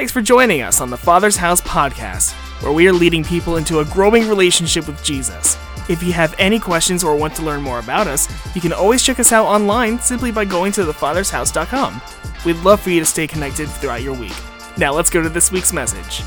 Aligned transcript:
Thanks 0.00 0.12
for 0.14 0.22
joining 0.22 0.62
us 0.62 0.80
on 0.80 0.88
the 0.88 0.96
Father's 0.96 1.36
House 1.36 1.60
podcast, 1.60 2.32
where 2.62 2.72
we 2.72 2.88
are 2.88 2.92
leading 2.92 3.22
people 3.22 3.58
into 3.58 3.80
a 3.80 3.84
growing 3.84 4.26
relationship 4.26 4.86
with 4.86 5.04
Jesus. 5.04 5.58
If 5.90 6.02
you 6.02 6.14
have 6.14 6.34
any 6.38 6.58
questions 6.58 7.04
or 7.04 7.14
want 7.16 7.34
to 7.34 7.42
learn 7.42 7.60
more 7.60 7.80
about 7.80 8.06
us, 8.06 8.26
you 8.54 8.62
can 8.62 8.72
always 8.72 9.02
check 9.02 9.20
us 9.20 9.30
out 9.30 9.44
online 9.44 9.98
simply 9.98 10.32
by 10.32 10.46
going 10.46 10.72
to 10.72 10.84
thefathershouse.com. 10.84 12.00
We'd 12.46 12.56
love 12.60 12.80
for 12.80 12.88
you 12.88 13.00
to 13.00 13.04
stay 13.04 13.26
connected 13.26 13.68
throughout 13.68 14.00
your 14.00 14.14
week. 14.14 14.32
Now 14.78 14.94
let's 14.94 15.10
go 15.10 15.20
to 15.20 15.28
this 15.28 15.52
week's 15.52 15.74
message. 15.74 16.22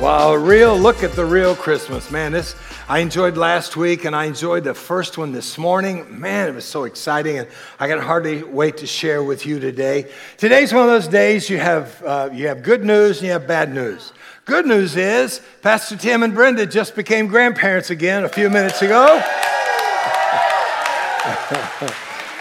Wow, 0.00 0.34
real 0.34 0.76
look 0.76 1.04
at 1.04 1.12
the 1.12 1.24
real 1.24 1.54
Christmas. 1.54 2.10
Man, 2.10 2.32
this 2.32 2.56
I 2.90 2.98
enjoyed 2.98 3.36
last 3.36 3.76
week 3.76 4.04
and 4.04 4.16
I 4.16 4.24
enjoyed 4.24 4.64
the 4.64 4.74
first 4.74 5.16
one 5.16 5.30
this 5.30 5.56
morning. 5.56 6.18
Man, 6.18 6.48
it 6.48 6.56
was 6.56 6.64
so 6.64 6.82
exciting 6.82 7.38
and 7.38 7.46
I 7.78 7.86
can 7.86 8.00
hardly 8.00 8.42
wait 8.42 8.78
to 8.78 8.86
share 8.88 9.22
with 9.22 9.46
you 9.46 9.60
today. 9.60 10.10
Today's 10.38 10.74
one 10.74 10.82
of 10.82 10.88
those 10.88 11.06
days 11.06 11.48
you 11.48 11.58
have, 11.58 12.02
uh, 12.02 12.30
you 12.32 12.48
have 12.48 12.64
good 12.64 12.84
news 12.84 13.18
and 13.18 13.26
you 13.26 13.32
have 13.32 13.46
bad 13.46 13.72
news. 13.72 14.12
Good 14.44 14.66
news 14.66 14.96
is 14.96 15.40
Pastor 15.62 15.96
Tim 15.96 16.24
and 16.24 16.34
Brenda 16.34 16.66
just 16.66 16.96
became 16.96 17.28
grandparents 17.28 17.90
again 17.90 18.24
a 18.24 18.28
few 18.28 18.50
minutes 18.50 18.82
ago. 18.82 19.04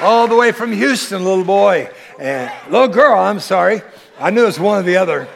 All 0.01 0.27
the 0.27 0.35
way 0.35 0.51
from 0.51 0.71
Houston, 0.71 1.23
little 1.23 1.45
boy. 1.45 1.91
And 2.19 2.51
little 2.71 2.87
girl, 2.87 3.19
I'm 3.19 3.39
sorry. 3.39 3.83
I 4.19 4.31
knew 4.31 4.41
it 4.41 4.47
was 4.47 4.59
one 4.59 4.79
or 4.79 4.83
the 4.83 4.97
other. 4.97 5.27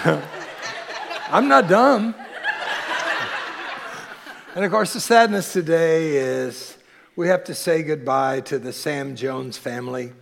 I'm 1.30 1.46
not 1.48 1.68
dumb. 1.68 2.14
and 4.54 4.64
of 4.64 4.70
course, 4.70 4.94
the 4.94 5.00
sadness 5.00 5.52
today 5.52 6.16
is 6.16 6.78
we 7.16 7.28
have 7.28 7.44
to 7.44 7.54
say 7.54 7.82
goodbye 7.82 8.40
to 8.42 8.58
the 8.58 8.72
Sam 8.72 9.14
Jones 9.14 9.58
family. 9.58 10.12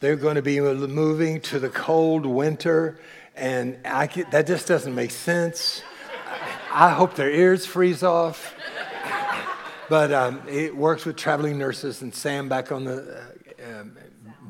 They're 0.00 0.16
going 0.16 0.34
to 0.34 0.42
be 0.42 0.58
moving 0.60 1.40
to 1.42 1.60
the 1.60 1.68
cold 1.68 2.26
winter, 2.26 2.98
and 3.36 3.78
can, 4.10 4.26
that 4.32 4.48
just 4.48 4.66
doesn't 4.66 4.94
make 4.94 5.12
sense. 5.12 5.84
I 6.72 6.90
hope 6.90 7.14
their 7.14 7.30
ears 7.30 7.64
freeze 7.64 8.02
off. 8.02 8.56
But 9.88 10.12
um, 10.12 10.42
it 10.48 10.76
works 10.76 11.04
with 11.04 11.14
traveling 11.14 11.58
nurses, 11.58 12.02
and 12.02 12.12
Sam 12.12 12.48
back 12.48 12.72
on 12.72 12.84
the 12.84 13.24
uh, 13.62 13.80
um, 13.80 13.96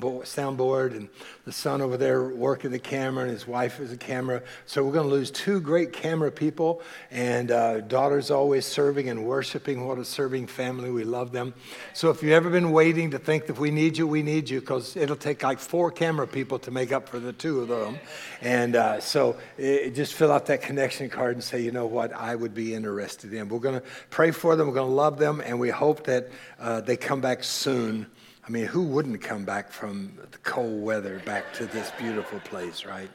soundboard, 0.01 0.97
and 0.97 1.09
the 1.45 1.53
son 1.53 1.81
over 1.81 1.97
there 1.97 2.29
working 2.29 2.71
the 2.71 2.79
camera, 2.79 3.25
and 3.25 3.33
his 3.33 3.47
wife 3.47 3.81
is 3.81 3.93
a 3.93 3.97
camera. 3.97 4.43
So 4.67 4.85
we're 4.85 4.93
going 4.93 5.09
to 5.09 5.15
lose 5.15 5.31
two 5.31 5.61
great 5.61 5.93
camera 5.93 6.31
people, 6.31 6.83
and 7.11 7.51
uh, 7.51 7.81
daughter's 7.81 8.31
always 8.31 8.65
serving 8.65 9.09
and 9.09 9.25
worshiping. 9.25 9.87
What 9.87 9.99
a 9.99 10.05
serving 10.05 10.47
family. 10.47 10.91
We 10.91 11.05
love 11.05 11.33
them. 11.33 11.55
So 11.95 12.11
if 12.11 12.23
you've 12.23 12.33
ever 12.33 12.51
been 12.51 12.73
waiting 12.73 13.11
to 13.13 13.19
think 13.19 13.47
that 13.47 13.59
we 13.59 13.71
need 13.71 13.97
you, 13.97 14.07
we 14.07 14.23
need 14.23 14.49
you, 14.49 14.61
because 14.61 14.97
it'll 14.97 15.17
take 15.17 15.43
like 15.43 15.59
four 15.59 15.91
camera 15.91 16.27
people 16.27 16.59
to 16.61 16.71
make 16.71 16.93
up 16.93 17.09
for 17.09 17.19
the 17.19 17.33
two 17.33 17.61
of 17.61 17.69
them. 17.69 17.99
And 18.41 18.77
uh, 18.77 19.01
so 19.01 19.37
it, 19.59 19.91
just 19.91 20.15
fill 20.15 20.33
out 20.33 20.47
that 20.47 20.63
connection 20.63 21.11
card 21.11 21.35
and 21.35 21.45
say, 21.45 21.61
you 21.61 21.71
know 21.71 21.87
what, 21.87 22.13
I 22.13 22.35
would 22.35 22.55
be 22.55 22.75
interested 22.75 23.33
in. 23.33 23.49
We're 23.49 23.59
going 23.59 23.81
to 23.81 23.87
pray 24.11 24.31
for 24.31 24.57
them, 24.57 24.69
we're 24.69 24.75
going 24.75 24.89
to 24.89 24.95
love 24.95 25.19
them, 25.19 25.43
and 25.45 25.61
we 25.61 25.71
hope 25.71 26.05
that 26.05 26.29
uh, 26.59 26.81
they 26.81 26.97
come 26.97 27.21
back 27.21 27.45
soon. 27.45 28.07
I 28.47 28.51
mean, 28.51 28.65
who 28.65 28.83
wouldn't 28.83 29.21
come 29.21 29.45
back 29.45 29.71
from 29.71 30.19
the 30.31 30.39
cold 30.39 30.83
weather 30.83 31.21
back 31.25 31.53
to 31.55 31.67
this 31.67 31.93
beautiful 31.97 32.41
place, 32.41 32.85
right? 32.85 33.11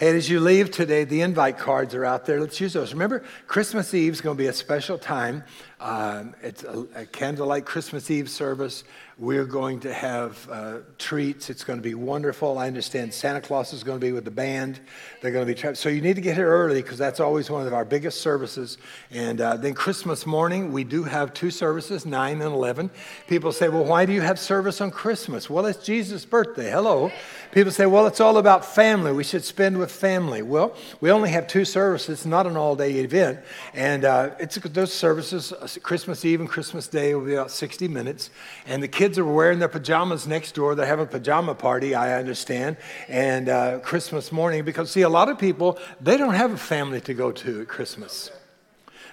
And 0.00 0.16
as 0.16 0.28
you 0.28 0.40
leave 0.40 0.70
today, 0.70 1.04
the 1.04 1.20
invite 1.20 1.58
cards 1.58 1.94
are 1.94 2.04
out 2.04 2.26
there. 2.26 2.40
Let's 2.40 2.60
use 2.60 2.72
those. 2.72 2.92
Remember, 2.92 3.24
Christmas 3.46 3.94
Eve 3.94 4.12
is 4.12 4.20
going 4.20 4.36
to 4.36 4.42
be 4.42 4.48
a 4.48 4.52
special 4.52 4.98
time. 4.98 5.44
Um, 5.80 6.34
it's 6.42 6.64
a, 6.64 6.86
a, 6.96 7.06
candlelight 7.06 7.64
Christmas 7.64 8.10
Eve 8.10 8.28
service. 8.28 8.82
We're 9.16 9.44
going 9.44 9.78
to 9.80 9.92
have 9.92 10.48
uh, 10.50 10.78
treats. 10.96 11.50
It's 11.50 11.62
going 11.62 11.78
to 11.78 11.82
be 11.82 11.94
wonderful. 11.94 12.58
I 12.58 12.66
understand 12.66 13.14
Santa 13.14 13.40
Claus 13.40 13.72
is 13.72 13.84
going 13.84 13.98
to 13.98 14.04
be 14.04 14.12
with 14.12 14.24
the 14.24 14.30
band. 14.30 14.80
They're 15.20 15.30
going 15.30 15.46
to 15.46 15.52
be 15.52 15.58
tra- 15.58 15.76
so 15.76 15.88
you 15.88 16.00
need 16.00 16.16
to 16.16 16.20
get 16.20 16.36
here 16.36 16.48
early 16.48 16.82
because 16.82 16.98
that's 16.98 17.20
always 17.20 17.48
one 17.48 17.64
of 17.64 17.72
our 17.72 17.84
biggest 17.84 18.20
services. 18.20 18.78
And 19.12 19.40
uh, 19.40 19.56
then 19.56 19.74
Christmas 19.74 20.26
morning, 20.26 20.72
we 20.72 20.82
do 20.82 21.04
have 21.04 21.32
two 21.32 21.50
services, 21.50 22.04
nine 22.06 22.42
and 22.42 22.52
eleven. 22.52 22.90
People 23.28 23.52
say, 23.52 23.68
"Well, 23.68 23.84
why 23.84 24.04
do 24.04 24.12
you 24.12 24.20
have 24.20 24.38
service 24.38 24.80
on 24.80 24.90
Christmas?" 24.90 25.48
Well, 25.48 25.66
it's 25.66 25.84
Jesus' 25.84 26.24
birthday. 26.24 26.70
Hello. 26.70 27.12
People 27.50 27.72
say, 27.72 27.86
"Well, 27.86 28.06
it's 28.06 28.20
all 28.20 28.38
about 28.38 28.64
family. 28.64 29.12
We 29.12 29.24
should 29.24 29.44
spend 29.44 29.78
with 29.78 29.90
family." 29.90 30.42
Well, 30.42 30.74
we 31.00 31.10
only 31.10 31.30
have 31.30 31.46
two 31.46 31.64
services. 31.64 32.20
It's 32.20 32.26
not 32.26 32.46
an 32.46 32.56
all-day 32.56 32.94
event, 33.00 33.40
and 33.74 34.04
uh, 34.04 34.30
it's 34.38 34.56
those 34.56 34.92
services 34.92 35.52
Christmas 35.76 36.24
Eve 36.24 36.40
and 36.40 36.48
Christmas 36.48 36.88
Day 36.88 37.14
will 37.14 37.26
be 37.26 37.34
about 37.34 37.50
60 37.50 37.88
minutes. 37.88 38.30
And 38.66 38.82
the 38.82 38.88
kids 38.88 39.18
are 39.18 39.24
wearing 39.24 39.58
their 39.58 39.68
pajamas 39.68 40.26
next 40.26 40.54
door. 40.54 40.74
They're 40.74 40.86
having 40.86 41.06
a 41.06 41.08
pajama 41.08 41.54
party, 41.54 41.94
I 41.94 42.18
understand, 42.18 42.76
and 43.08 43.48
uh, 43.48 43.80
Christmas 43.80 44.32
morning. 44.32 44.64
Because, 44.64 44.90
see, 44.90 45.02
a 45.02 45.08
lot 45.08 45.28
of 45.28 45.38
people, 45.38 45.78
they 46.00 46.16
don't 46.16 46.34
have 46.34 46.52
a 46.52 46.56
family 46.56 47.00
to 47.02 47.14
go 47.14 47.32
to 47.32 47.62
at 47.62 47.68
Christmas. 47.68 48.30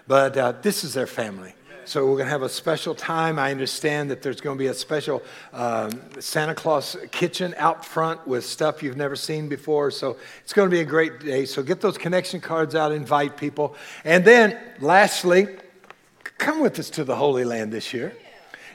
But 0.07 0.37
uh, 0.37 0.53
this 0.61 0.83
is 0.83 0.93
their 0.93 1.07
family. 1.07 1.55
So 1.87 2.03
we're 2.05 2.13
going 2.13 2.25
to 2.25 2.31
have 2.31 2.41
a 2.41 2.49
special 2.49 2.95
time. 2.95 3.37
I 3.37 3.51
understand 3.51 4.09
that 4.09 4.23
there's 4.23 4.41
going 4.41 4.57
to 4.57 4.59
be 4.59 4.67
a 4.67 4.73
special 4.73 5.21
um, 5.53 6.01
Santa 6.19 6.55
Claus 6.55 6.97
kitchen 7.11 7.53
out 7.57 7.85
front 7.85 8.27
with 8.27 8.43
stuff 8.43 8.81
you've 8.81 8.97
never 8.97 9.15
seen 9.15 9.47
before. 9.47 9.91
So 9.91 10.17
it's 10.43 10.51
going 10.51 10.67
to 10.67 10.75
be 10.75 10.81
a 10.81 10.85
great 10.85 11.19
day. 11.19 11.45
So 11.45 11.61
get 11.61 11.81
those 11.81 11.97
connection 11.97 12.41
cards 12.41 12.73
out, 12.73 12.91
invite 12.91 13.37
people. 13.37 13.75
And 14.03 14.25
then, 14.25 14.57
lastly, 14.79 15.47
Come 16.37 16.61
with 16.61 16.79
us 16.79 16.89
to 16.91 17.03
the 17.03 17.15
Holy 17.15 17.45
Land 17.45 17.71
this 17.71 17.93
year. 17.93 18.15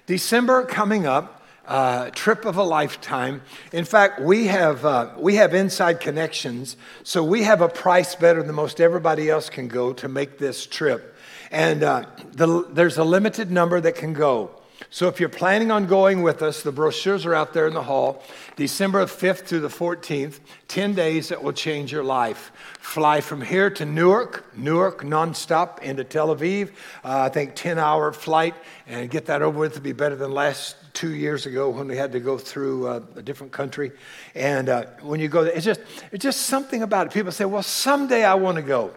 December 0.06 0.64
coming 0.64 1.06
up, 1.06 1.42
uh, 1.66 2.10
trip 2.10 2.44
of 2.44 2.56
a 2.56 2.62
lifetime. 2.62 3.42
In 3.72 3.84
fact, 3.84 4.20
we 4.20 4.46
have, 4.48 4.84
uh, 4.84 5.10
we 5.16 5.36
have 5.36 5.54
inside 5.54 6.00
connections, 6.00 6.76
so 7.04 7.22
we 7.22 7.44
have 7.44 7.60
a 7.60 7.68
price 7.68 8.14
better 8.14 8.42
than 8.42 8.54
most 8.54 8.80
everybody 8.80 9.30
else 9.30 9.50
can 9.50 9.68
go 9.68 9.92
to 9.92 10.08
make 10.08 10.38
this 10.38 10.66
trip. 10.66 11.16
And 11.50 11.82
uh, 11.82 12.06
the, 12.32 12.66
there's 12.72 12.98
a 12.98 13.04
limited 13.04 13.50
number 13.50 13.80
that 13.80 13.94
can 13.94 14.14
go. 14.14 14.59
So 14.88 15.08
if 15.08 15.20
you're 15.20 15.28
planning 15.28 15.70
on 15.70 15.86
going 15.86 16.22
with 16.22 16.42
us, 16.42 16.62
the 16.62 16.72
brochures 16.72 17.26
are 17.26 17.34
out 17.34 17.52
there 17.52 17.66
in 17.66 17.74
the 17.74 17.82
hall. 17.82 18.22
December 18.56 19.04
5th 19.04 19.40
through 19.40 19.60
the 19.60 19.68
14th, 19.68 20.40
10 20.68 20.94
days 20.94 21.28
that 21.28 21.42
will 21.42 21.52
change 21.52 21.92
your 21.92 22.02
life. 22.02 22.50
Fly 22.80 23.20
from 23.20 23.42
here 23.42 23.68
to 23.70 23.84
Newark, 23.84 24.56
Newark 24.56 25.02
nonstop 25.02 25.80
into 25.82 26.02
Tel 26.02 26.34
Aviv. 26.34 26.70
Uh, 27.04 27.20
I 27.20 27.28
think 27.28 27.54
10 27.54 27.78
hour 27.78 28.12
flight 28.12 28.54
and 28.86 29.10
get 29.10 29.26
that 29.26 29.42
over 29.42 29.58
with 29.58 29.74
to 29.74 29.80
be 29.80 29.92
better 29.92 30.16
than 30.16 30.32
last 30.32 30.76
two 30.92 31.14
years 31.14 31.46
ago 31.46 31.68
when 31.68 31.86
we 31.86 31.96
had 31.96 32.12
to 32.12 32.20
go 32.20 32.38
through 32.38 32.88
uh, 32.88 33.00
a 33.16 33.22
different 33.22 33.52
country. 33.52 33.92
And 34.34 34.68
uh, 34.68 34.86
when 35.02 35.20
you 35.20 35.28
go, 35.28 35.44
there, 35.44 35.52
it's 35.52 35.64
just, 35.64 35.80
it's 36.10 36.22
just 36.22 36.42
something 36.42 36.82
about 36.82 37.06
it. 37.06 37.12
People 37.12 37.32
say, 37.32 37.44
well, 37.44 37.62
someday 37.62 38.24
I 38.24 38.34
want 38.34 38.56
to 38.56 38.62
go. 38.62 38.92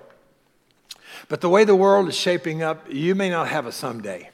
But 1.30 1.42
the 1.42 1.50
way 1.50 1.66
the 1.66 1.76
world 1.76 2.10
is 2.10 2.16
shaping 2.16 2.64
up, 2.64 2.92
you 2.92 3.16
may 3.16 3.30
not 3.30 3.48
have 3.50 3.66
a 3.66 3.72
someday. 3.72 4.30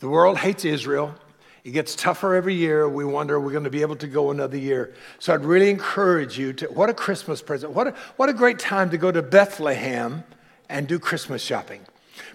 The 0.00 0.08
world 0.08 0.38
hates 0.38 0.64
Israel. 0.64 1.14
It 1.62 1.72
gets 1.72 1.94
tougher 1.94 2.34
every 2.34 2.54
year. 2.54 2.88
We 2.88 3.04
wonder, 3.04 3.38
we're 3.38 3.52
going 3.52 3.64
to 3.64 3.70
be 3.70 3.82
able 3.82 3.96
to 3.96 4.06
go 4.06 4.30
another 4.30 4.56
year? 4.56 4.94
So 5.18 5.34
I'd 5.34 5.44
really 5.44 5.68
encourage 5.68 6.38
you 6.38 6.54
to, 6.54 6.66
what 6.68 6.88
a 6.88 6.94
Christmas 6.94 7.42
present. 7.42 7.74
What 7.74 7.88
a, 7.88 7.90
what 8.16 8.30
a 8.30 8.32
great 8.32 8.58
time 8.58 8.88
to 8.90 8.98
go 8.98 9.12
to 9.12 9.20
Bethlehem 9.20 10.24
and 10.70 10.88
do 10.88 10.98
Christmas 10.98 11.42
shopping. 11.42 11.82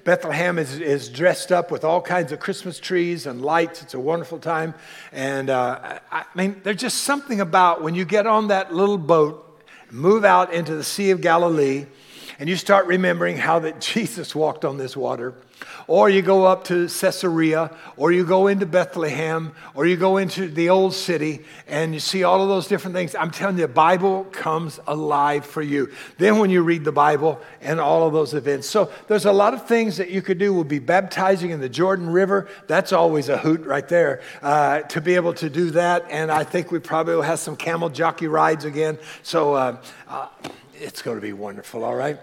Bethlehem 0.03 0.59
is, 0.59 0.79
is 0.79 1.09
dressed 1.09 1.51
up 1.51 1.71
with 1.71 1.83
all 1.83 2.03
kinds 2.03 2.31
of 2.31 2.39
Christmas 2.39 2.79
trees 2.79 3.25
and 3.25 3.41
lights. 3.41 3.81
It's 3.81 3.95
a 3.95 3.99
wonderful 3.99 4.37
time. 4.37 4.75
And 5.11 5.49
uh, 5.49 5.99
I 6.11 6.25
mean, 6.35 6.61
there's 6.63 6.77
just 6.77 6.99
something 6.99 7.41
about 7.41 7.81
when 7.81 7.95
you 7.95 8.05
get 8.05 8.27
on 8.27 8.49
that 8.49 8.75
little 8.75 8.99
boat, 8.99 9.63
move 9.89 10.23
out 10.23 10.53
into 10.53 10.75
the 10.75 10.83
Sea 10.83 11.09
of 11.09 11.21
Galilee, 11.21 11.87
and 12.37 12.47
you 12.47 12.57
start 12.57 12.85
remembering 12.85 13.37
how 13.37 13.57
that 13.59 13.81
Jesus 13.93 14.35
walked 14.35 14.65
on 14.65 14.77
this 14.77 14.95
water 14.95 15.33
or 15.88 16.09
you 16.09 16.21
go 16.21 16.45
up 16.45 16.63
to 16.66 16.88
Caesarea, 16.88 17.71
or 17.97 18.11
you 18.11 18.25
go 18.25 18.47
into 18.47 18.66
Bethlehem, 18.66 19.53
or 19.73 19.85
you 19.85 19.95
go 19.95 20.17
into 20.17 20.47
the 20.47 20.69
old 20.69 20.94
city, 20.94 21.45
and 21.68 21.94
you 21.94 22.00
see 22.00 22.24
all 22.24 22.41
of 22.41 22.50
those 22.50 22.68
different 22.68 22.95
things. 22.95 23.15
I'm 23.15 23.31
telling 23.31 23.57
you, 23.57 23.68
the 23.68 23.74
Bible 23.74 24.25
comes 24.25 24.80
alive 24.88 25.45
for 25.45 25.62
you. 25.62 25.91
Then 26.18 26.39
when 26.39 26.50
you 26.50 26.63
read 26.63 26.83
the 26.83 26.91
Bible 26.91 27.39
and 27.62 27.80
all 27.80 28.07
of 28.07 28.13
those 28.13 28.33
events. 28.33 28.68
So 28.68 28.91
there's 29.07 29.25
a 29.25 29.31
lot 29.31 29.53
of 29.53 29.68
things 29.68 29.97
that 29.97 30.09
you 30.09 30.21
could 30.21 30.38
do. 30.38 30.53
We'll 30.53 30.63
be 30.63 30.80
baptizing 30.80 31.51
in 31.51 31.59
the 31.59 31.69
Jordan 31.69 32.09
River. 32.09 32.47
That's 32.68 32.91
always 32.94 33.30
a 33.30 33.38
hoot 33.38 33.62
right 33.62 33.88
there 33.88 34.21
uh, 34.41 34.81
to 34.81 35.01
be 35.01 35.15
able 35.15 35.33
to 35.35 35.50
do 35.50 35.71
that. 35.71 36.06
And 36.09 36.31
I 36.31 36.44
think 36.44 36.71
we 36.71 36.80
probably 36.80 37.15
will 37.15 37.21
have 37.21 37.39
some 37.39 37.56
camel 37.56 37.89
jockey 37.89 38.27
rides 38.27 38.65
again. 38.65 38.97
So 39.24 39.53
uh, 39.53 39.77
uh, 40.07 40.27
it's 40.74 41.01
going 41.01 41.18
to 41.18 41.21
be 41.21 41.33
wonderful, 41.33 41.83
all 41.83 41.95
right? 41.95 42.19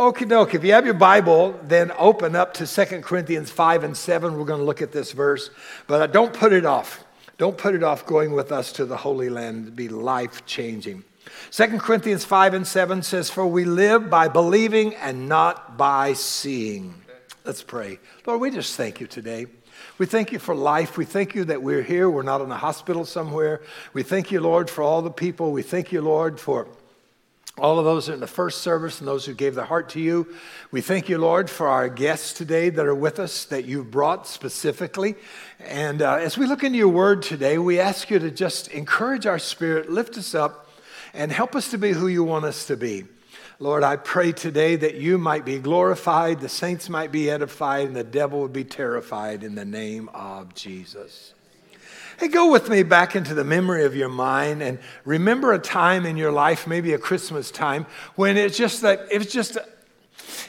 Okie 0.00 0.26
doke. 0.26 0.54
If 0.54 0.64
you 0.64 0.72
have 0.72 0.86
your 0.86 0.94
Bible, 0.94 1.60
then 1.62 1.92
open 1.98 2.34
up 2.34 2.54
to 2.54 2.66
2 2.66 3.02
Corinthians 3.02 3.50
5 3.50 3.84
and 3.84 3.94
7. 3.94 4.38
We're 4.38 4.46
going 4.46 4.60
to 4.60 4.64
look 4.64 4.80
at 4.80 4.92
this 4.92 5.12
verse, 5.12 5.50
but 5.86 6.00
uh, 6.00 6.06
don't 6.06 6.32
put 6.32 6.54
it 6.54 6.64
off. 6.64 7.04
Don't 7.36 7.58
put 7.58 7.74
it 7.74 7.82
off 7.82 8.06
going 8.06 8.32
with 8.32 8.50
us 8.50 8.72
to 8.72 8.86
the 8.86 8.96
Holy 8.96 9.28
Land 9.28 9.66
to 9.66 9.70
be 9.70 9.90
life 9.90 10.46
changing. 10.46 11.04
2 11.50 11.78
Corinthians 11.80 12.24
5 12.24 12.54
and 12.54 12.66
7 12.66 13.02
says, 13.02 13.28
For 13.28 13.46
we 13.46 13.66
live 13.66 14.08
by 14.08 14.28
believing 14.28 14.94
and 14.94 15.28
not 15.28 15.76
by 15.76 16.14
seeing. 16.14 16.94
Let's 17.44 17.62
pray. 17.62 17.98
Lord, 18.24 18.40
we 18.40 18.50
just 18.50 18.78
thank 18.78 19.02
you 19.02 19.06
today. 19.06 19.48
We 19.98 20.06
thank 20.06 20.32
you 20.32 20.38
for 20.38 20.54
life. 20.54 20.96
We 20.96 21.04
thank 21.04 21.34
you 21.34 21.44
that 21.44 21.62
we're 21.62 21.82
here. 21.82 22.08
We're 22.08 22.22
not 22.22 22.40
in 22.40 22.50
a 22.50 22.56
hospital 22.56 23.04
somewhere. 23.04 23.60
We 23.92 24.02
thank 24.02 24.30
you, 24.30 24.40
Lord, 24.40 24.70
for 24.70 24.80
all 24.80 25.02
the 25.02 25.10
people. 25.10 25.52
We 25.52 25.60
thank 25.60 25.92
you, 25.92 26.00
Lord, 26.00 26.40
for 26.40 26.68
all 27.60 27.78
of 27.78 27.84
those 27.84 28.08
in 28.08 28.20
the 28.20 28.26
first 28.26 28.62
service 28.62 28.98
and 28.98 29.06
those 29.06 29.26
who 29.26 29.34
gave 29.34 29.54
their 29.54 29.64
heart 29.64 29.90
to 29.90 30.00
you. 30.00 30.26
We 30.70 30.80
thank 30.80 31.08
you, 31.08 31.18
Lord, 31.18 31.50
for 31.50 31.68
our 31.68 31.88
guests 31.88 32.32
today 32.32 32.70
that 32.70 32.86
are 32.86 32.94
with 32.94 33.18
us 33.18 33.44
that 33.46 33.66
you've 33.66 33.90
brought 33.90 34.26
specifically. 34.26 35.14
And 35.60 36.02
uh, 36.02 36.14
as 36.14 36.38
we 36.38 36.46
look 36.46 36.64
into 36.64 36.78
your 36.78 36.88
word 36.88 37.22
today, 37.22 37.58
we 37.58 37.78
ask 37.78 38.10
you 38.10 38.18
to 38.18 38.30
just 38.30 38.68
encourage 38.68 39.26
our 39.26 39.38
spirit, 39.38 39.90
lift 39.90 40.16
us 40.16 40.34
up, 40.34 40.68
and 41.12 41.30
help 41.30 41.54
us 41.54 41.70
to 41.70 41.78
be 41.78 41.92
who 41.92 42.08
you 42.08 42.24
want 42.24 42.44
us 42.44 42.66
to 42.66 42.76
be. 42.76 43.04
Lord, 43.58 43.82
I 43.82 43.96
pray 43.96 44.32
today 44.32 44.76
that 44.76 44.94
you 44.94 45.18
might 45.18 45.44
be 45.44 45.58
glorified, 45.58 46.40
the 46.40 46.48
saints 46.48 46.88
might 46.88 47.12
be 47.12 47.30
edified, 47.30 47.88
and 47.88 47.94
the 47.94 48.02
devil 48.02 48.40
would 48.40 48.54
be 48.54 48.64
terrified 48.64 49.44
in 49.44 49.54
the 49.54 49.66
name 49.66 50.08
of 50.14 50.54
Jesus. 50.54 51.34
Hey, 52.20 52.28
go 52.28 52.50
with 52.50 52.68
me 52.68 52.82
back 52.82 53.16
into 53.16 53.32
the 53.32 53.44
memory 53.44 53.86
of 53.86 53.96
your 53.96 54.10
mind 54.10 54.62
and 54.62 54.78
remember 55.06 55.54
a 55.54 55.58
time 55.58 56.04
in 56.04 56.18
your 56.18 56.30
life, 56.30 56.66
maybe 56.66 56.92
a 56.92 56.98
Christmas 56.98 57.50
time, 57.50 57.86
when 58.14 58.36
it's 58.36 58.58
just 58.58 58.82
that 58.82 59.06
it 59.10 59.16
was 59.16 59.32
just 59.32 59.56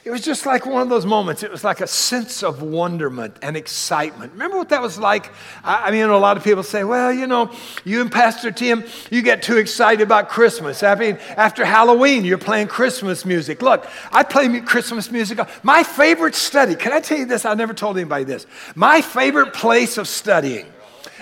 it 0.04 0.12
was 0.12 0.20
just 0.20 0.46
like 0.46 0.66
one 0.66 0.82
of 0.82 0.90
those 0.90 1.06
moments. 1.06 1.44
It 1.44 1.50
was 1.50 1.64
like 1.64 1.80
a 1.80 1.88
sense 1.88 2.44
of 2.44 2.62
wonderment 2.62 3.38
and 3.42 3.56
excitement. 3.56 4.34
Remember 4.34 4.58
what 4.58 4.68
that 4.68 4.82
was 4.82 5.00
like? 5.00 5.32
I, 5.64 5.92
mean, 5.92 6.04
a 6.04 6.18
lot 6.18 6.36
of 6.36 6.44
people 6.44 6.64
say, 6.64 6.84
well, 6.84 7.14
you 7.14 7.26
know, 7.26 7.50
you 7.86 8.02
and 8.02 8.12
Pastor 8.12 8.52
Tim, 8.52 8.84
you 9.10 9.22
get 9.22 9.42
too 9.42 9.56
excited 9.56 10.02
about 10.02 10.28
Christmas. 10.28 10.84
I 10.84 10.96
mean, 10.96 11.20
after 11.38 11.64
Halloween, 11.64 12.26
you're 12.26 12.38
playing 12.38 12.68
Christmas 12.68 13.26
music. 13.26 13.62
Look, 13.62 13.88
I 14.12 14.24
play 14.24 14.60
Christmas 14.60 15.10
music. 15.10 15.40
My 15.64 15.84
favorite 15.84 16.36
study, 16.36 16.76
can 16.76 16.92
I 16.92 17.00
tell 17.00 17.18
you 17.18 17.26
this? 17.26 17.46
I 17.46 17.54
never 17.54 17.74
told 17.74 17.98
anybody 17.98 18.26
this. 18.26 18.46
My 18.76 19.02
favorite 19.02 19.54
place 19.54 19.98
of 19.98 20.08
studying. 20.08 20.66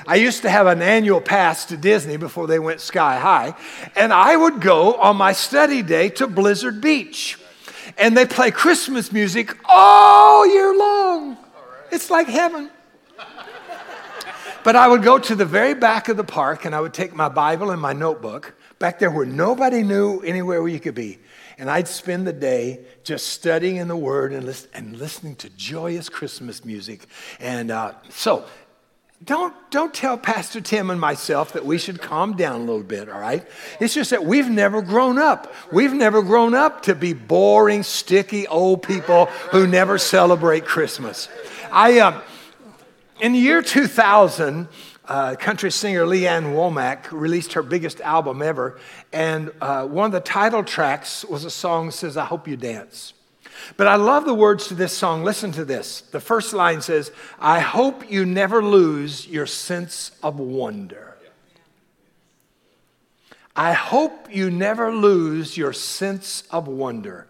I 0.10 0.16
used 0.16 0.42
to 0.42 0.50
have 0.50 0.66
an 0.66 0.82
annual 0.82 1.22
pass 1.22 1.66
to 1.66 1.78
Disney 1.78 2.18
before 2.18 2.48
they 2.48 2.58
went 2.58 2.82
sky 2.82 3.20
high, 3.20 3.54
and 3.96 4.12
I 4.12 4.36
would 4.36 4.60
go 4.60 4.96
on 4.96 5.18
my 5.18 5.34
study 5.34 5.84
day 5.84 6.10
to 6.10 6.26
Blizzard 6.26 6.82
Beach 6.82 7.38
and 7.98 8.16
they 8.16 8.26
play 8.26 8.52
Christmas 8.52 9.12
music 9.12 9.56
all 9.66 10.48
year 10.48 10.76
long. 10.76 11.38
It's 11.92 12.10
like 12.10 12.28
heaven. 12.28 12.70
But 14.64 14.76
I 14.76 14.88
would 14.88 15.04
go 15.04 15.18
to 15.18 15.36
the 15.36 15.46
very 15.46 15.74
back 15.74 16.10
of 16.10 16.18
the 16.18 16.24
park 16.24 16.66
and 16.66 16.76
I 16.76 16.82
would 16.82 16.94
take 16.94 17.16
my 17.16 17.30
Bible 17.30 17.72
and 17.72 17.82
my 17.82 17.94
notebook 17.94 18.56
back 18.78 19.00
there 19.00 19.10
where 19.10 19.26
nobody 19.26 19.84
knew 19.84 20.20
anywhere 20.22 20.62
where 20.62 20.72
you 20.72 20.80
could 20.80 20.96
be. 20.96 21.20
And 21.58 21.70
I'd 21.70 21.88
spend 21.88 22.28
the 22.28 22.34
day 22.34 22.82
just 23.04 23.28
studying 23.28 23.78
in 23.78 23.88
the 23.88 23.96
Word 23.96 24.34
and, 24.34 24.68
and 24.74 24.98
listening 24.98 25.36
to 25.38 25.50
joyous 25.52 26.10
Christmas 26.10 26.64
music. 26.64 27.06
And 27.40 27.72
uh, 27.72 27.94
so 28.10 28.46
don't, 29.24 29.54
don't 29.69 29.94
tell 29.94 30.18
Pastor 30.18 30.62
Tim 30.62 30.89
and 30.89 31.00
myself 31.00 31.54
that 31.54 31.66
we 31.66 31.77
should 31.77 32.01
calm 32.01 32.38
down 32.38 32.62
a 32.62 32.63
little 32.63 32.83
bit, 32.83 33.10
all 33.10 33.19
right? 33.19 33.45
It's 33.81 33.94
just 33.94 34.12
that 34.12 34.24
we've 34.24 34.50
never 34.50 34.81
grown 34.81 35.18
up. 35.18 35.54
We've 35.71 35.94
never 35.94 36.21
grown 36.21 36.56
up 36.56 36.83
to 36.83 36.95
be 36.95 37.12
boring, 37.12 37.83
sticky 37.83 38.48
old 38.48 38.81
people 38.81 39.25
who 39.51 39.68
never 39.68 39.98
celebrate 39.98 40.63
Christmas. 40.63 41.27
I, 41.69 42.00
uh, 42.00 42.21
in 43.19 43.33
the 43.33 43.39
year 43.39 43.62
2000, 43.62 44.69
uh, 45.06 45.36
country 45.36 45.72
singer 45.72 46.06
Lee 46.06 46.25
Ann 46.25 46.54
Womack 46.54 47.12
released 47.12 47.54
her 47.54 47.63
biggest 47.63 48.00
album 48.00 48.42
ever, 48.42 48.80
and 49.12 49.51
uh, 49.60 49.86
one 49.86 50.06
of 50.06 50.12
the 50.13 50.22
title 50.22 50.63
tracks 50.63 51.25
was 51.25 51.44
a 51.44 51.51
song 51.51 51.88
that 51.88 51.92
says, 51.92 52.15
I 52.15 52.25
Hope 52.25 52.48
You 52.48 52.56
Dance. 52.56 53.13
But 53.78 53.88
I 53.88 53.96
love 53.96 54.26
the 54.26 54.34
words 54.34 54.68
to 54.68 54.76
this 54.76 54.94
song. 54.94 55.24
Listen 55.24 55.52
to 55.54 55.66
this. 55.66 56.02
The 56.02 56.20
first 56.20 56.54
line 56.54 56.82
says, 56.82 57.12
I 57.40 57.60
hope 57.60 58.10
you 58.12 58.26
never 58.26 58.64
lose 58.64 59.28
your 59.28 59.46
sense 59.46 60.12
of 60.24 60.40
wonder. 60.40 61.18
I 63.56 63.74
hope 63.74 64.34
you 64.34 64.50
never 64.50 64.94
lose 64.94 65.58
your 65.58 65.74
sense 65.74 66.44
of 66.50 66.68
wonder. 66.68 67.28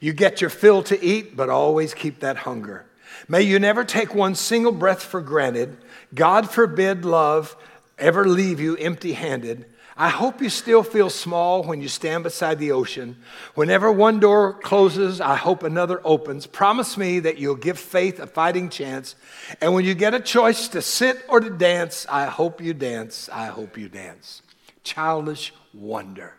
You 0.00 0.12
get 0.12 0.40
your 0.40 0.50
fill 0.50 0.82
to 0.84 1.04
eat, 1.04 1.36
but 1.36 1.50
always 1.50 1.94
keep 1.94 2.20
that 2.20 2.38
hunger. 2.38 2.86
May 3.28 3.42
you 3.42 3.58
never 3.58 3.84
take 3.84 4.14
one 4.14 4.34
single 4.34 4.72
breath 4.72 5.02
for 5.02 5.20
granted. 5.20 5.76
God 6.14 6.50
forbid 6.50 7.04
love 7.04 7.56
ever 7.98 8.26
leave 8.26 8.60
you 8.60 8.76
empty 8.76 9.12
handed. 9.12 9.66
I 10.02 10.08
hope 10.08 10.42
you 10.42 10.48
still 10.50 10.82
feel 10.82 11.10
small 11.10 11.62
when 11.62 11.80
you 11.80 11.86
stand 11.86 12.24
beside 12.24 12.58
the 12.58 12.72
ocean. 12.72 13.18
Whenever 13.54 13.92
one 13.92 14.18
door 14.18 14.52
closes, 14.52 15.20
I 15.20 15.36
hope 15.36 15.62
another 15.62 16.00
opens. 16.02 16.44
Promise 16.44 16.98
me 16.98 17.20
that 17.20 17.38
you'll 17.38 17.54
give 17.54 17.78
faith 17.78 18.18
a 18.18 18.26
fighting 18.26 18.68
chance. 18.68 19.14
And 19.60 19.74
when 19.74 19.84
you 19.84 19.94
get 19.94 20.12
a 20.12 20.18
choice 20.18 20.66
to 20.70 20.82
sit 20.82 21.24
or 21.28 21.38
to 21.38 21.50
dance, 21.50 22.04
I 22.10 22.24
hope 22.24 22.60
you 22.60 22.74
dance. 22.74 23.28
I 23.32 23.46
hope 23.46 23.78
you 23.78 23.88
dance. 23.88 24.42
Childish 24.82 25.54
wonder. 25.72 26.34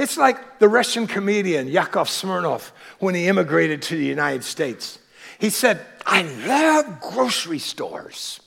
It's 0.00 0.16
like 0.16 0.58
the 0.58 0.68
Russian 0.68 1.06
comedian 1.06 1.68
Yakov 1.68 2.08
Smirnoff 2.08 2.72
when 2.98 3.14
he 3.14 3.28
immigrated 3.28 3.82
to 3.82 3.96
the 3.96 4.04
United 4.04 4.42
States. 4.42 4.98
He 5.38 5.50
said, 5.50 5.80
I 6.04 6.22
love 6.44 7.00
grocery 7.00 7.60
stores. 7.60 8.40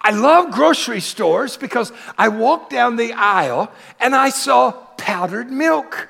I 0.00 0.10
love 0.10 0.52
grocery 0.52 1.00
stores 1.00 1.56
because 1.56 1.92
I 2.18 2.28
walked 2.28 2.70
down 2.70 2.96
the 2.96 3.12
aisle 3.12 3.70
and 4.00 4.14
I 4.14 4.30
saw 4.30 4.72
powdered 4.72 5.50
milk. 5.50 6.08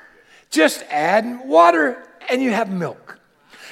Just 0.49 0.83
add 0.89 1.41
water 1.45 2.03
and 2.29 2.41
you 2.41 2.51
have 2.51 2.71
milk. 2.71 3.19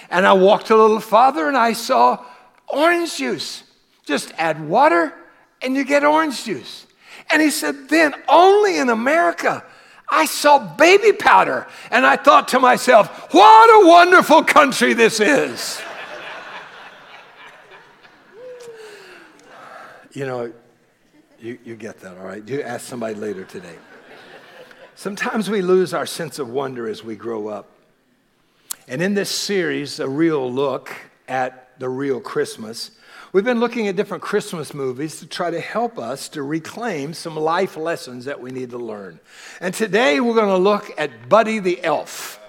And 0.10 0.28
I 0.28 0.34
walked 0.34 0.70
a 0.70 0.76
little 0.76 1.00
farther 1.00 1.48
and 1.48 1.58
I 1.58 1.74
saw 1.74 2.24
orange 2.68 3.18
juice. 3.18 3.64
Just 4.06 4.32
add 4.38 4.68
water 4.68 5.14
and 5.62 5.76
you 5.76 5.86
get 5.86 6.04
orange 6.04 6.44
juice. 6.44 6.86
And 7.32 7.42
he 7.42 7.50
said, 7.50 7.90
then 7.90 8.14
only 8.28 8.78
in 8.78 8.90
America 8.90 9.64
I 10.10 10.26
saw 10.26 10.60
baby 10.60 11.12
powder. 11.12 11.68
And 11.90 12.06
I 12.06 12.18
thought 12.18 12.50
to 12.50 12.60
myself, 12.60 13.34
what 13.34 13.84
a 13.84 13.88
wonderful 13.88 14.44
country 14.44 14.94
this 14.94 15.20
is. 15.20 15.82
You 20.14 20.28
know, 20.28 20.54
you, 21.40 21.58
you 21.66 21.76
get 21.76 22.00
that, 22.02 22.18
all 22.18 22.26
right? 22.26 22.48
You 22.48 22.62
ask 22.62 22.86
somebody 22.86 23.16
later 23.16 23.44
today. 23.46 23.76
Sometimes 24.94 25.50
we 25.50 25.64
lose 25.64 25.92
our 25.92 26.06
sense 26.06 26.38
of 26.38 26.50
wonder 26.50 26.88
as 26.88 27.04
we 27.04 27.16
grow 27.16 27.48
up. 27.48 27.68
And 28.88 29.02
in 29.02 29.16
this 29.16 29.32
series, 29.32 30.00
a 30.00 30.08
real 30.08 30.52
look 30.52 30.96
at 31.28 31.80
the 31.80 31.90
real 31.90 32.22
Christmas, 32.22 32.92
we've 33.32 33.44
been 33.44 33.60
looking 33.60 33.88
at 33.88 33.96
different 33.96 34.22
Christmas 34.22 34.72
movies 34.74 35.20
to 35.20 35.26
try 35.26 35.50
to 35.50 35.60
help 35.60 35.98
us 35.98 36.30
to 36.30 36.44
reclaim 36.44 37.16
some 37.16 37.36
life 37.36 37.76
lessons 37.76 38.26
that 38.26 38.40
we 38.40 38.52
need 38.52 38.70
to 38.70 38.78
learn. 38.78 39.20
And 39.60 39.74
today 39.74 40.20
we're 40.20 40.36
going 40.36 40.48
to 40.48 40.58
look 40.58 40.92
at 41.00 41.28
Buddy 41.28 41.58
the 41.58 41.84
Elf. 41.84 42.40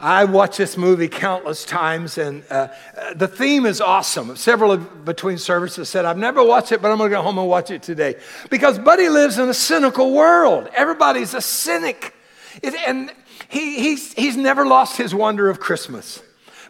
I 0.00 0.26
watched 0.26 0.58
this 0.58 0.76
movie 0.76 1.08
countless 1.08 1.64
times, 1.64 2.18
and 2.18 2.44
uh, 2.50 2.68
the 3.16 3.26
theme 3.26 3.66
is 3.66 3.80
awesome. 3.80 4.36
Several 4.36 4.70
of, 4.70 5.04
between 5.04 5.38
services 5.38 5.88
said, 5.88 6.04
I've 6.04 6.16
never 6.16 6.42
watched 6.44 6.70
it, 6.70 6.80
but 6.80 6.92
I'm 6.92 6.98
going 6.98 7.10
to 7.10 7.16
go 7.16 7.22
home 7.22 7.36
and 7.36 7.48
watch 7.48 7.72
it 7.72 7.82
today. 7.82 8.14
Because 8.48 8.78
Buddy 8.78 9.08
lives 9.08 9.38
in 9.38 9.48
a 9.48 9.54
cynical 9.54 10.12
world. 10.12 10.68
Everybody's 10.72 11.34
a 11.34 11.40
cynic. 11.40 12.14
It, 12.62 12.74
and 12.86 13.12
he, 13.48 13.80
he's, 13.80 14.12
he's 14.12 14.36
never 14.36 14.64
lost 14.64 14.98
his 14.98 15.12
wonder 15.12 15.50
of 15.50 15.58
Christmas. 15.58 16.22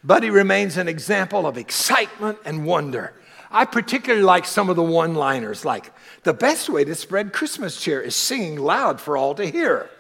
Buddy 0.02 0.30
remains 0.30 0.78
an 0.78 0.88
example 0.88 1.46
of 1.46 1.58
excitement 1.58 2.38
and 2.46 2.64
wonder. 2.64 3.12
I 3.50 3.66
particularly 3.66 4.24
like 4.24 4.46
some 4.46 4.70
of 4.70 4.76
the 4.76 4.82
one 4.82 5.14
liners, 5.14 5.64
like, 5.66 5.92
the 6.22 6.34
best 6.34 6.68
way 6.68 6.84
to 6.84 6.94
spread 6.94 7.32
Christmas 7.32 7.80
cheer 7.80 8.00
is 8.00 8.16
singing 8.16 8.58
loud 8.58 9.00
for 9.00 9.16
all 9.16 9.34
to 9.34 9.46
hear. 9.46 9.90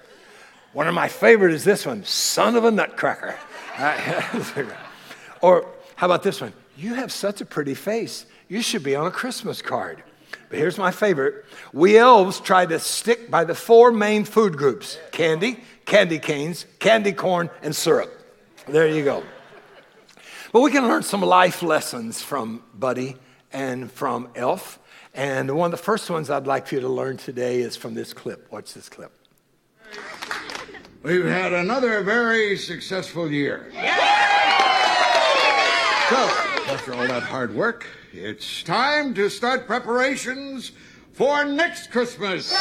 One 0.72 0.86
of 0.86 0.94
my 0.94 1.08
favorite 1.08 1.54
is 1.54 1.64
this 1.64 1.86
one, 1.86 2.04
son 2.04 2.56
of 2.56 2.64
a 2.64 2.70
nutcracker. 2.70 3.36
or 5.40 5.66
how 5.96 6.06
about 6.06 6.22
this 6.22 6.40
one? 6.40 6.52
You 6.76 6.94
have 6.94 7.10
such 7.10 7.40
a 7.40 7.44
pretty 7.44 7.74
face. 7.74 8.26
You 8.48 8.62
should 8.62 8.82
be 8.82 8.94
on 8.94 9.06
a 9.06 9.10
Christmas 9.10 9.62
card. 9.62 10.02
But 10.48 10.58
here's 10.58 10.78
my 10.78 10.90
favorite. 10.90 11.44
We 11.72 11.98
elves 11.98 12.40
try 12.40 12.66
to 12.66 12.78
stick 12.78 13.30
by 13.30 13.44
the 13.44 13.54
four 13.54 13.90
main 13.90 14.24
food 14.24 14.56
groups 14.56 14.98
candy, 15.10 15.60
candy 15.84 16.18
canes, 16.18 16.66
candy 16.78 17.12
corn, 17.12 17.50
and 17.62 17.74
syrup. 17.74 18.12
There 18.66 18.88
you 18.88 19.04
go. 19.04 19.22
But 20.52 20.60
we 20.60 20.70
can 20.70 20.86
learn 20.86 21.02
some 21.02 21.22
life 21.22 21.62
lessons 21.62 22.22
from 22.22 22.62
Buddy 22.74 23.16
and 23.52 23.90
from 23.90 24.28
Elf. 24.34 24.78
And 25.14 25.50
one 25.56 25.72
of 25.72 25.78
the 25.78 25.84
first 25.84 26.08
ones 26.10 26.30
I'd 26.30 26.46
like 26.46 26.66
for 26.66 26.76
you 26.76 26.80
to 26.82 26.88
learn 26.88 27.16
today 27.16 27.60
is 27.60 27.76
from 27.76 27.94
this 27.94 28.12
clip. 28.12 28.50
Watch 28.52 28.74
this 28.74 28.88
clip. 28.88 29.17
We've 31.08 31.24
had 31.24 31.54
another 31.54 32.02
very 32.02 32.54
successful 32.58 33.32
year. 33.32 33.70
So, 33.72 33.80
after 36.70 36.92
all 36.92 37.08
that 37.08 37.22
hard 37.22 37.54
work, 37.54 37.86
it's 38.12 38.62
time 38.62 39.14
to 39.14 39.30
start 39.30 39.66
preparations 39.66 40.72
for 41.14 41.46
next 41.46 41.90
Christmas. 41.90 42.52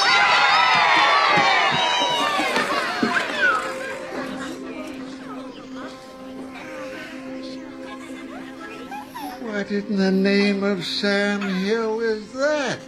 What 9.42 9.70
in 9.72 9.98
the 9.98 10.12
name 10.14 10.64
of 10.64 10.86
Sam 10.86 11.42
Hill 11.42 12.00
is 12.00 12.32
that? 12.32 12.80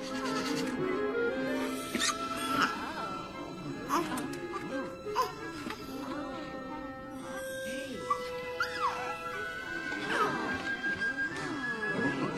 Oh. 3.89 4.29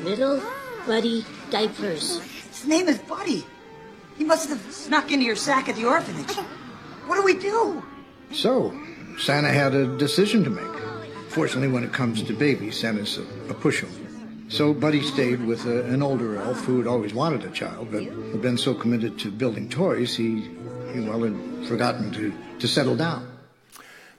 Little 0.04 0.42
Buddy 0.88 1.24
Diapers. 1.52 2.22
His 2.22 2.66
name 2.66 2.88
is 2.88 2.98
Buddy. 3.00 3.46
He 4.18 4.24
must 4.24 4.50
have 4.50 4.60
snuck 4.72 5.12
into 5.12 5.26
your 5.26 5.36
sack 5.36 5.70
at 5.70 5.76
the 5.76 5.86
orphanage. 5.86 6.36
What 7.06 7.18
do 7.18 7.24
we 7.24 7.36
do? 7.36 7.84
So, 8.32 8.78
Santa 9.20 9.50
had 9.50 9.76
a 9.76 9.98
decision 9.98 10.44
to 10.44 10.50
make. 10.50 10.82
Fortunately, 11.30 11.68
when 11.68 11.84
it 11.84 11.94
comes 11.94 12.24
to 12.24 12.34
babies, 12.34 12.80
Santa's 12.80 13.18
a, 13.18 13.22
a 13.22 13.54
pushover. 13.54 14.02
So 14.50 14.74
Buddy 14.74 15.02
stayed 15.02 15.46
with 15.46 15.66
a, 15.66 15.86
an 15.86 16.02
older 16.02 16.36
elf 16.36 16.66
who 16.66 16.80
had 16.80 16.88
always 16.88 17.14
wanted 17.14 17.46
a 17.46 17.52
child, 17.52 17.90
but 17.92 18.04
had 18.04 18.42
been 18.42 18.58
so 18.58 18.74
committed 18.74 19.18
to 19.20 19.32
building 19.32 19.70
toys, 19.70 20.16
he, 20.16 20.42
he 20.94 21.00
well, 21.00 21.24
had 21.24 21.68
forgotten 21.68 22.12
to, 22.12 22.34
to 22.60 22.68
settle 22.68 22.96
down. 22.96 23.31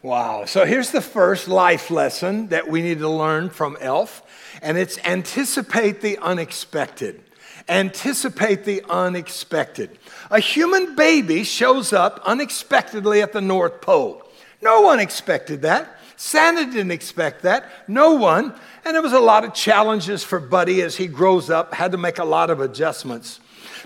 Wow. 0.03 0.47
So 0.47 0.65
here's 0.65 0.91
the 0.91 1.01
first 1.01 1.47
life 1.47 1.89
lesson 1.89 2.49
that 2.49 2.69
we 2.69 2.83
need 2.83 2.99
to 2.99 3.09
learn 3.09 3.51
from 3.51 3.77
Elf, 3.81 4.23
and 4.61 4.77
it's 4.77 4.99
anticipate 5.05 6.01
the 6.01 6.19
unexpected. 6.19 7.23
Anticipate 7.69 8.65
the 8.65 8.83
unexpected. 8.91 9.97
A 10.29 10.41
human 10.41 10.97
baby 10.97 11.45
shows 11.45 11.93
up 11.93 12.21
unexpectedly 12.25 13.23
at 13.23 13.33
the 13.33 13.41
North 13.41 13.81
Pole. 13.81 14.27
No 14.61 14.81
one 14.81 14.99
expected 14.99 15.63
that. 15.63 15.99
Santa 16.17 16.65
didn't 16.65 16.91
expect 16.91 17.43
that. 17.43 17.65
No 17.87 18.15
one. 18.15 18.55
And 18.85 18.95
there 18.97 19.03
was 19.03 19.13
a 19.13 19.21
lot 19.21 19.45
of 19.45 19.55
challenges 19.55 20.25
for 20.25 20.41
Buddy 20.41 20.83
as 20.83 20.97
he 20.97 21.07
grows 21.07 21.49
up, 21.49 21.75
had 21.75 21.93
to 21.93 21.99
make 21.99 22.19
a 22.19 22.25
lot 22.25 22.51
of 22.51 22.61
adjustments. 22.61 23.39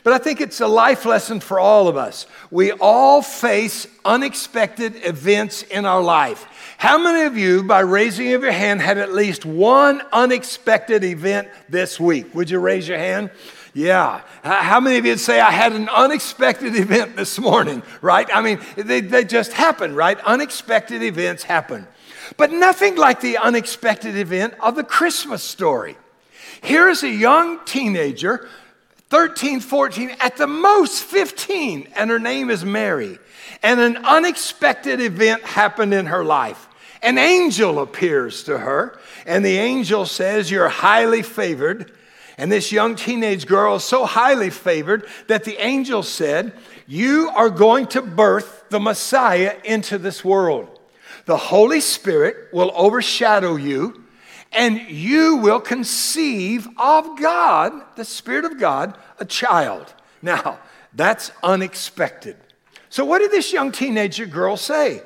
But 0.05 0.13
I 0.13 0.19
think 0.19 0.41
it's 0.41 0.61
a 0.61 0.67
life 0.67 1.05
lesson 1.05 1.41
for 1.41 1.59
all 1.59 1.89
of 1.89 1.97
us. 1.97 2.27
We 2.51 2.73
all 2.73 3.23
face 3.23 3.87
unexpected 4.05 5.05
events 5.05 5.63
in 5.63 5.85
our 5.85 6.03
life. 6.03 6.47
How 6.79 6.99
many 6.99 7.23
of 7.27 7.37
you, 7.37 7.63
by 7.63 7.81
raising 7.81 8.33
of 8.35 8.43
your 8.43 8.53
hand, 8.53 8.83
had 8.83 8.99
at 8.99 9.13
least 9.13 9.45
one 9.45 10.03
unexpected 10.13 11.05
event 11.05 11.49
this 11.69 11.99
week? 11.99 12.35
Would 12.35 12.51
you 12.51 12.59
raise 12.59 12.87
your 12.87 12.99
hand? 12.99 13.31
Yeah. 13.73 14.23
How 14.43 14.81
many 14.81 14.97
of 14.97 15.05
you 15.05 15.19
say, 15.19 15.39
I 15.39 15.51
had 15.51 15.73
an 15.73 15.89
unexpected 15.89 16.75
event 16.77 17.17
this 17.17 17.39
morning, 17.39 17.83
right? 18.01 18.29
I 18.33 18.41
mean, 18.41 18.61
they, 18.77 19.01
they 19.01 19.25
just 19.25 19.53
happen, 19.53 19.95
right? 19.95 20.19
Unexpected 20.21 21.03
events 21.03 21.43
happen. 21.43 21.87
But 22.37 22.53
nothing 22.53 22.97
like 22.97 23.21
the 23.21 23.39
unexpected 23.39 24.17
event 24.17 24.55
of 24.61 24.77
the 24.77 24.85
Christmas 24.85 25.43
story. 25.43 25.97
Here 26.63 26.89
is 26.89 27.03
a 27.03 27.11
young 27.11 27.65
teenager 27.65 28.49
13, 29.09 29.61
14, 29.61 30.17
at 30.21 30.37
the 30.37 30.47
most 30.47 31.03
15, 31.05 31.89
and 31.95 32.11
her 32.11 32.19
name 32.19 32.51
is 32.51 32.65
Mary. 32.65 33.19
And 33.63 33.79
an 33.79 33.99
unexpected 33.99 35.01
event 35.01 35.43
happened 35.45 35.95
in 35.95 36.07
her 36.07 36.25
life. 36.25 36.69
An 37.03 37.19
angel 37.19 37.79
appears 37.79 38.43
to 38.45 38.59
her, 38.59 38.99
and 39.25 39.45
the 39.45 39.59
angel 39.59 40.07
says, 40.07 40.51
You're 40.51 40.69
highly 40.69 41.23
favored. 41.23 41.93
And 42.39 42.51
this 42.51 42.73
young 42.73 42.97
teenage 42.97 43.47
girl 43.47 43.77
is 43.77 43.85
so 43.85 44.05
highly 44.05 44.51
favored 44.51 45.07
that 45.29 45.45
the 45.45 45.57
angel 45.65 46.03
said, 46.03 46.53
You 46.87 47.31
are 47.35 47.49
going 47.49 47.87
to 47.89 48.03
birth 48.03 48.65
the 48.71 48.81
Messiah 48.81 49.57
into 49.65 49.99
this 49.99 50.25
world. 50.25 50.81
The 51.27 51.37
Holy 51.37 51.81
Spirit 51.81 52.53
will 52.53 52.73
overshadow 52.75 53.57
you 53.57 54.05
and 54.53 54.81
you 54.89 55.37
will 55.37 55.61
conceive 55.61 56.69
of 56.79 57.19
God, 57.21 57.73
the 57.97 58.05
Spirit 58.05 58.45
of 58.45 58.59
God, 58.59 58.97
a 59.19 59.25
child. 59.25 59.93
Now, 60.23 60.59
that's 60.95 61.31
unexpected. 61.43 62.37
So, 62.89 63.05
what 63.05 63.19
did 63.19 63.31
this 63.31 63.53
young 63.53 63.73
teenager 63.73 64.27
girl 64.27 64.57
say? 64.57 65.03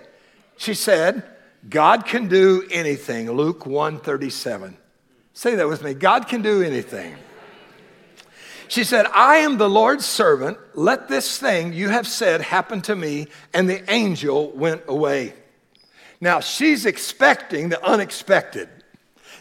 She 0.57 0.75
said, 0.75 1.25
God 1.69 2.07
can 2.07 2.29
do 2.29 2.67
anything. 2.71 3.31
Luke 3.31 3.67
137. 3.67 4.77
Say 5.33 5.55
that 5.57 5.69
with 5.69 5.83
me. 5.83 5.95
God 5.95 6.29
can 6.29 6.43
do 6.43 6.63
anything. 6.63 7.17
She 8.69 8.85
said, 8.85 9.07
I 9.07 9.39
am 9.39 9.59
the 9.59 9.69
Lord's 9.69 10.07
servant. 10.07 10.59
Let 10.75 11.09
this 11.09 11.39
thing 11.39 11.73
you 11.73 11.89
have 11.89 12.07
said 12.07 12.41
happen 12.41 12.81
to 12.83 12.95
me. 12.95 13.27
And 13.53 13.69
the 13.69 13.91
angel 13.91 14.53
went 14.53 14.83
away. 14.87 15.35
Now, 16.21 16.41
she's 16.41 16.87
expecting 16.87 17.71
the 17.71 17.85
unexpected. 17.85 18.69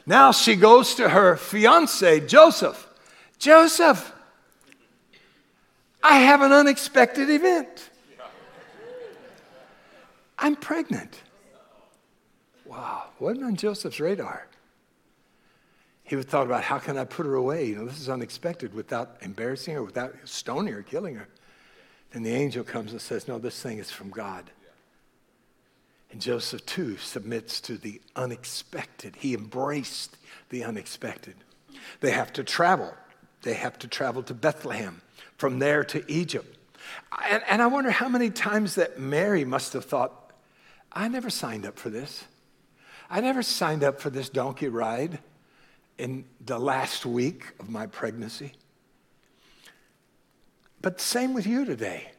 Now 0.09 0.31
she 0.31 0.55
goes 0.55 0.95
to 0.95 1.07
her 1.07 1.37
fiance, 1.37 2.21
Joseph. 2.21 2.87
Joseph, 3.37 4.11
I 6.01 6.17
have 6.21 6.41
an 6.41 6.51
unexpected 6.51 7.29
event. 7.29 7.91
I'm 10.39 10.55
pregnant. 10.55 11.21
Wow, 12.65 13.03
wasn't 13.19 13.45
on 13.45 13.55
Joseph's 13.55 13.99
radar. 13.99 14.47
He 16.01 16.15
would 16.15 16.27
thought 16.27 16.47
about 16.47 16.63
how 16.63 16.79
can 16.79 16.97
I 16.97 17.03
put 17.05 17.27
her 17.27 17.35
away? 17.35 17.65
You 17.65 17.75
know, 17.75 17.85
this 17.85 17.99
is 17.99 18.09
unexpected 18.09 18.73
without 18.73 19.17
embarrassing 19.21 19.75
her, 19.75 19.83
without 19.83 20.15
stoning 20.23 20.73
her, 20.73 20.81
killing 20.81 21.17
her. 21.17 21.27
Then 22.13 22.23
the 22.23 22.33
angel 22.33 22.63
comes 22.63 22.93
and 22.93 22.99
says, 22.99 23.27
No, 23.27 23.37
this 23.37 23.61
thing 23.61 23.77
is 23.77 23.91
from 23.91 24.09
God. 24.09 24.49
And 26.11 26.19
Joseph, 26.19 26.65
too, 26.65 26.97
submits 26.97 27.61
to 27.61 27.77
the 27.77 28.01
unexpected. 28.15 29.15
He 29.17 29.33
embraced 29.33 30.17
the 30.49 30.63
unexpected. 30.63 31.35
They 31.99 32.11
have 32.11 32.33
to 32.33 32.43
travel. 32.43 32.93
They 33.43 33.53
have 33.53 33.77
to 33.79 33.87
travel 33.87 34.23
to 34.23 34.33
Bethlehem, 34.33 35.01
from 35.37 35.59
there 35.59 35.83
to 35.85 36.03
Egypt. 36.11 36.57
And, 37.29 37.43
and 37.47 37.61
I 37.61 37.67
wonder 37.67 37.91
how 37.91 38.09
many 38.09 38.29
times 38.29 38.75
that 38.75 38.99
Mary 38.99 39.45
must 39.45 39.73
have 39.73 39.85
thought, 39.85 40.33
I 40.91 41.07
never 41.07 41.29
signed 41.29 41.65
up 41.65 41.77
for 41.77 41.89
this. 41.89 42.25
I 43.09 43.21
never 43.21 43.43
signed 43.43 43.83
up 43.83 44.01
for 44.01 44.09
this 44.09 44.29
donkey 44.29 44.67
ride 44.67 45.19
in 45.97 46.25
the 46.43 46.59
last 46.59 47.05
week 47.05 47.53
of 47.59 47.69
my 47.69 47.85
pregnancy. 47.85 48.53
But 50.81 51.01
same 51.01 51.33
with 51.33 51.45
you 51.45 51.65
today. 51.65 52.11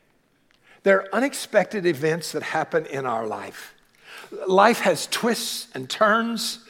There 0.83 0.99
are 0.99 1.15
unexpected 1.15 1.87
events 1.87 2.33
that 2.33 2.43
happen 2.43 2.87
in 2.87 3.07
our 3.07 3.27
life. 3.27 3.75
Life 4.47 4.81
has 4.81 5.07
twists 5.07 5.69
and 5.75 5.89
turns. 5.89 6.61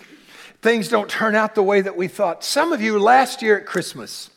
Things 0.63 0.89
don't 0.89 1.09
turn 1.09 1.35
out 1.35 1.55
the 1.55 1.63
way 1.63 1.81
that 1.81 1.97
we 1.97 2.09
thought. 2.09 2.45
Some 2.45 2.73
of 2.73 2.83
you 2.83 2.99
last 2.99 3.43
year 3.43 3.59
at 3.59 3.67
Christmas, 3.67 4.31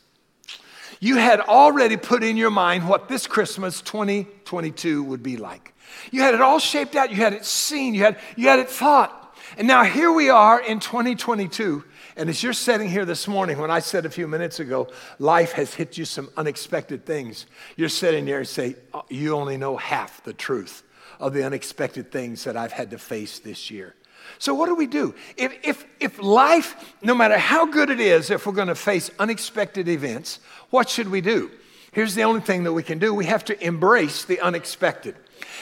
you 0.99 1.17
had 1.17 1.41
already 1.41 1.97
put 1.97 2.23
in 2.23 2.37
your 2.37 2.49
mind 2.49 2.87
what 2.87 3.09
this 3.09 3.27
Christmas 3.27 3.81
2022 3.81 5.03
would 5.03 5.21
be 5.21 5.37
like. 5.37 5.73
You 6.11 6.21
had 6.21 6.33
it 6.33 6.41
all 6.41 6.59
shaped 6.59 6.95
out, 6.95 7.11
you 7.11 7.17
had 7.17 7.33
it 7.33 7.45
seen, 7.45 7.93
you 7.93 8.01
had, 8.01 8.17
you 8.35 8.47
had 8.47 8.59
it 8.59 8.69
thought. 8.69 9.35
And 9.57 9.67
now 9.67 9.83
here 9.83 10.11
we 10.11 10.29
are 10.29 10.61
in 10.61 10.79
2022. 10.79 11.83
And 12.15 12.29
as 12.29 12.41
you're 12.41 12.53
sitting 12.53 12.89
here 12.89 13.05
this 13.05 13.27
morning, 13.27 13.57
when 13.57 13.71
I 13.71 13.79
said 13.79 14.05
a 14.05 14.09
few 14.09 14.27
minutes 14.27 14.59
ago, 14.59 14.87
life 15.19 15.53
has 15.53 15.73
hit 15.73 15.97
you 15.97 16.05
some 16.05 16.29
unexpected 16.37 17.05
things, 17.05 17.47
you're 17.75 17.89
sitting 17.89 18.25
there 18.25 18.39
and 18.39 18.47
say, 18.47 18.75
oh, 18.93 19.03
You 19.09 19.35
only 19.35 19.57
know 19.57 19.77
half 19.77 20.23
the 20.23 20.33
truth 20.33 20.83
of 21.19 21.33
the 21.33 21.43
unexpected 21.43 22.11
things 22.11 22.43
that 22.43 22.57
I've 22.57 22.71
had 22.71 22.91
to 22.91 22.97
face 22.97 23.39
this 23.39 23.71
year. 23.71 23.95
So, 24.39 24.53
what 24.53 24.67
do 24.67 24.75
we 24.75 24.87
do? 24.87 25.13
If, 25.37 25.53
if, 25.63 25.85
if 25.99 26.21
life, 26.21 26.93
no 27.01 27.13
matter 27.13 27.37
how 27.37 27.65
good 27.65 27.89
it 27.89 27.99
is, 27.99 28.29
if 28.29 28.45
we're 28.45 28.53
going 28.53 28.67
to 28.67 28.75
face 28.75 29.11
unexpected 29.19 29.87
events, 29.87 30.39
what 30.69 30.89
should 30.89 31.09
we 31.09 31.21
do? 31.21 31.51
Here's 31.91 32.15
the 32.15 32.23
only 32.23 32.41
thing 32.41 32.63
that 32.63 32.73
we 32.73 32.83
can 32.83 32.99
do 32.99 33.13
we 33.13 33.25
have 33.25 33.45
to 33.45 33.65
embrace 33.65 34.25
the 34.25 34.39
unexpected. 34.39 35.15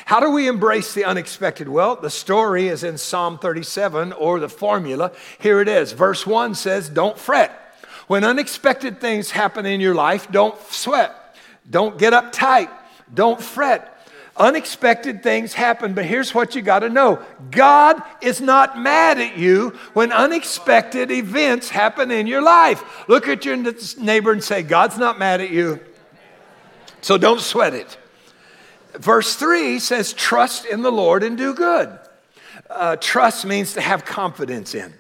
How 0.06 0.20
do 0.20 0.32
we 0.32 0.48
embrace 0.48 0.94
the 0.94 1.04
unexpected? 1.06 1.68
Well, 1.68 1.96
the 1.96 2.10
story 2.10 2.68
is 2.68 2.84
in 2.84 2.98
Psalm 2.98 3.38
37 3.38 4.14
or 4.14 4.40
the 4.40 4.50
formula. 4.50 5.12
Here 5.40 5.60
it 5.62 5.68
is. 5.68 5.92
Verse 5.92 6.26
1 6.26 6.56
says, 6.56 6.90
Don't 6.90 7.18
fret. 7.18 7.52
When 8.08 8.24
unexpected 8.24 9.00
things 9.00 9.32
happen 9.32 9.66
in 9.66 9.82
your 9.82 9.96
life, 9.96 10.32
don't 10.32 10.60
sweat. 10.72 11.36
Don't 11.70 11.98
get 11.98 12.14
uptight. 12.14 12.70
Don't 13.14 13.42
fret. 13.42 14.01
Unexpected 14.38 15.22
things 15.22 15.54
happen, 15.54 15.94
but 15.94 16.06
here's 16.06 16.34
what 16.34 16.56
you 16.56 16.62
got 16.62 16.80
to 16.80 16.90
know 16.90 17.24
God 17.50 18.02
is 18.22 18.40
not 18.40 18.80
mad 18.80 19.20
at 19.20 19.38
you 19.38 19.78
when 19.94 20.12
unexpected 20.12 21.12
events 21.12 21.70
happen 21.70 22.12
in 22.12 22.28
your 22.28 22.42
life. 22.42 23.08
Look 23.10 23.28
at 23.28 23.44
your 23.44 23.58
neighbor 24.00 24.32
and 24.32 24.44
say, 24.44 24.64
God's 24.64 24.98
not 24.98 25.20
mad 25.20 25.42
at 25.42 25.52
you. 25.52 25.80
So 27.02 27.18
don't 27.18 27.42
sweat 27.42 27.74
it. 27.74 27.98
Verse 28.94 29.36
3 29.36 29.80
says, 29.80 30.14
Trust 30.14 30.66
in 30.66 30.82
the 30.82 30.92
Lord 30.92 31.24
and 31.24 31.38
do 31.38 31.54
good. 31.54 32.00
Uh, 32.70 32.96
trust 32.96 33.46
means 33.46 33.74
to 33.74 33.82
have 33.82 34.06
confidence 34.06 34.74
in. 34.76 34.94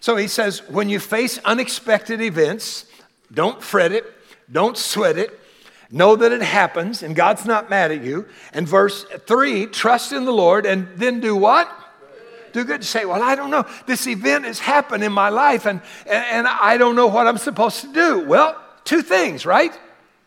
So 0.00 0.16
he 0.16 0.28
says, 0.28 0.62
when 0.68 0.88
you 0.88 1.00
face 1.00 1.38
unexpected 1.44 2.20
events, 2.20 2.86
don't 3.32 3.60
fret 3.60 3.90
it, 3.90 4.04
don't 4.50 4.76
sweat 4.76 5.18
it, 5.18 5.40
Know 5.96 6.14
that 6.14 6.30
it 6.30 6.42
happens 6.42 7.02
and 7.02 7.16
God's 7.16 7.46
not 7.46 7.70
mad 7.70 7.90
at 7.90 8.04
you. 8.04 8.26
And 8.52 8.68
verse 8.68 9.04
3 9.04 9.66
trust 9.68 10.12
in 10.12 10.26
the 10.26 10.32
Lord 10.32 10.66
and 10.66 10.88
then 10.96 11.20
do 11.20 11.34
what? 11.34 11.72
Do 12.52 12.64
good. 12.64 12.82
You 12.82 12.86
say, 12.86 13.06
well, 13.06 13.22
I 13.22 13.34
don't 13.34 13.50
know. 13.50 13.64
This 13.86 14.06
event 14.06 14.44
has 14.44 14.58
happened 14.58 15.02
in 15.02 15.12
my 15.12 15.30
life 15.30 15.64
and, 15.64 15.80
and, 16.04 16.24
and 16.24 16.46
I 16.46 16.76
don't 16.76 16.96
know 16.96 17.06
what 17.06 17.26
I'm 17.26 17.38
supposed 17.38 17.80
to 17.80 17.92
do. 17.94 18.26
Well, 18.26 18.62
two 18.84 19.00
things, 19.00 19.46
right? 19.46 19.72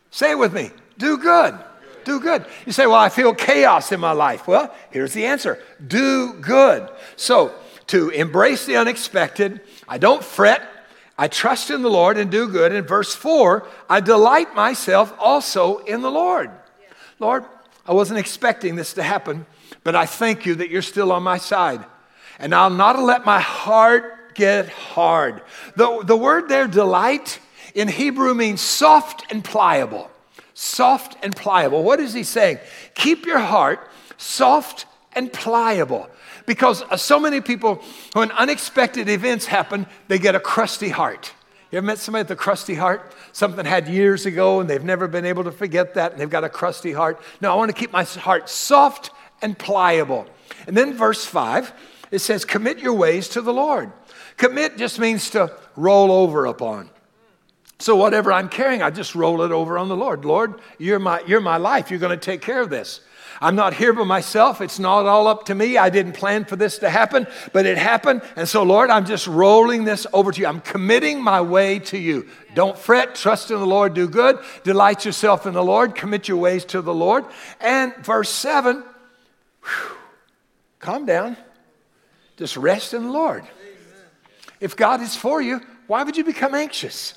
Say 0.09 0.31
it 0.31 0.39
with 0.39 0.53
me. 0.53 0.71
Do 0.97 1.19
good. 1.19 1.55
Do 2.03 2.19
good. 2.19 2.47
You 2.65 2.71
say, 2.71 2.87
well, 2.87 2.95
I 2.95 3.09
feel 3.09 3.35
chaos 3.35 3.91
in 3.91 3.99
my 3.99 4.13
life. 4.13 4.47
Well, 4.47 4.73
here's 4.89 5.13
the 5.13 5.27
answer 5.27 5.59
do 5.85 6.33
good. 6.33 6.89
So, 7.15 7.53
to 7.87 8.09
embrace 8.09 8.65
the 8.65 8.77
unexpected, 8.77 9.61
I 9.87 9.99
don't 9.99 10.23
fret, 10.23 10.63
I 11.19 11.27
trust 11.27 11.69
in 11.69 11.81
the 11.81 11.89
Lord 11.89 12.17
and 12.17 12.31
do 12.31 12.47
good. 12.47 12.71
In 12.71 12.85
verse 12.85 13.13
4, 13.13 13.67
I 13.89 13.99
delight 13.99 14.55
myself 14.55 15.13
also 15.19 15.79
in 15.79 16.01
the 16.01 16.09
Lord. 16.09 16.49
Lord, 17.19 17.43
I 17.85 17.91
wasn't 17.91 18.19
expecting 18.19 18.77
this 18.77 18.93
to 18.93 19.03
happen, 19.03 19.45
but 19.83 19.97
I 19.97 20.05
thank 20.05 20.45
you 20.45 20.55
that 20.55 20.69
you're 20.69 20.81
still 20.81 21.11
on 21.11 21.21
my 21.21 21.37
side. 21.37 21.83
And 22.39 22.55
I'll 22.55 22.69
not 22.69 22.97
let 22.97 23.25
my 23.25 23.41
heart 23.41 24.33
get 24.33 24.69
hard. 24.69 25.41
The, 25.75 26.03
the 26.05 26.15
word 26.15 26.47
there, 26.47 26.67
delight, 26.67 27.41
in 27.75 27.89
Hebrew 27.89 28.33
means 28.33 28.61
soft 28.61 29.29
and 29.29 29.43
pliable. 29.43 30.09
Soft 30.53 31.17
and 31.21 31.35
pliable. 31.35 31.83
What 31.83 31.99
is 31.99 32.13
he 32.13 32.23
saying? 32.23 32.59
Keep 32.95 33.25
your 33.25 33.39
heart 33.39 33.85
soft 34.15 34.85
and 35.11 35.33
pliable. 35.33 36.09
Because 36.49 36.81
uh, 36.81 36.97
so 36.97 37.19
many 37.19 37.41
people, 37.41 37.79
when 38.13 38.31
unexpected 38.31 39.07
events 39.07 39.45
happen, 39.45 39.85
they 40.07 40.17
get 40.17 40.33
a 40.33 40.39
crusty 40.39 40.89
heart. 40.89 41.31
You 41.69 41.77
ever 41.77 41.85
met 41.85 41.99
somebody 41.99 42.23
with 42.23 42.31
a 42.31 42.35
crusty 42.35 42.73
heart? 42.73 43.13
Something 43.33 43.67
had 43.67 43.87
years 43.87 44.25
ago 44.25 44.59
and 44.59 44.67
they've 44.67 44.83
never 44.83 45.07
been 45.07 45.25
able 45.25 45.43
to 45.43 45.51
forget 45.51 45.93
that 45.93 46.11
and 46.11 46.19
they've 46.19 46.27
got 46.27 46.43
a 46.43 46.49
crusty 46.49 46.91
heart. 46.91 47.21
No, 47.39 47.51
I 47.51 47.55
want 47.55 47.69
to 47.69 47.79
keep 47.79 47.93
my 47.93 48.03
heart 48.03 48.49
soft 48.49 49.11
and 49.43 49.59
pliable. 49.59 50.25
And 50.65 50.75
then 50.75 50.95
verse 50.95 51.23
5, 51.23 51.71
it 52.09 52.17
says, 52.17 52.45
Commit 52.45 52.79
your 52.79 52.95
ways 52.95 53.29
to 53.29 53.43
the 53.43 53.53
Lord. 53.53 53.91
Commit 54.37 54.75
just 54.75 54.97
means 54.97 55.29
to 55.29 55.55
roll 55.75 56.11
over 56.11 56.47
upon. 56.47 56.89
So 57.77 57.95
whatever 57.95 58.33
I'm 58.33 58.49
carrying, 58.49 58.81
I 58.81 58.89
just 58.89 59.13
roll 59.13 59.43
it 59.43 59.51
over 59.51 59.77
on 59.77 59.87
the 59.87 59.95
Lord. 59.95 60.25
Lord, 60.25 60.61
you're 60.79 60.97
my, 60.97 61.21
you're 61.27 61.41
my 61.41 61.57
life. 61.57 61.91
You're 61.91 61.99
going 61.99 62.17
to 62.19 62.25
take 62.25 62.41
care 62.41 62.59
of 62.59 62.71
this. 62.71 63.01
I'm 63.41 63.55
not 63.55 63.73
here 63.73 63.93
by 63.93 64.03
myself. 64.03 64.59
It's 64.59 64.79
not 64.79 65.05
all 65.05 65.27
up 65.27 65.45
to 65.45 65.55
me. 65.55 65.77
I 65.77 65.89
didn't 65.89 66.13
plan 66.13 66.43
for 66.43 66.57
this 66.57 66.79
to 66.79 66.89
happen, 66.89 67.25
but 67.53 67.65
it 67.65 67.77
happened. 67.77 68.21
And 68.35 68.49
so, 68.49 68.63
Lord, 68.63 68.89
I'm 68.89 69.05
just 69.05 69.27
rolling 69.27 69.85
this 69.85 70.05
over 70.11 70.31
to 70.31 70.41
you. 70.41 70.47
I'm 70.47 70.59
committing 70.59 71.23
my 71.23 71.39
way 71.39 71.79
to 71.79 71.97
you. 71.97 72.27
Don't 72.53 72.77
fret. 72.77 73.15
Trust 73.15 73.49
in 73.49 73.59
the 73.59 73.65
Lord. 73.65 73.93
Do 73.93 74.09
good. 74.09 74.39
Delight 74.63 75.05
yourself 75.05 75.45
in 75.45 75.53
the 75.53 75.63
Lord. 75.63 75.95
Commit 75.95 76.27
your 76.27 76.37
ways 76.37 76.65
to 76.65 76.81
the 76.81 76.93
Lord. 76.93 77.25
And 77.61 77.95
verse 78.03 78.29
7 78.29 78.83
whew, 79.63 79.95
calm 80.79 81.05
down. 81.05 81.37
Just 82.35 82.57
rest 82.57 82.93
in 82.93 83.03
the 83.03 83.11
Lord. 83.11 83.45
If 84.59 84.75
God 84.75 85.01
is 85.01 85.15
for 85.15 85.41
you, 85.41 85.61
why 85.87 86.03
would 86.03 86.17
you 86.17 86.23
become 86.23 86.53
anxious? 86.53 87.13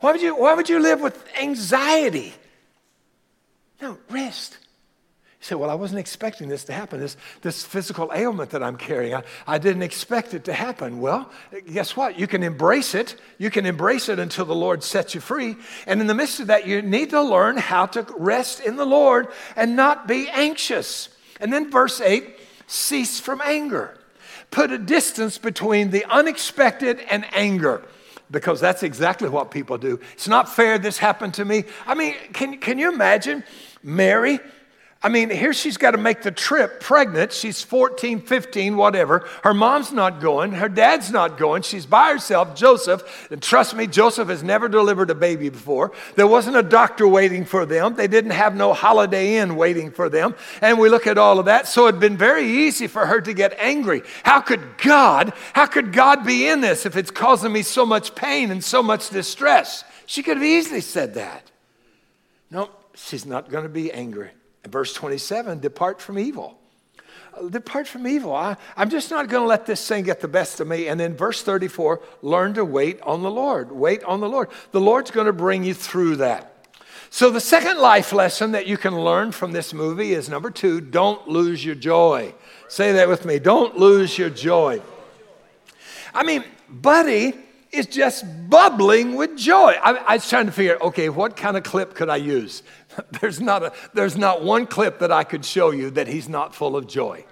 Why 0.00 0.12
would 0.12 0.22
you, 0.22 0.36
why 0.36 0.54
would 0.54 0.68
you 0.68 0.78
live 0.78 1.00
with 1.00 1.22
anxiety? 1.40 2.34
No, 3.80 3.98
rest. 4.10 4.58
You 5.40 5.44
say, 5.44 5.54
Well, 5.54 5.70
I 5.70 5.74
wasn't 5.74 6.00
expecting 6.00 6.48
this 6.48 6.64
to 6.64 6.72
happen, 6.72 6.98
this, 6.98 7.16
this 7.42 7.64
physical 7.64 8.10
ailment 8.12 8.50
that 8.50 8.62
I'm 8.62 8.76
carrying. 8.76 9.14
I, 9.14 9.22
I 9.46 9.58
didn't 9.58 9.82
expect 9.82 10.34
it 10.34 10.44
to 10.44 10.52
happen. 10.52 11.00
Well, 11.00 11.30
guess 11.72 11.96
what? 11.96 12.18
You 12.18 12.26
can 12.26 12.42
embrace 12.42 12.94
it. 12.94 13.14
You 13.38 13.50
can 13.50 13.64
embrace 13.64 14.08
it 14.08 14.18
until 14.18 14.44
the 14.44 14.54
Lord 14.54 14.82
sets 14.82 15.14
you 15.14 15.20
free. 15.20 15.56
And 15.86 16.00
in 16.00 16.08
the 16.08 16.14
midst 16.14 16.40
of 16.40 16.48
that, 16.48 16.66
you 16.66 16.82
need 16.82 17.10
to 17.10 17.22
learn 17.22 17.56
how 17.56 17.86
to 17.86 18.04
rest 18.16 18.60
in 18.60 18.76
the 18.76 18.86
Lord 18.86 19.28
and 19.54 19.76
not 19.76 20.08
be 20.08 20.28
anxious. 20.28 21.08
And 21.40 21.52
then 21.52 21.70
verse 21.70 22.00
8 22.00 22.34
cease 22.66 23.20
from 23.20 23.40
anger. 23.44 23.96
Put 24.50 24.72
a 24.72 24.78
distance 24.78 25.38
between 25.38 25.90
the 25.90 26.04
unexpected 26.06 27.00
and 27.10 27.24
anger 27.32 27.82
because 28.30 28.60
that's 28.60 28.82
exactly 28.82 29.28
what 29.28 29.50
people 29.50 29.78
do. 29.78 30.00
It's 30.14 30.28
not 30.28 30.54
fair 30.54 30.78
this 30.78 30.98
happened 30.98 31.34
to 31.34 31.44
me. 31.44 31.64
I 31.86 31.94
mean, 31.94 32.14
can, 32.32 32.58
can 32.58 32.78
you 32.78 32.92
imagine 32.92 33.44
Mary? 33.82 34.40
I 35.00 35.08
mean, 35.08 35.30
here 35.30 35.52
she's 35.52 35.76
got 35.76 35.92
to 35.92 35.98
make 35.98 36.22
the 36.22 36.32
trip 36.32 36.80
pregnant. 36.80 37.32
She's 37.32 37.62
14, 37.62 38.20
15, 38.20 38.76
whatever. 38.76 39.28
Her 39.44 39.54
mom's 39.54 39.92
not 39.92 40.20
going. 40.20 40.50
Her 40.50 40.68
dad's 40.68 41.12
not 41.12 41.38
going. 41.38 41.62
She's 41.62 41.86
by 41.86 42.10
herself, 42.10 42.56
Joseph. 42.56 43.28
And 43.30 43.40
trust 43.40 43.76
me, 43.76 43.86
Joseph 43.86 44.28
has 44.28 44.42
never 44.42 44.68
delivered 44.68 45.10
a 45.10 45.14
baby 45.14 45.50
before. 45.50 45.92
There 46.16 46.26
wasn't 46.26 46.56
a 46.56 46.64
doctor 46.64 47.06
waiting 47.06 47.44
for 47.44 47.64
them. 47.64 47.94
They 47.94 48.08
didn't 48.08 48.32
have 48.32 48.56
no 48.56 48.72
holiday 48.72 49.36
inn 49.36 49.54
waiting 49.54 49.92
for 49.92 50.08
them. 50.08 50.34
And 50.60 50.80
we 50.80 50.88
look 50.88 51.06
at 51.06 51.16
all 51.16 51.38
of 51.38 51.44
that. 51.44 51.68
So 51.68 51.86
it'd 51.86 52.00
been 52.00 52.16
very 52.16 52.44
easy 52.44 52.88
for 52.88 53.06
her 53.06 53.20
to 53.20 53.32
get 53.32 53.56
angry. 53.60 54.02
How 54.24 54.40
could 54.40 54.78
God, 54.78 55.32
how 55.52 55.66
could 55.66 55.92
God 55.92 56.26
be 56.26 56.48
in 56.48 56.60
this 56.60 56.86
if 56.86 56.96
it's 56.96 57.12
causing 57.12 57.52
me 57.52 57.62
so 57.62 57.86
much 57.86 58.16
pain 58.16 58.50
and 58.50 58.64
so 58.64 58.82
much 58.82 59.10
distress? 59.10 59.84
She 60.06 60.24
could 60.24 60.38
have 60.38 60.44
easily 60.44 60.80
said 60.80 61.14
that. 61.14 61.52
No, 62.50 62.70
she's 62.96 63.24
not 63.24 63.48
going 63.48 63.62
to 63.62 63.68
be 63.68 63.92
angry. 63.92 64.30
Verse 64.68 64.92
27 64.94 65.60
depart 65.60 66.00
from 66.00 66.18
evil. 66.18 66.58
Uh, 67.34 67.48
depart 67.48 67.86
from 67.86 68.06
evil. 68.06 68.34
I, 68.34 68.56
I'm 68.76 68.90
just 68.90 69.10
not 69.10 69.28
going 69.28 69.42
to 69.42 69.48
let 69.48 69.66
this 69.66 69.86
thing 69.86 70.04
get 70.04 70.20
the 70.20 70.28
best 70.28 70.60
of 70.60 70.68
me. 70.68 70.88
And 70.88 70.98
then 70.98 71.16
verse 71.16 71.42
34 71.42 72.00
learn 72.22 72.54
to 72.54 72.64
wait 72.64 73.00
on 73.02 73.22
the 73.22 73.30
Lord. 73.30 73.72
Wait 73.72 74.02
on 74.04 74.20
the 74.20 74.28
Lord. 74.28 74.48
The 74.72 74.80
Lord's 74.80 75.10
going 75.10 75.26
to 75.26 75.32
bring 75.32 75.64
you 75.64 75.74
through 75.74 76.16
that. 76.16 76.54
So, 77.10 77.30
the 77.30 77.40
second 77.40 77.78
life 77.78 78.12
lesson 78.12 78.52
that 78.52 78.66
you 78.66 78.76
can 78.76 78.94
learn 78.94 79.32
from 79.32 79.52
this 79.52 79.72
movie 79.72 80.12
is 80.12 80.28
number 80.28 80.50
two 80.50 80.80
don't 80.80 81.26
lose 81.26 81.64
your 81.64 81.74
joy. 81.74 82.34
Say 82.68 82.92
that 82.92 83.08
with 83.08 83.24
me. 83.24 83.38
Don't 83.38 83.78
lose 83.78 84.18
your 84.18 84.28
joy. 84.28 84.82
I 86.12 86.22
mean, 86.22 86.44
Buddy 86.68 87.32
is 87.72 87.86
just 87.86 88.24
bubbling 88.48 89.14
with 89.14 89.36
joy. 89.36 89.74
I, 89.82 89.94
I 89.94 90.14
was 90.14 90.28
trying 90.28 90.46
to 90.46 90.52
figure, 90.52 90.78
okay, 90.82 91.08
what 91.08 91.36
kind 91.36 91.56
of 91.56 91.62
clip 91.62 91.94
could 91.94 92.08
I 92.08 92.16
use? 92.16 92.62
there's, 93.20 93.40
not 93.40 93.62
a, 93.62 93.72
there's 93.94 94.16
not 94.16 94.42
one 94.42 94.66
clip 94.66 94.98
that 95.00 95.12
I 95.12 95.24
could 95.24 95.44
show 95.44 95.70
you 95.70 95.90
that 95.90 96.08
he's 96.08 96.28
not 96.28 96.54
full 96.54 96.76
of 96.76 96.86
joy. 96.86 97.24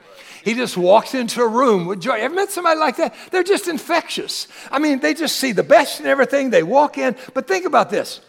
He 0.45 0.55
just 0.55 0.77
walks 0.77 1.15
into 1.15 1.43
a 1.43 1.49
room 1.49 1.87
with 1.87 2.01
joy. 2.01 2.21
Ever 2.21 2.35
met 2.35 2.51
somebody 2.51 2.79
like 2.79 2.97
that? 2.99 3.15
They're 3.33 3.43
just 3.43 3.67
infectious. 3.67 4.47
I 4.71 4.79
mean, 4.79 5.01
they 5.01 5.13
just 5.13 5.37
see 5.37 5.53
the 5.53 5.65
best 5.65 5.99
in 5.99 6.07
everything. 6.07 6.51
They 6.51 6.63
walk 6.63 6.99
in. 6.99 7.17
But 7.35 7.49
think 7.49 7.67
about 7.67 7.91
this. 7.91 8.21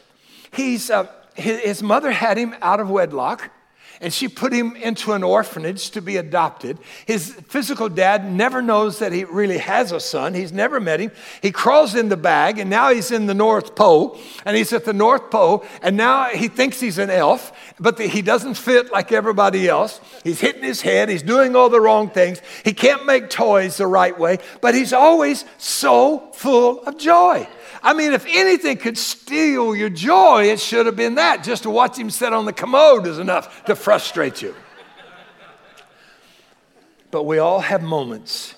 He's, 0.52 0.90
uh, 0.90 1.08
his, 1.36 1.60
his 1.60 1.84
mother 1.84 2.12
had 2.12 2.38
him 2.38 2.56
out 2.62 2.80
of 2.80 2.90
wedlock 2.90 3.52
and 4.02 4.14
she 4.14 4.28
put 4.28 4.54
him 4.54 4.76
into 4.76 5.14
an 5.14 5.24
orphanage 5.24 5.90
to 5.92 6.02
be 6.02 6.18
adopted. 6.18 6.78
His 7.06 7.34
physical 7.48 7.90
dad 7.90 8.32
never 8.32 8.62
knows 8.62 9.00
that 9.00 9.12
he 9.12 9.24
really 9.24 9.58
has 9.58 9.92
a 9.92 10.00
son. 10.00 10.34
He's 10.34 10.52
never 10.52 10.80
met 10.80 11.00
him. 11.00 11.12
He 11.42 11.52
crawls 11.52 11.96
in 11.96 12.10
the 12.10 12.18
bag, 12.18 12.60
and 12.60 12.70
now 12.70 12.92
he's 12.94 13.12
in 13.12 13.26
the 13.26 13.34
North 13.34 13.76
Pole, 13.76 14.20
and 14.46 14.56
he's 14.56 14.74
at 14.74 14.86
the 14.86 14.94
North 14.94 15.32
Pole, 15.32 15.66
and 15.82 15.98
now 15.98 16.26
he 16.26 16.48
thinks 16.48 16.80
he's 16.80 16.98
an 16.98 17.10
elf, 17.10 17.52
but 17.80 17.98
the, 17.98 18.08
he 18.08 18.22
doesn't 18.22 18.56
fit 18.56 18.92
like 18.92 19.12
everybody 19.12 19.68
else. 19.68 20.00
He's 20.24 20.40
hitting 20.40 20.64
his 20.64 20.82
head, 20.82 21.10
he's 21.10 21.24
doing 21.24 21.56
all 21.56 21.70
the 21.70 21.82
wrong 21.82 22.10
things. 22.10 22.42
He 22.64 22.74
can't 22.74 23.06
make 23.06 23.30
toys 23.30 23.78
the 23.78 23.88
right 23.88 24.18
way, 24.18 24.40
but 24.62 24.76
he's 24.76 24.94
always 24.94 25.46
so 25.58 26.30
full 26.34 26.82
of 26.84 26.98
joy. 26.98 27.48
I 27.82 27.94
mean, 27.94 28.14
if 28.14 28.26
anything 28.28 28.78
could 28.78 28.98
steal 28.98 29.76
your 29.76 29.90
joy, 29.90 30.46
it 30.46 30.60
should 30.60 30.86
have 30.86 30.96
been 30.96 31.16
that. 31.16 31.44
Just 31.44 31.64
to 31.64 31.70
watch 31.70 31.98
him 31.98 32.10
sit 32.10 32.34
on 32.34 32.46
the 32.46 32.54
commode 32.54 33.08
is 33.08 33.20
enough 33.20 33.66
to 33.66 33.76
frustrate 33.76 34.42
you. 34.42 34.56
But 37.12 37.24
we 37.24 37.38
all 37.40 37.62
have 37.62 37.82
moments 37.82 38.56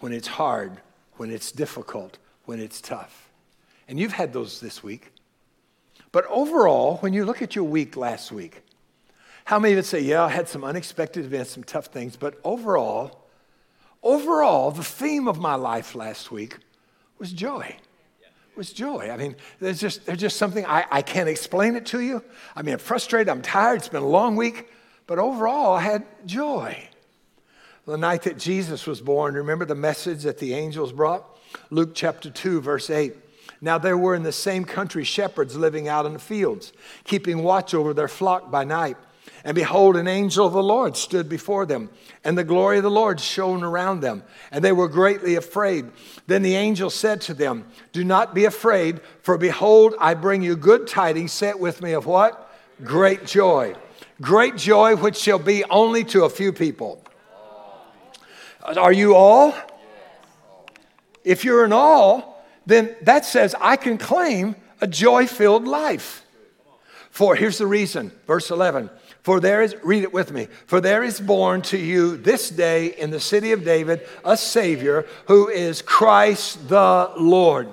when 0.00 0.12
it's 0.12 0.28
hard, 0.28 0.80
when 1.16 1.30
it's 1.30 1.50
difficult, 1.50 2.18
when 2.44 2.60
it's 2.60 2.80
tough. 2.80 3.30
And 3.88 3.98
you've 3.98 4.12
had 4.12 4.32
those 4.32 4.60
this 4.60 4.82
week. 4.82 5.12
But 6.12 6.26
overall, 6.28 6.98
when 6.98 7.12
you 7.12 7.24
look 7.24 7.42
at 7.42 7.56
your 7.56 7.64
week 7.64 7.96
last 7.96 8.30
week, 8.30 8.62
how 9.46 9.58
many 9.58 9.72
of 9.72 9.78
you 9.78 9.82
say, 9.82 10.00
Yeah, 10.00 10.24
I 10.24 10.28
had 10.28 10.48
some 10.48 10.64
unexpected 10.64 11.24
events, 11.24 11.50
some 11.50 11.64
tough 11.64 11.86
things, 11.86 12.16
but 12.16 12.38
overall, 12.44 13.26
overall, 14.02 14.70
the 14.70 14.84
theme 14.84 15.26
of 15.26 15.38
my 15.38 15.54
life 15.54 15.94
last 15.94 16.30
week 16.30 16.58
was 17.18 17.32
joy 17.32 17.76
was 18.56 18.72
joy. 18.72 19.10
I 19.10 19.16
mean, 19.16 19.36
there's 19.60 19.80
just, 19.80 20.06
there's 20.06 20.20
just 20.20 20.36
something, 20.36 20.64
I, 20.66 20.84
I 20.90 21.02
can't 21.02 21.28
explain 21.28 21.76
it 21.76 21.86
to 21.86 22.00
you. 22.00 22.22
I 22.54 22.62
mean, 22.62 22.74
I'm 22.74 22.78
frustrated, 22.78 23.28
I'm 23.28 23.42
tired, 23.42 23.76
it's 23.76 23.88
been 23.88 24.02
a 24.02 24.08
long 24.08 24.36
week, 24.36 24.68
but 25.06 25.18
overall, 25.18 25.74
I 25.74 25.80
had 25.80 26.04
joy. 26.26 26.88
The 27.86 27.98
night 27.98 28.22
that 28.22 28.38
Jesus 28.38 28.86
was 28.86 29.00
born, 29.00 29.34
remember 29.34 29.64
the 29.64 29.74
message 29.74 30.22
that 30.22 30.38
the 30.38 30.54
angels 30.54 30.92
brought? 30.92 31.24
Luke 31.70 31.94
chapter 31.94 32.30
2, 32.30 32.60
verse 32.60 32.88
8. 32.88 33.14
Now 33.60 33.78
there 33.78 33.96
were 33.96 34.14
in 34.14 34.22
the 34.22 34.32
same 34.32 34.64
country 34.64 35.04
shepherds 35.04 35.56
living 35.56 35.88
out 35.88 36.06
in 36.06 36.12
the 36.12 36.18
fields, 36.18 36.72
keeping 37.04 37.42
watch 37.42 37.74
over 37.74 37.94
their 37.94 38.08
flock 38.08 38.50
by 38.50 38.64
night. 38.64 38.96
And 39.44 39.54
behold, 39.54 39.96
an 39.96 40.08
angel 40.08 40.46
of 40.46 40.54
the 40.54 40.62
Lord 40.62 40.96
stood 40.96 41.28
before 41.28 41.66
them, 41.66 41.90
and 42.24 42.36
the 42.36 42.44
glory 42.44 42.78
of 42.78 42.82
the 42.82 42.90
Lord 42.90 43.20
shone 43.20 43.62
around 43.62 44.00
them, 44.00 44.22
and 44.50 44.64
they 44.64 44.72
were 44.72 44.88
greatly 44.88 45.34
afraid. 45.34 45.86
Then 46.26 46.42
the 46.42 46.54
angel 46.54 46.88
said 46.88 47.20
to 47.22 47.34
them, 47.34 47.66
Do 47.92 48.04
not 48.04 48.34
be 48.34 48.46
afraid, 48.46 49.00
for 49.22 49.36
behold, 49.36 49.94
I 50.00 50.14
bring 50.14 50.42
you 50.42 50.56
good 50.56 50.86
tidings. 50.86 51.42
It 51.42 51.60
with 51.60 51.82
me 51.82 51.92
of 51.92 52.06
what? 52.06 52.50
Great 52.82 53.26
joy. 53.26 53.74
Great 54.20 54.56
joy, 54.56 54.96
which 54.96 55.16
shall 55.16 55.38
be 55.38 55.64
only 55.64 56.04
to 56.04 56.24
a 56.24 56.30
few 56.30 56.52
people. 56.52 57.02
Are 58.64 58.92
you 58.92 59.14
all? 59.14 59.54
If 61.22 61.44
you're 61.44 61.64
an 61.64 61.72
all, 61.72 62.44
then 62.66 62.94
that 63.02 63.24
says 63.24 63.54
I 63.60 63.76
can 63.76 63.98
claim 63.98 64.56
a 64.80 64.86
joy 64.86 65.26
filled 65.26 65.66
life. 65.66 66.24
For 67.10 67.36
here's 67.36 67.58
the 67.58 67.66
reason, 67.66 68.12
verse 68.26 68.50
11. 68.50 68.90
For 69.24 69.40
there 69.40 69.62
is, 69.62 69.74
read 69.82 70.02
it 70.02 70.12
with 70.12 70.32
me, 70.32 70.48
for 70.66 70.82
there 70.82 71.02
is 71.02 71.18
born 71.18 71.62
to 71.62 71.78
you 71.78 72.18
this 72.18 72.50
day 72.50 72.88
in 72.88 73.10
the 73.10 73.18
city 73.18 73.52
of 73.52 73.64
David 73.64 74.06
a 74.22 74.36
Savior 74.36 75.06
who 75.28 75.48
is 75.48 75.80
Christ 75.80 76.68
the 76.68 77.10
Lord. 77.16 77.70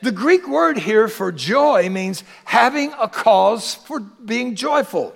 The 0.00 0.12
Greek 0.12 0.48
word 0.48 0.78
here 0.78 1.08
for 1.08 1.30
joy 1.30 1.90
means 1.90 2.24
having 2.46 2.94
a 2.98 3.06
cause 3.06 3.74
for 3.74 4.00
being 4.00 4.54
joyful. 4.54 5.14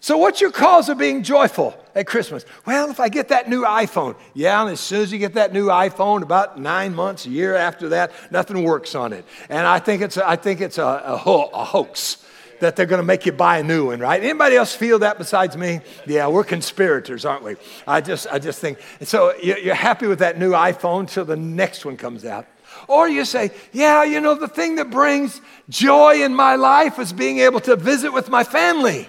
So, 0.00 0.16
what's 0.16 0.40
your 0.40 0.52
cause 0.52 0.88
of 0.88 0.98
being 0.98 1.24
joyful 1.24 1.76
at 1.96 2.06
Christmas? 2.06 2.44
Well, 2.64 2.88
if 2.88 3.00
I 3.00 3.08
get 3.08 3.30
that 3.30 3.48
new 3.48 3.64
iPhone. 3.64 4.14
Yeah, 4.34 4.62
and 4.62 4.70
as 4.70 4.78
soon 4.78 5.02
as 5.02 5.10
you 5.10 5.18
get 5.18 5.34
that 5.34 5.52
new 5.52 5.66
iPhone, 5.66 6.22
about 6.22 6.60
nine 6.60 6.94
months, 6.94 7.26
a 7.26 7.30
year 7.30 7.56
after 7.56 7.88
that, 7.88 8.12
nothing 8.30 8.62
works 8.62 8.94
on 8.94 9.12
it. 9.12 9.24
And 9.48 9.66
I 9.66 9.80
think 9.80 10.00
it's 10.00 10.16
a, 10.16 10.28
I 10.28 10.36
think 10.36 10.60
it's 10.60 10.78
a, 10.78 11.02
a, 11.04 11.16
ho- 11.16 11.50
a 11.52 11.64
hoax 11.64 12.24
that 12.60 12.76
they're 12.76 12.86
going 12.86 13.00
to 13.00 13.06
make 13.06 13.26
you 13.26 13.32
buy 13.32 13.58
a 13.58 13.62
new 13.62 13.86
one, 13.86 14.00
right? 14.00 14.22
Anybody 14.22 14.56
else 14.56 14.74
feel 14.74 14.98
that 15.00 15.18
besides 15.18 15.56
me? 15.56 15.80
Yeah, 16.06 16.28
we're 16.28 16.44
conspirators, 16.44 17.24
aren't 17.24 17.44
we? 17.44 17.56
I 17.86 18.00
just, 18.00 18.26
I 18.30 18.38
just 18.38 18.60
think 18.60 18.78
so. 19.02 19.34
You're 19.36 19.74
happy 19.74 20.06
with 20.06 20.20
that 20.20 20.38
new 20.38 20.52
iPhone 20.52 21.08
till 21.08 21.24
the 21.24 21.36
next 21.36 21.84
one 21.84 21.96
comes 21.96 22.24
out. 22.24 22.46
Or 22.86 23.08
you 23.08 23.24
say, 23.24 23.50
yeah, 23.72 24.04
you 24.04 24.20
know, 24.20 24.34
the 24.34 24.48
thing 24.48 24.76
that 24.76 24.90
brings 24.90 25.40
joy 25.68 26.22
in 26.22 26.34
my 26.34 26.54
life 26.54 26.98
is 26.98 27.12
being 27.12 27.38
able 27.38 27.60
to 27.60 27.76
visit 27.76 28.12
with 28.12 28.28
my 28.28 28.44
family 28.44 29.08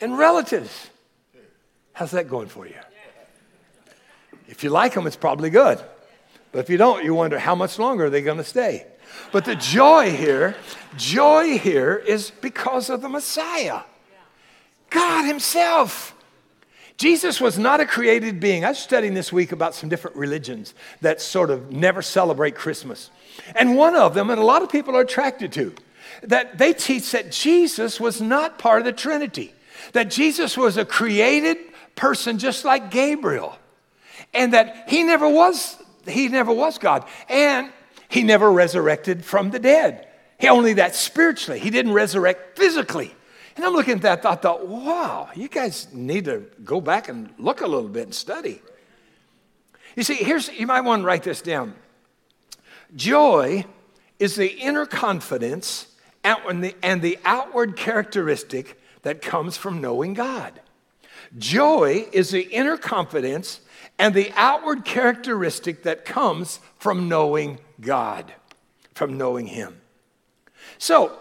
and 0.00 0.16
relatives. 0.16 0.88
How's 1.92 2.12
that 2.12 2.28
going 2.28 2.48
for 2.48 2.66
you? 2.66 2.76
If 4.46 4.64
you 4.64 4.70
like 4.70 4.94
them, 4.94 5.06
it's 5.06 5.16
probably 5.16 5.50
good. 5.50 5.82
But 6.52 6.60
if 6.60 6.70
you 6.70 6.78
don't, 6.78 7.04
you 7.04 7.14
wonder 7.14 7.38
how 7.38 7.54
much 7.54 7.78
longer 7.78 8.06
are 8.06 8.10
they 8.10 8.22
going 8.22 8.38
to 8.38 8.44
stay? 8.44 8.86
But 9.32 9.44
the 9.44 9.56
joy 9.56 10.10
here, 10.10 10.56
joy 10.96 11.58
here 11.58 11.96
is 11.96 12.30
because 12.30 12.90
of 12.90 13.02
the 13.02 13.08
Messiah. 13.08 13.82
God 14.90 15.24
Himself. 15.24 16.14
Jesus 16.96 17.40
was 17.40 17.58
not 17.58 17.80
a 17.80 17.86
created 17.86 18.40
being. 18.40 18.64
I 18.64 18.70
was 18.70 18.78
studying 18.78 19.14
this 19.14 19.32
week 19.32 19.52
about 19.52 19.74
some 19.74 19.88
different 19.88 20.16
religions 20.16 20.74
that 21.00 21.20
sort 21.20 21.50
of 21.50 21.70
never 21.70 22.02
celebrate 22.02 22.56
Christmas. 22.56 23.10
And 23.54 23.76
one 23.76 23.94
of 23.94 24.14
them, 24.14 24.30
and 24.30 24.40
a 24.40 24.44
lot 24.44 24.62
of 24.62 24.70
people 24.70 24.96
are 24.96 25.02
attracted 25.02 25.52
to, 25.52 25.74
that 26.24 26.58
they 26.58 26.72
teach 26.72 27.12
that 27.12 27.30
Jesus 27.30 28.00
was 28.00 28.20
not 28.20 28.58
part 28.58 28.80
of 28.80 28.84
the 28.84 28.92
Trinity, 28.92 29.54
that 29.92 30.10
Jesus 30.10 30.56
was 30.56 30.76
a 30.76 30.84
created 30.84 31.56
person 31.94 32.38
just 32.38 32.64
like 32.64 32.90
Gabriel, 32.90 33.56
and 34.34 34.52
that 34.52 34.88
he 34.88 35.04
never 35.04 35.28
was, 35.28 35.76
he 36.06 36.28
never 36.28 36.52
was 36.52 36.78
God. 36.78 37.04
And 37.28 37.72
he 38.08 38.22
never 38.22 38.50
resurrected 38.50 39.24
from 39.24 39.50
the 39.50 39.58
dead. 39.58 40.08
He 40.38 40.48
only 40.48 40.74
that 40.74 40.94
spiritually. 40.94 41.60
He 41.60 41.70
didn't 41.70 41.92
resurrect 41.92 42.56
physically. 42.56 43.14
And 43.56 43.64
I'm 43.64 43.72
looking 43.72 43.94
at 43.94 44.02
that, 44.02 44.24
I 44.24 44.36
thought, 44.36 44.68
wow, 44.68 45.30
you 45.34 45.48
guys 45.48 45.88
need 45.92 46.26
to 46.26 46.46
go 46.64 46.80
back 46.80 47.08
and 47.08 47.34
look 47.38 47.60
a 47.60 47.66
little 47.66 47.88
bit 47.88 48.04
and 48.04 48.14
study. 48.14 48.62
You 49.96 50.04
see, 50.04 50.14
here's, 50.14 50.48
you 50.48 50.66
might 50.66 50.82
want 50.82 51.02
to 51.02 51.06
write 51.06 51.24
this 51.24 51.42
down. 51.42 51.74
Joy 52.94 53.64
is 54.18 54.36
the 54.36 54.48
inner 54.48 54.86
confidence 54.86 55.88
and 56.22 56.62
the, 56.62 56.76
and 56.82 57.02
the 57.02 57.18
outward 57.24 57.76
characteristic 57.76 58.80
that 59.02 59.22
comes 59.22 59.56
from 59.56 59.80
knowing 59.80 60.14
God. 60.14 60.60
Joy 61.36 62.06
is 62.12 62.30
the 62.30 62.42
inner 62.42 62.76
confidence 62.76 63.60
and 63.98 64.14
the 64.14 64.30
outward 64.36 64.84
characteristic 64.84 65.82
that 65.82 66.04
comes 66.04 66.60
from 66.78 67.08
knowing 67.08 67.58
God, 67.80 68.32
from 68.94 69.16
knowing 69.16 69.46
Him. 69.46 69.80
So, 70.78 71.18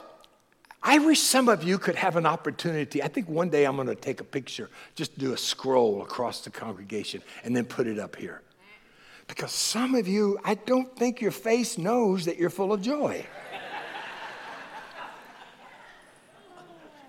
I 0.81 0.99
wish 0.99 1.19
some 1.19 1.49
of 1.49 1.63
you 1.63 1.77
could 1.77 1.95
have 1.95 2.15
an 2.15 2.25
opportunity. 2.25 3.03
I 3.03 3.07
think 3.07 3.27
one 3.27 3.49
day 3.49 3.65
I'm 3.65 3.75
going 3.75 3.87
to 3.87 3.95
take 3.95 4.21
a 4.21 4.23
picture, 4.23 4.69
just 4.95 5.17
do 5.17 5.33
a 5.33 5.37
scroll 5.37 6.01
across 6.01 6.41
the 6.41 6.49
congregation, 6.49 7.21
and 7.43 7.55
then 7.55 7.65
put 7.65 7.87
it 7.87 7.99
up 7.99 8.15
here. 8.15 8.41
Because 9.27 9.51
some 9.51 9.95
of 9.95 10.07
you, 10.07 10.39
I 10.45 10.55
don't 10.55 10.95
think 10.95 11.19
your 11.19 11.31
face 11.31 11.77
knows 11.77 12.25
that 12.25 12.37
you're 12.37 12.49
full 12.49 12.71
of 12.71 12.81
joy. 12.81 13.25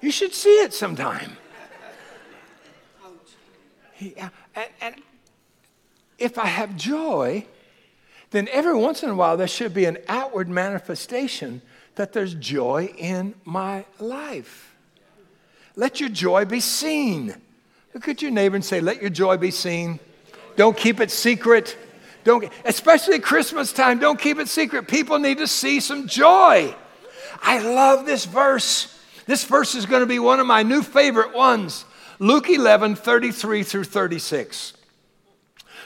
you 0.00 0.10
should 0.10 0.34
see 0.34 0.60
it 0.62 0.74
sometime. 0.74 1.36
Yeah, 3.98 4.26
uh, 4.26 4.60
and, 4.60 4.68
and 4.80 4.94
if 6.18 6.38
I 6.38 6.46
have 6.46 6.76
joy, 6.76 7.46
then 8.30 8.48
every 8.52 8.76
once 8.76 9.02
in 9.02 9.10
a 9.10 9.14
while 9.14 9.36
there 9.36 9.48
should 9.48 9.72
be 9.72 9.84
an 9.86 9.98
outward 10.08 10.48
manifestation 10.48 11.62
that 11.94 12.12
there's 12.12 12.34
joy 12.34 12.92
in 12.96 13.34
my 13.44 13.84
life. 13.98 14.74
Let 15.76 16.00
your 16.00 16.08
joy 16.08 16.44
be 16.44 16.60
seen. 16.60 17.34
Look 17.94 18.08
at 18.08 18.22
your 18.22 18.30
neighbor 18.30 18.56
and 18.56 18.64
say, 18.64 18.80
Let 18.80 19.00
your 19.00 19.10
joy 19.10 19.36
be 19.36 19.50
seen. 19.50 20.00
Don't 20.56 20.76
keep 20.76 21.00
it 21.00 21.10
secret. 21.10 21.76
Don't, 22.24 22.48
especially 22.64 23.20
Christmas 23.20 23.72
time, 23.72 24.00
don't 24.00 24.20
keep 24.20 24.38
it 24.38 24.48
secret. 24.48 24.88
People 24.88 25.18
need 25.18 25.38
to 25.38 25.46
see 25.46 25.80
some 25.80 26.08
joy. 26.08 26.74
I 27.40 27.60
love 27.60 28.06
this 28.06 28.24
verse. 28.24 28.94
This 29.26 29.44
verse 29.44 29.74
is 29.74 29.86
going 29.86 30.00
to 30.00 30.06
be 30.06 30.18
one 30.18 30.40
of 30.40 30.46
my 30.46 30.62
new 30.62 30.82
favorite 30.82 31.34
ones. 31.34 31.84
Luke 32.18 32.50
11, 32.50 32.96
33 32.96 33.62
through 33.62 33.84
36. 33.84 34.72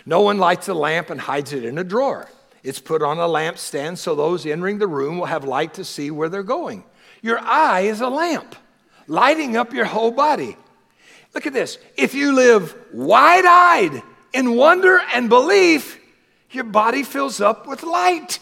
No 0.04 0.20
one 0.20 0.38
lights 0.38 0.68
a 0.68 0.74
lamp 0.74 1.10
and 1.10 1.20
hides 1.20 1.52
it 1.52 1.64
in 1.64 1.78
a 1.78 1.84
drawer. 1.84 2.28
It's 2.62 2.80
put 2.80 3.02
on 3.02 3.18
a 3.18 3.26
lampstand 3.26 3.98
so 3.98 4.14
those 4.14 4.46
entering 4.46 4.78
the 4.78 4.86
room 4.86 5.18
will 5.18 5.26
have 5.26 5.44
light 5.44 5.74
to 5.74 5.84
see 5.84 6.10
where 6.10 6.28
they're 6.28 6.42
going. 6.42 6.84
Your 7.20 7.38
eye 7.40 7.82
is 7.82 8.00
a 8.00 8.08
lamp, 8.08 8.54
lighting 9.06 9.56
up 9.56 9.72
your 9.72 9.84
whole 9.84 10.10
body. 10.10 10.56
Look 11.34 11.46
at 11.46 11.52
this. 11.52 11.78
If 11.96 12.14
you 12.14 12.34
live 12.34 12.76
wide 12.92 13.46
eyed 13.46 14.02
in 14.32 14.56
wonder 14.56 15.00
and 15.14 15.28
belief, 15.28 15.98
your 16.50 16.64
body 16.64 17.02
fills 17.02 17.40
up 17.40 17.66
with 17.66 17.82
light. 17.82 18.38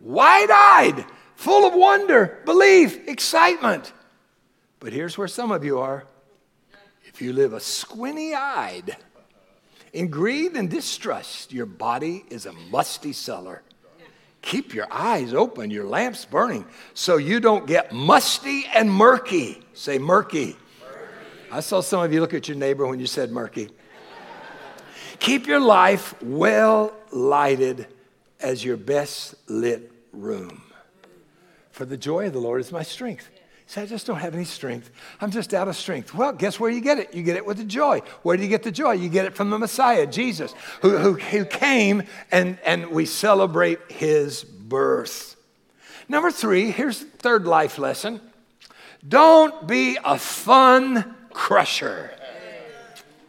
Wide 0.00 0.50
eyed, 0.50 1.04
full 1.34 1.66
of 1.66 1.74
wonder, 1.74 2.38
belief, 2.44 3.08
excitement. 3.08 3.92
But 4.80 4.92
here's 4.92 5.16
where 5.16 5.28
some 5.28 5.50
of 5.50 5.64
you 5.64 5.78
are. 5.78 6.04
If 7.06 7.22
you 7.22 7.32
live 7.32 7.52
a 7.52 7.60
squinty 7.60 8.34
eyed, 8.34 8.96
in 9.94 10.08
greed 10.08 10.56
and 10.56 10.68
distrust, 10.68 11.52
your 11.52 11.66
body 11.66 12.24
is 12.28 12.46
a 12.46 12.52
musty 12.52 13.12
cellar. 13.12 13.62
Keep 14.42 14.74
your 14.74 14.92
eyes 14.92 15.32
open, 15.32 15.70
your 15.70 15.86
lamps 15.86 16.24
burning, 16.24 16.66
so 16.92 17.16
you 17.16 17.38
don't 17.38 17.66
get 17.66 17.92
musty 17.92 18.66
and 18.74 18.92
murky. 18.92 19.62
Say 19.72 19.98
murky. 19.98 20.46
murky. 20.46 20.56
I 21.52 21.60
saw 21.60 21.80
some 21.80 22.02
of 22.02 22.12
you 22.12 22.20
look 22.20 22.34
at 22.34 22.48
your 22.48 22.56
neighbor 22.56 22.86
when 22.86 22.98
you 22.98 23.06
said 23.06 23.30
murky. 23.30 23.70
Keep 25.20 25.46
your 25.46 25.60
life 25.60 26.20
well 26.20 26.92
lighted 27.12 27.86
as 28.40 28.64
your 28.64 28.76
best 28.76 29.36
lit 29.48 29.92
room. 30.12 30.60
For 31.70 31.84
the 31.84 31.96
joy 31.96 32.26
of 32.26 32.32
the 32.32 32.40
Lord 32.40 32.60
is 32.60 32.72
my 32.72 32.82
strength. 32.82 33.30
Say, 33.66 33.82
I 33.82 33.86
just 33.86 34.06
don't 34.06 34.18
have 34.18 34.34
any 34.34 34.44
strength. 34.44 34.90
I'm 35.20 35.30
just 35.30 35.54
out 35.54 35.68
of 35.68 35.76
strength. 35.76 36.14
Well, 36.14 36.32
guess 36.32 36.60
where 36.60 36.70
you 36.70 36.80
get 36.80 36.98
it? 36.98 37.14
You 37.14 37.22
get 37.22 37.36
it 37.36 37.46
with 37.46 37.56
the 37.56 37.64
joy. 37.64 38.00
Where 38.22 38.36
do 38.36 38.42
you 38.42 38.48
get 38.48 38.62
the 38.62 38.70
joy? 38.70 38.92
You 38.92 39.08
get 39.08 39.24
it 39.24 39.34
from 39.34 39.50
the 39.50 39.58
Messiah, 39.58 40.06
Jesus, 40.06 40.54
who, 40.82 40.98
who, 40.98 41.14
who 41.14 41.44
came 41.46 42.02
and, 42.30 42.58
and 42.64 42.90
we 42.90 43.06
celebrate 43.06 43.78
his 43.90 44.44
birth. 44.44 45.36
Number 46.08 46.30
three, 46.30 46.70
here's 46.70 47.00
the 47.00 47.06
third 47.06 47.46
life 47.46 47.78
lesson 47.78 48.20
don't 49.06 49.66
be 49.66 49.98
a 50.04 50.18
fun 50.18 51.14
crusher. 51.30 52.10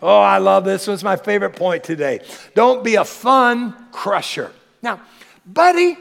Oh, 0.01 0.19
I 0.19 0.37
love 0.37 0.65
this. 0.65 0.81
This 0.81 0.87
was 0.87 1.03
my 1.03 1.15
favorite 1.15 1.55
point 1.55 1.83
today. 1.83 2.19
Don't 2.53 2.83
be 2.83 2.95
a 2.95 3.05
fun 3.05 3.75
crusher. 3.91 4.51
Now, 4.81 5.01
Buddy 5.45 5.97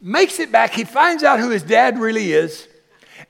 makes 0.00 0.40
it 0.40 0.50
back. 0.50 0.72
He 0.72 0.84
finds 0.84 1.22
out 1.22 1.38
who 1.38 1.50
his 1.50 1.62
dad 1.62 1.98
really 1.98 2.32
is 2.32 2.66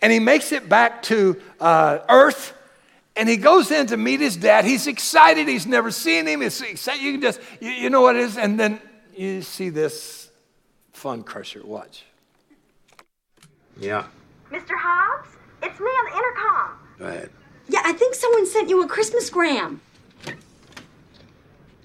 and 0.02 0.12
he 0.12 0.18
makes 0.18 0.50
it 0.52 0.68
back 0.68 1.02
to 1.04 1.40
uh, 1.60 2.00
Earth. 2.08 2.52
And 3.14 3.28
he 3.28 3.36
goes 3.36 3.70
in 3.70 3.86
to 3.88 3.96
meet 3.96 4.20
his 4.20 4.36
dad. 4.36 4.64
He's 4.64 4.86
excited. 4.86 5.46
He's 5.46 5.66
never 5.66 5.90
seen 5.90 6.26
him. 6.26 6.40
He's 6.40 6.60
excited. 6.60 7.02
You 7.02 7.12
can 7.12 7.20
just, 7.20 7.40
you, 7.60 7.70
you 7.70 7.90
know 7.90 8.00
what 8.00 8.16
it 8.16 8.22
is. 8.22 8.36
And 8.36 8.58
then 8.58 8.80
you 9.14 9.42
see 9.42 9.68
this 9.68 10.30
fun 10.92 11.22
crusher. 11.22 11.64
Watch. 11.64 12.04
Yeah. 13.78 14.06
Mr. 14.50 14.70
Hobbs, 14.70 15.28
it's 15.62 15.78
me 15.78 15.86
on 15.86 16.10
the 16.10 16.16
intercom. 16.16 16.78
Go 16.98 17.06
ahead. 17.06 17.30
Yeah, 17.68 17.82
I 17.84 17.92
think 17.92 18.14
someone 18.14 18.46
sent 18.46 18.68
you 18.68 18.82
a 18.82 18.88
Christmas 18.88 19.30
gram. 19.30 19.80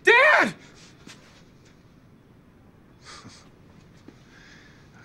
Dad! 0.04 0.54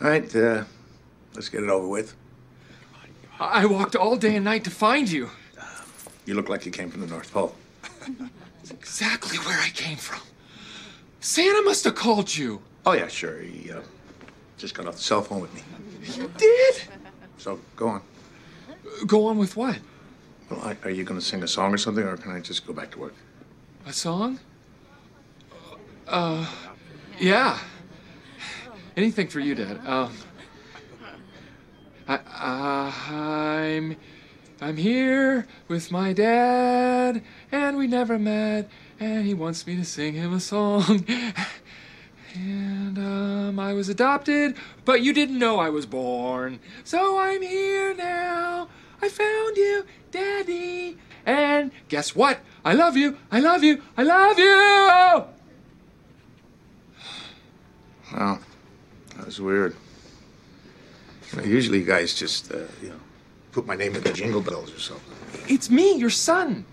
All 0.01 0.09
right, 0.09 0.37
uh, 0.37 0.65
let's 1.35 1.49
get 1.49 1.63
it 1.63 1.69
over 1.69 1.87
with. 1.87 2.15
I 3.41 3.67
walked 3.67 3.97
all 3.97 4.17
day 4.17 4.37
and 4.37 4.45
night 4.45 4.65
to 4.65 4.71
find 4.71 5.11
you. 5.11 5.31
You 6.27 6.35
look 6.35 6.49
like 6.49 6.65
you 6.65 6.73
came 6.73 6.91
from 6.91 7.01
the 7.01 7.07
North 7.07 7.33
Pole. 7.33 7.55
It's 8.61 8.71
exactly 8.71 9.39
where 9.39 9.59
I 9.59 9.71
came 9.71 9.97
from. 9.97 10.21
Santa 11.21 11.63
must 11.63 11.85
have 11.85 11.95
called 11.95 12.35
you. 12.37 12.63
Oh, 12.87 12.93
yeah, 12.93 13.09
sure. 13.09 13.41
He 13.41 13.71
uh, 13.71 13.81
just 14.57 14.75
got 14.75 14.87
off 14.87 14.97
the 14.97 15.03
cell 15.03 15.23
phone 15.23 15.41
with 15.41 15.55
me. 15.55 15.63
You 16.15 16.31
did? 16.37 16.83
So 17.39 17.61
go 17.77 17.89
on. 17.89 18.03
Go 19.07 19.27
on 19.27 19.39
with 19.39 19.57
what? 19.57 19.79
Well, 20.51 20.61
I, 20.61 20.77
are 20.85 20.91
you 20.91 21.05
going 21.05 21.19
to 21.19 21.25
sing 21.25 21.43
a 21.43 21.49
song 21.49 21.73
or 21.73 21.79
something, 21.79 22.05
or 22.05 22.17
can 22.17 22.33
I 22.33 22.41
just 22.41 22.67
go 22.67 22.73
back 22.73 22.91
to 22.93 22.99
work? 22.99 23.15
A 23.87 23.93
song? 23.93 24.39
Uh, 26.07 26.47
yeah. 27.19 27.59
Anything 28.97 29.29
for 29.29 29.41
you, 29.41 29.55
Dad. 29.55 29.81
Um, 29.87 30.13
I, 32.13 33.65
I'm, 33.67 33.97
I'm 34.61 34.77
here 34.77 35.47
with 35.69 35.91
my 35.91 36.13
dad, 36.13 37.23
and 37.51 37.77
we 37.77 37.87
never 37.87 38.19
met, 38.19 38.69
and 39.01 39.27
he 39.27 39.35
wants 39.35 39.67
me 39.67 39.77
to 39.77 39.85
sing 39.85 40.15
him 40.15 40.33
a 40.33 40.41
song. 40.41 41.07
And 42.35 42.97
um, 42.97 43.59
I 43.59 43.75
was 43.75 43.91
adopted, 43.91 44.57
but 44.87 45.03
you 45.03 45.13
didn't 45.13 45.39
know 45.39 45.59
I 45.59 45.69
was 45.69 45.85
born. 45.85 46.61
So 46.83 47.19
I'm 47.19 47.43
here 47.43 47.95
now. 47.95 48.69
I 49.03 49.11
found 49.11 49.57
you, 49.59 49.85
Daddy. 50.11 50.97
And 51.27 51.73
guess 51.89 52.17
what? 52.17 52.41
I 52.65 52.73
love 52.73 52.97
you. 52.97 53.19
I 53.31 53.41
love 53.41 53.63
you. 53.63 53.83
I 53.99 54.03
love 54.03 54.39
you. 54.39 55.27
Wow, 58.15 58.39
that 59.17 59.27
was 59.27 59.39
weird. 59.39 59.77
You 61.33 61.39
know, 61.39 61.45
usually, 61.45 61.79
you 61.79 61.85
guys 61.85 62.15
just, 62.15 62.53
uh, 62.53 62.59
you 62.83 62.91
know, 62.91 63.01
put 63.53 63.67
my 63.67 63.75
name 63.75 63.97
in 63.97 64.03
the 64.03 64.13
jingle 64.13 64.41
bells 64.41 64.73
or 64.75 64.79
something. 64.79 65.17
It's 65.49 65.71
me, 65.71 65.97
your 65.97 66.11
son. 66.11 66.65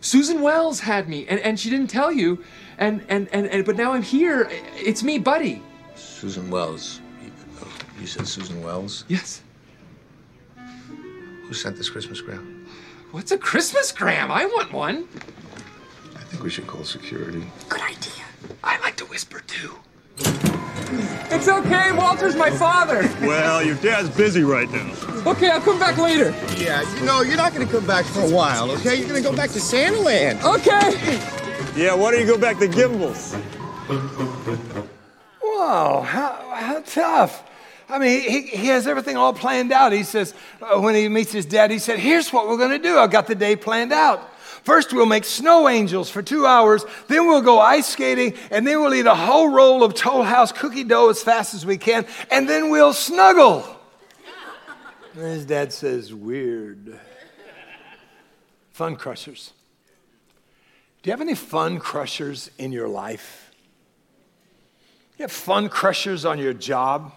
Susan 0.00 0.42
Wells 0.42 0.80
had 0.80 1.08
me, 1.08 1.26
and, 1.28 1.40
and 1.40 1.58
she 1.58 1.70
didn't 1.70 1.88
tell 1.88 2.12
you. 2.12 2.44
And, 2.78 3.04
and, 3.08 3.28
and, 3.32 3.46
and 3.46 3.64
but 3.64 3.76
now 3.76 3.92
I'm 3.92 4.02
here. 4.02 4.48
It's 4.76 5.02
me, 5.02 5.18
Buddy. 5.18 5.62
Susan 5.94 6.50
Wells. 6.50 7.00
You, 7.22 7.30
oh, 7.62 7.72
you 8.00 8.06
said 8.06 8.26
Susan 8.26 8.62
Wells? 8.62 9.04
Yes. 9.08 9.42
Who 10.56 11.54
sent 11.54 11.76
this 11.76 11.88
Christmas 11.88 12.20
gram? 12.20 12.66
What's 13.10 13.32
a 13.32 13.38
Christmas 13.38 13.92
gram? 13.92 14.30
I 14.30 14.46
want 14.46 14.72
one. 14.72 15.08
I 16.16 16.20
think 16.20 16.42
we 16.42 16.50
should 16.50 16.66
call 16.66 16.84
security. 16.84 17.44
Good 17.68 17.80
idea. 17.80 18.24
I 18.62 18.78
like 18.80 18.96
to 18.96 19.04
whisper 19.06 19.40
too. 19.40 19.76
It's 20.16 21.48
okay, 21.48 21.92
Walter's 21.92 22.36
my 22.36 22.50
father. 22.50 23.08
Well, 23.20 23.62
your 23.62 23.74
dad's 23.76 24.08
busy 24.08 24.44
right 24.44 24.70
now. 24.70 24.92
Okay, 25.26 25.50
I'll 25.50 25.60
come 25.60 25.78
back 25.78 25.96
later. 25.98 26.30
Yeah, 26.56 26.82
you 26.98 27.04
know, 27.04 27.22
you're 27.22 27.36
not 27.36 27.52
gonna 27.52 27.66
come 27.66 27.86
back 27.86 28.04
for 28.04 28.20
a 28.20 28.30
while, 28.30 28.70
okay? 28.72 28.96
You're 28.96 29.08
gonna 29.08 29.20
go 29.20 29.34
back 29.34 29.50
to 29.50 29.60
Santa 29.60 29.98
Land. 30.00 30.42
Okay. 30.44 31.20
Yeah, 31.76 31.94
why 31.94 32.12
don't 32.12 32.20
you 32.20 32.26
go 32.26 32.38
back 32.38 32.58
to 32.58 32.68
Gimbels? 32.68 33.34
Whoa, 35.40 36.02
how, 36.02 36.50
how 36.54 36.80
tough. 36.86 37.42
I 37.88 37.98
mean, 37.98 38.20
he, 38.20 38.42
he 38.42 38.66
has 38.68 38.86
everything 38.86 39.16
all 39.16 39.32
planned 39.32 39.72
out. 39.72 39.92
He 39.92 40.04
says, 40.04 40.34
uh, 40.62 40.80
when 40.80 40.94
he 40.94 41.08
meets 41.08 41.32
his 41.32 41.46
dad, 41.46 41.70
he 41.70 41.78
said, 41.78 41.98
Here's 41.98 42.32
what 42.32 42.48
we're 42.48 42.56
going 42.56 42.70
to 42.70 42.78
do. 42.78 42.98
I've 42.98 43.10
got 43.10 43.26
the 43.26 43.34
day 43.34 43.56
planned 43.56 43.92
out. 43.92 44.30
First, 44.64 44.94
we'll 44.94 45.04
make 45.04 45.24
snow 45.24 45.68
angels 45.68 46.08
for 46.08 46.22
two 46.22 46.46
hours. 46.46 46.86
Then, 47.06 47.26
we'll 47.26 47.42
go 47.42 47.60
ice 47.60 47.86
skating. 47.86 48.32
And 48.50 48.66
then, 48.66 48.80
we'll 48.80 48.94
eat 48.94 49.06
a 49.06 49.14
whole 49.14 49.48
roll 49.48 49.84
of 49.84 49.92
Toll 49.92 50.22
House 50.22 50.52
cookie 50.52 50.84
dough 50.84 51.10
as 51.10 51.22
fast 51.22 51.52
as 51.52 51.66
we 51.66 51.76
can. 51.76 52.06
And 52.30 52.48
then, 52.48 52.70
we'll 52.70 52.94
snuggle. 52.94 53.64
And 55.12 55.22
his 55.22 55.44
dad 55.44 55.72
says, 55.72 56.14
Weird. 56.14 56.98
Fun 58.72 58.96
crushers. 58.96 59.52
Do 61.02 61.08
you 61.08 61.12
have 61.12 61.20
any 61.20 61.34
fun 61.34 61.78
crushers 61.78 62.50
in 62.56 62.72
your 62.72 62.88
life? 62.88 63.52
You 65.18 65.24
have 65.24 65.32
fun 65.32 65.68
crushers 65.68 66.24
on 66.24 66.38
your 66.38 66.54
job, 66.54 67.12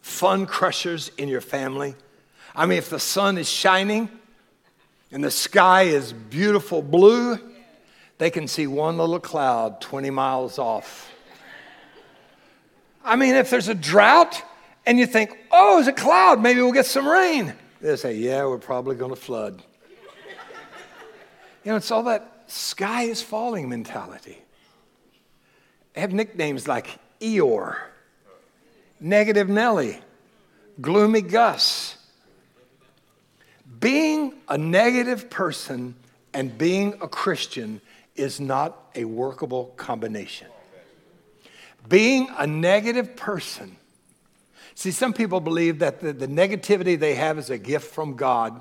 fun 0.00 0.46
crushers 0.46 1.10
in 1.18 1.28
your 1.28 1.40
family. 1.40 1.96
I 2.54 2.66
mean, 2.66 2.78
if 2.78 2.88
the 2.88 3.00
sun 3.00 3.36
is 3.36 3.48
shining 3.48 4.08
and 5.10 5.22
the 5.24 5.30
sky 5.30 5.82
is 5.82 6.12
beautiful 6.12 6.82
blue, 6.82 7.38
they 8.18 8.30
can 8.30 8.48
see 8.48 8.66
one 8.66 8.98
little 8.98 9.20
cloud 9.20 9.80
20 9.80 10.10
miles 10.10 10.58
off. 10.58 11.10
I 13.04 13.16
mean, 13.16 13.34
if 13.34 13.48
there's 13.48 13.68
a 13.68 13.74
drought 13.74 14.42
and 14.84 14.98
you 14.98 15.06
think, 15.06 15.36
oh, 15.50 15.76
there's 15.76 15.88
a 15.88 15.92
cloud, 15.92 16.42
maybe 16.42 16.60
we'll 16.60 16.72
get 16.72 16.86
some 16.86 17.06
rain, 17.06 17.54
they 17.80 17.96
say, 17.96 18.16
yeah, 18.16 18.44
we're 18.44 18.58
probably 18.58 18.96
going 18.96 19.14
to 19.14 19.20
flood. 19.20 19.62
You 21.64 21.72
know, 21.72 21.76
it's 21.76 21.90
all 21.90 22.04
that 22.04 22.44
sky 22.46 23.02
is 23.02 23.22
falling 23.22 23.68
mentality. 23.68 24.38
They 25.94 26.00
have 26.00 26.12
nicknames 26.12 26.66
like 26.66 26.98
Eeyore, 27.20 27.76
Negative 29.00 29.48
Nelly, 29.48 30.00
Gloomy 30.80 31.22
Gus. 31.22 31.97
Being 33.78 34.34
a 34.48 34.56
negative 34.56 35.30
person 35.30 35.94
and 36.32 36.56
being 36.56 36.94
a 37.00 37.08
Christian 37.08 37.80
is 38.16 38.40
not 38.40 38.90
a 38.94 39.04
workable 39.04 39.66
combination. 39.76 40.48
Being 41.88 42.28
a 42.36 42.46
negative 42.46 43.16
person, 43.16 43.76
see, 44.74 44.90
some 44.90 45.12
people 45.12 45.40
believe 45.40 45.78
that 45.78 46.00
the, 46.00 46.12
the 46.12 46.26
negativity 46.26 46.98
they 46.98 47.14
have 47.14 47.38
is 47.38 47.50
a 47.50 47.58
gift 47.58 47.94
from 47.94 48.14
God. 48.14 48.60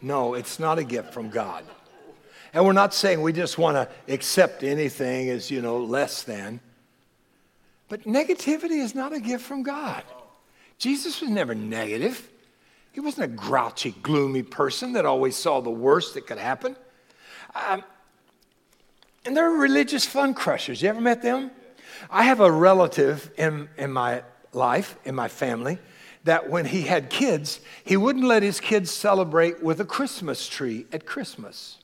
No, 0.00 0.34
it's 0.34 0.58
not 0.58 0.78
a 0.78 0.84
gift 0.84 1.12
from 1.12 1.30
God. 1.30 1.64
And 2.52 2.64
we're 2.64 2.72
not 2.72 2.94
saying 2.94 3.20
we 3.20 3.32
just 3.32 3.58
want 3.58 3.76
to 3.76 3.88
accept 4.12 4.62
anything 4.62 5.28
as, 5.30 5.50
you 5.50 5.60
know, 5.60 5.78
less 5.78 6.22
than. 6.22 6.60
But 7.88 8.04
negativity 8.04 8.82
is 8.82 8.94
not 8.94 9.12
a 9.12 9.20
gift 9.20 9.44
from 9.44 9.62
God. 9.62 10.04
Jesus 10.78 11.20
was 11.20 11.30
never 11.30 11.54
negative. 11.54 12.30
He 12.94 13.00
wasn't 13.00 13.24
a 13.24 13.36
grouchy, 13.36 13.90
gloomy 13.90 14.44
person 14.44 14.92
that 14.92 15.04
always 15.04 15.34
saw 15.34 15.60
the 15.60 15.68
worst 15.68 16.14
that 16.14 16.28
could 16.28 16.38
happen. 16.38 16.76
Um, 17.52 17.82
and 19.24 19.36
they're 19.36 19.50
religious 19.50 20.06
fun 20.06 20.32
crushers. 20.32 20.80
You 20.80 20.90
ever 20.90 21.00
met 21.00 21.20
them? 21.20 21.50
I 22.08 22.22
have 22.22 22.38
a 22.38 22.50
relative 22.50 23.32
in, 23.36 23.68
in 23.76 23.92
my 23.92 24.22
life, 24.52 24.96
in 25.04 25.16
my 25.16 25.26
family, 25.26 25.80
that 26.22 26.48
when 26.48 26.66
he 26.66 26.82
had 26.82 27.10
kids, 27.10 27.58
he 27.84 27.96
wouldn't 27.96 28.24
let 28.24 28.44
his 28.44 28.60
kids 28.60 28.92
celebrate 28.92 29.60
with 29.60 29.80
a 29.80 29.84
Christmas 29.84 30.48
tree 30.48 30.86
at 30.92 31.04
Christmas. 31.04 31.78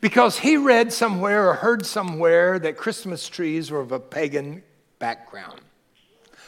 Because 0.00 0.40
he 0.40 0.56
read 0.56 0.92
somewhere 0.92 1.48
or 1.48 1.54
heard 1.54 1.86
somewhere 1.86 2.58
that 2.58 2.76
Christmas 2.76 3.28
trees 3.28 3.70
were 3.70 3.80
of 3.80 3.92
a 3.92 4.00
pagan 4.00 4.64
background. 4.98 5.60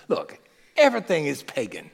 Look, 0.09 0.41
everything 0.77 1.27
is 1.27 1.45
pagan 1.45 1.93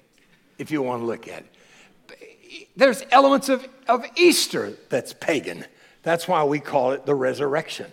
if 0.60 0.70
you 0.70 0.82
want 0.82 1.02
to 1.02 1.06
look 1.06 1.26
at 1.26 1.44
it. 1.44 2.68
There's 2.76 3.02
elements 3.10 3.48
of, 3.48 3.66
of 3.88 4.04
Easter 4.16 4.74
that's 4.88 5.12
pagan. 5.14 5.64
That's 6.02 6.28
why 6.28 6.44
we 6.44 6.60
call 6.60 6.92
it 6.92 7.06
the 7.06 7.14
resurrection. 7.14 7.90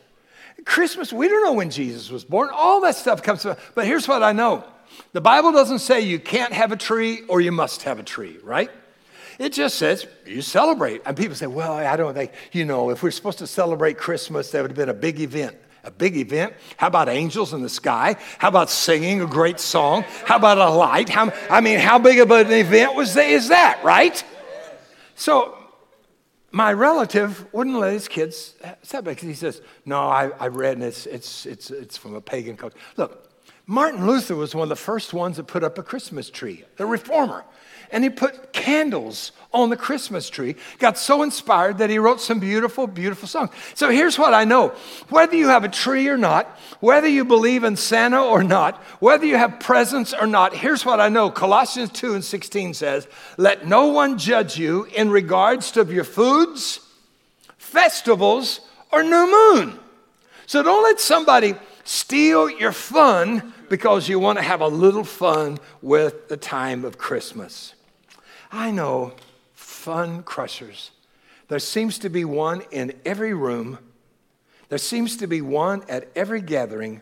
Christmas, 0.66 1.14
we 1.14 1.28
don't 1.28 1.44
know 1.44 1.54
when 1.54 1.70
Jesus 1.70 2.10
was 2.10 2.26
born. 2.26 2.50
All 2.52 2.82
that 2.82 2.96
stuff 2.96 3.24
comes 3.24 3.44
from, 3.44 3.56
but 3.74 3.86
here's 3.86 4.08
what 4.08 4.22
I 4.22 4.34
know. 4.34 4.66
The 5.14 5.22
Bible 5.22 5.52
doesn't 5.52 5.80
say 5.80 6.02
you 6.02 6.20
can't 6.20 6.54
have 6.54 6.72
a 6.72 6.78
tree 6.78 7.22
or 7.28 7.42
you 7.42 7.52
must 7.52 7.84
have 7.84 8.00
a 8.00 8.04
tree, 8.04 8.38
right? 8.44 8.70
It 9.40 9.54
just 9.54 9.76
says 9.78 10.08
you 10.26 10.42
celebrate. 10.42 11.02
And 11.06 11.16
people 11.16 11.36
say, 11.36 11.48
well, 11.48 11.74
I 11.74 11.96
don't 11.96 12.14
think, 12.14 12.32
you 12.52 12.66
know, 12.66 12.90
if 12.90 13.04
we're 13.04 13.12
supposed 13.12 13.40
to 13.40 13.48
celebrate 13.48 13.98
Christmas, 13.98 14.52
that 14.52 14.62
would 14.62 14.72
have 14.72 14.78
been 14.78 14.90
a 14.90 14.94
big 14.94 15.20
event. 15.20 15.56
A 15.88 15.92
big 15.92 16.18
event? 16.18 16.54
How 16.76 16.88
about 16.88 17.08
angels 17.08 17.54
in 17.54 17.62
the 17.62 17.70
sky? 17.70 18.18
How 18.40 18.50
about 18.50 18.70
singing 18.70 19.22
a 19.22 19.26
great 19.26 19.58
song? 19.58 20.04
How 20.26 20.36
about 20.36 20.58
a 20.58 20.70
light? 20.70 21.08
How, 21.08 21.32
I 21.50 21.62
mean, 21.62 21.80
how 21.80 21.98
big 21.98 22.20
of 22.20 22.30
an 22.30 22.52
event 22.52 22.94
was 22.94 23.14
that, 23.14 23.30
is 23.30 23.48
that, 23.48 23.82
right? 23.86 24.22
So 25.16 25.58
my 26.52 26.74
relative 26.74 27.48
wouldn't 27.54 27.78
let 27.78 27.94
his 27.94 28.10
kids 28.10 28.56
celebrate 28.82 29.14
because 29.14 29.30
he 29.30 29.34
says, 29.34 29.62
no, 29.86 30.10
I, 30.10 30.28
I 30.38 30.48
read 30.50 30.74
and 30.74 30.84
it's, 30.84 31.06
it's, 31.06 31.46
it's, 31.46 31.72
it's 31.72 31.96
from 31.96 32.16
a 32.16 32.22
pagan 32.22 32.58
culture. 32.58 32.78
Look, 32.98 33.32
Martin 33.66 34.06
Luther 34.06 34.36
was 34.36 34.54
one 34.54 34.64
of 34.64 34.70
the 34.70 34.76
first 34.76 35.14
ones 35.14 35.38
that 35.38 35.48
put 35.48 35.64
up 35.64 35.78
a 35.78 35.84
Christmas 35.84 36.30
tree, 36.30 36.66
the 36.76 36.86
reformer 36.86 37.46
and 37.92 38.04
he 38.04 38.10
put 38.10 38.54
candles 38.54 39.32
on 39.54 39.70
the 39.70 39.78
Christmas 39.78 40.30
tree. 40.30 40.56
Got 40.80 40.98
so 40.98 41.24
inspired 41.24 41.78
that 41.78 41.90
he 41.90 42.00
wrote 42.00 42.22
some 42.22 42.40
beautiful, 42.40 42.86
beautiful 42.88 43.28
songs. 43.28 43.52
So 43.76 43.90
here's 43.90 44.20
what 44.20 44.34
I 44.34 44.44
know 44.44 44.74
whether 45.10 45.36
you 45.36 45.48
have 45.48 45.64
a 45.64 45.70
tree 45.70 46.08
or 46.08 46.18
not, 46.18 46.48
whether 46.80 47.08
you 47.08 47.26
believe 47.26 47.64
in 47.64 47.76
Santa 47.76 48.22
or 48.22 48.44
not, 48.44 48.76
whether 49.00 49.26
you 49.26 49.38
have 49.38 49.60
presents 49.60 50.14
or 50.14 50.28
not, 50.28 50.56
here's 50.56 50.86
what 50.86 51.00
I 51.00 51.10
know 51.10 51.30
Colossians 51.30 51.92
2 51.92 52.16
and 52.16 52.24
16 52.24 52.74
says, 52.74 53.08
Let 53.38 53.68
no 53.68 53.88
one 53.88 54.18
judge 54.18 54.58
you 54.58 54.86
in 54.96 55.10
regards 55.10 55.72
to 55.72 55.86
your 55.86 56.04
foods, 56.04 56.80
festivals, 57.58 58.62
or 58.92 59.04
new 59.04 59.54
moon. 59.56 59.80
So 60.46 60.64
don't 60.64 60.84
let 60.84 61.00
somebody 61.00 61.56
steal 61.84 62.50
your 62.50 62.72
fun 62.72 63.54
because 63.70 64.08
you 64.08 64.20
want 64.20 64.38
to 64.38 64.44
have 64.44 64.62
a 64.62 64.68
little 64.68 65.04
fun 65.04 65.60
with 65.82 66.30
the 66.30 66.38
time 66.38 66.86
of 66.86 66.98
Christmas. 66.98 67.74
I 68.52 68.72
know 68.72 69.14
fun 69.54 70.24
crushers. 70.24 70.92
There 71.48 71.60
seems 71.60 72.00
to 72.00 72.10
be 72.10 72.26
one 72.26 72.64
in 72.72 72.94
every 73.06 73.34
room, 73.34 73.80
there 74.70 74.78
seems 74.78 75.18
to 75.18 75.28
be 75.28 75.42
one 75.42 75.84
at 75.88 76.10
every 76.16 76.42
gathering, 76.42 77.02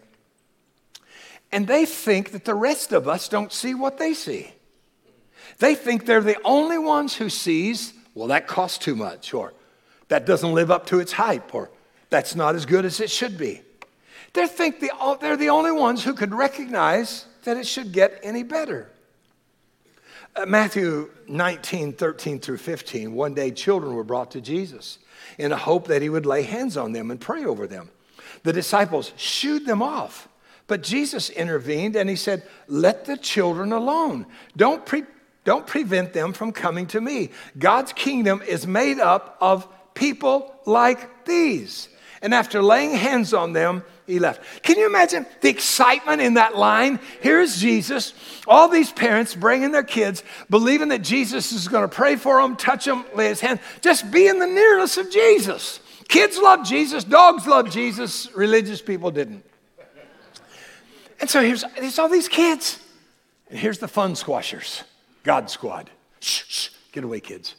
And 1.51 1.67
they 1.67 1.85
think 1.85 2.31
that 2.31 2.45
the 2.45 2.53
rest 2.53 2.91
of 2.91 3.07
us 3.07 3.27
don't 3.27 3.51
see 3.51 3.73
what 3.73 3.97
they 3.97 4.13
see. 4.13 4.51
They 5.59 5.73
think 5.73 6.05
they're 6.05 6.21
the 6.21 6.41
only 6.43 6.77
ones 6.77 7.15
who 7.15 7.29
sees, 7.29 7.93
well, 8.13 8.27
that 8.27 8.47
costs 8.47 8.77
too 8.77 8.95
much, 8.95 9.33
or 9.33 9.53
that 10.09 10.25
doesn't 10.25 10.53
live 10.53 10.69
up 10.69 10.85
to 10.87 10.99
its 10.99 11.13
hype, 11.13 11.55
or 11.55 11.71
that's 12.09 12.35
not 12.35 12.55
as 12.55 12.65
good 12.65 12.85
as 12.85 12.99
it 12.99 13.09
should 13.09 13.37
be. 13.37 13.61
They 14.33 14.47
think 14.47 14.79
the, 14.79 14.91
they're 15.21 15.37
the 15.37 15.49
only 15.49 15.71
ones 15.71 16.03
who 16.03 16.13
could 16.13 16.33
recognize 16.33 17.25
that 17.43 17.57
it 17.57 17.65
should 17.65 17.91
get 17.93 18.19
any 18.21 18.43
better. 18.43 18.91
Uh, 20.35 20.45
Matthew 20.45 21.09
19, 21.27 21.93
13 21.93 22.39
through 22.39 22.57
15, 22.57 23.13
one 23.13 23.33
day 23.33 23.51
children 23.51 23.95
were 23.95 24.03
brought 24.03 24.31
to 24.31 24.41
Jesus 24.41 24.99
in 25.37 25.51
a 25.51 25.57
hope 25.57 25.87
that 25.87 26.01
he 26.01 26.09
would 26.09 26.25
lay 26.25 26.43
hands 26.43 26.77
on 26.77 26.91
them 26.91 27.11
and 27.11 27.19
pray 27.19 27.45
over 27.45 27.67
them. 27.67 27.89
The 28.43 28.53
disciples 28.53 29.11
shooed 29.15 29.65
them 29.65 29.81
off, 29.81 30.27
but 30.67 30.83
Jesus 30.83 31.29
intervened 31.29 31.95
and 31.95 32.09
he 32.09 32.15
said, 32.15 32.43
Let 32.67 33.05
the 33.05 33.17
children 33.17 33.71
alone. 33.71 34.25
Don't, 34.57 34.85
pre- 34.85 35.03
don't 35.43 35.65
prevent 35.65 36.13
them 36.13 36.33
from 36.33 36.51
coming 36.51 36.87
to 36.87 37.01
me. 37.01 37.29
God's 37.57 37.93
kingdom 37.93 38.41
is 38.41 38.67
made 38.67 38.99
up 38.99 39.37
of 39.39 39.67
people 39.93 40.53
like 40.65 41.25
these. 41.25 41.89
And 42.21 42.33
after 42.33 42.61
laying 42.61 42.95
hands 42.95 43.33
on 43.33 43.53
them, 43.53 43.83
he 44.07 44.19
left. 44.19 44.63
Can 44.63 44.77
you 44.77 44.85
imagine 44.85 45.25
the 45.41 45.49
excitement 45.49 46.21
in 46.21 46.35
that 46.35 46.55
line? 46.55 46.99
Here's 47.21 47.59
Jesus, 47.59 48.13
all 48.47 48.67
these 48.67 48.91
parents 48.91 49.33
bringing 49.35 49.71
their 49.71 49.83
kids, 49.83 50.23
believing 50.49 50.89
that 50.89 51.01
Jesus 51.01 51.51
is 51.51 51.67
going 51.67 51.87
to 51.87 51.93
pray 51.93 52.15
for 52.15 52.41
them, 52.41 52.55
touch 52.55 52.85
them, 52.85 53.05
lay 53.15 53.27
his 53.29 53.41
hand, 53.41 53.59
just 53.81 54.11
be 54.11 54.27
in 54.27 54.39
the 54.39 54.47
nearness 54.47 54.97
of 54.97 55.09
Jesus. 55.09 55.79
Kids 56.07 56.37
love 56.37 56.65
Jesus, 56.65 57.03
dogs 57.03 57.47
love 57.47 57.69
Jesus, 57.69 58.33
religious 58.35 58.81
people 58.81 59.11
didn't. 59.11 59.43
And 61.19 61.29
so 61.29 61.41
here's, 61.41 61.63
here's 61.75 61.97
all 61.97 62.09
these 62.09 62.27
kids. 62.27 62.79
And 63.49 63.57
here's 63.57 63.79
the 63.79 63.87
fun 63.87 64.15
squashers 64.15 64.83
God 65.23 65.49
squad. 65.49 65.89
Shh, 66.19 66.43
shh, 66.47 66.69
get 66.91 67.03
away, 67.03 67.19
kids. 67.19 67.55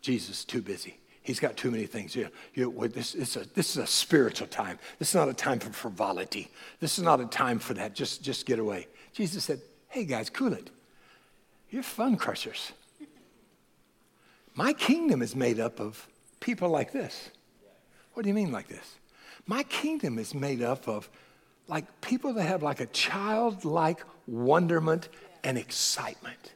Jesus, 0.00 0.44
too 0.44 0.62
busy. 0.62 0.98
He's 1.26 1.40
got 1.40 1.56
too 1.56 1.72
many 1.72 1.86
things. 1.86 2.14
You, 2.14 2.28
you, 2.54 2.72
this, 2.86 3.12
this, 3.12 3.36
is 3.36 3.36
a, 3.36 3.54
this 3.54 3.70
is 3.70 3.78
a 3.78 3.86
spiritual 3.86 4.46
time. 4.46 4.78
This 5.00 5.08
is 5.08 5.14
not 5.16 5.28
a 5.28 5.34
time 5.34 5.58
for 5.58 5.72
frivolity. 5.72 6.52
This 6.78 6.98
is 6.98 7.04
not 7.04 7.20
a 7.20 7.26
time 7.26 7.58
for 7.58 7.74
that. 7.74 7.94
Just, 7.94 8.22
just 8.22 8.46
get 8.46 8.60
away. 8.60 8.86
Jesus 9.12 9.44
said, 9.44 9.60
Hey, 9.88 10.04
guys, 10.04 10.30
cool 10.30 10.52
it. 10.52 10.70
You're 11.70 11.82
fun 11.82 12.16
crushers. 12.16 12.72
My 14.54 14.72
kingdom 14.72 15.20
is 15.20 15.34
made 15.34 15.58
up 15.58 15.80
of 15.80 16.06
people 16.38 16.68
like 16.68 16.92
this. 16.92 17.30
What 18.14 18.22
do 18.22 18.28
you 18.28 18.34
mean, 18.34 18.52
like 18.52 18.68
this? 18.68 18.94
My 19.46 19.64
kingdom 19.64 20.18
is 20.18 20.32
made 20.32 20.62
up 20.62 20.86
of 20.86 21.10
like 21.66 22.00
people 22.00 22.34
that 22.34 22.44
have 22.44 22.62
like 22.62 22.80
a 22.80 22.86
childlike 22.86 24.04
wonderment 24.28 25.08
and 25.42 25.58
excitement. 25.58 26.52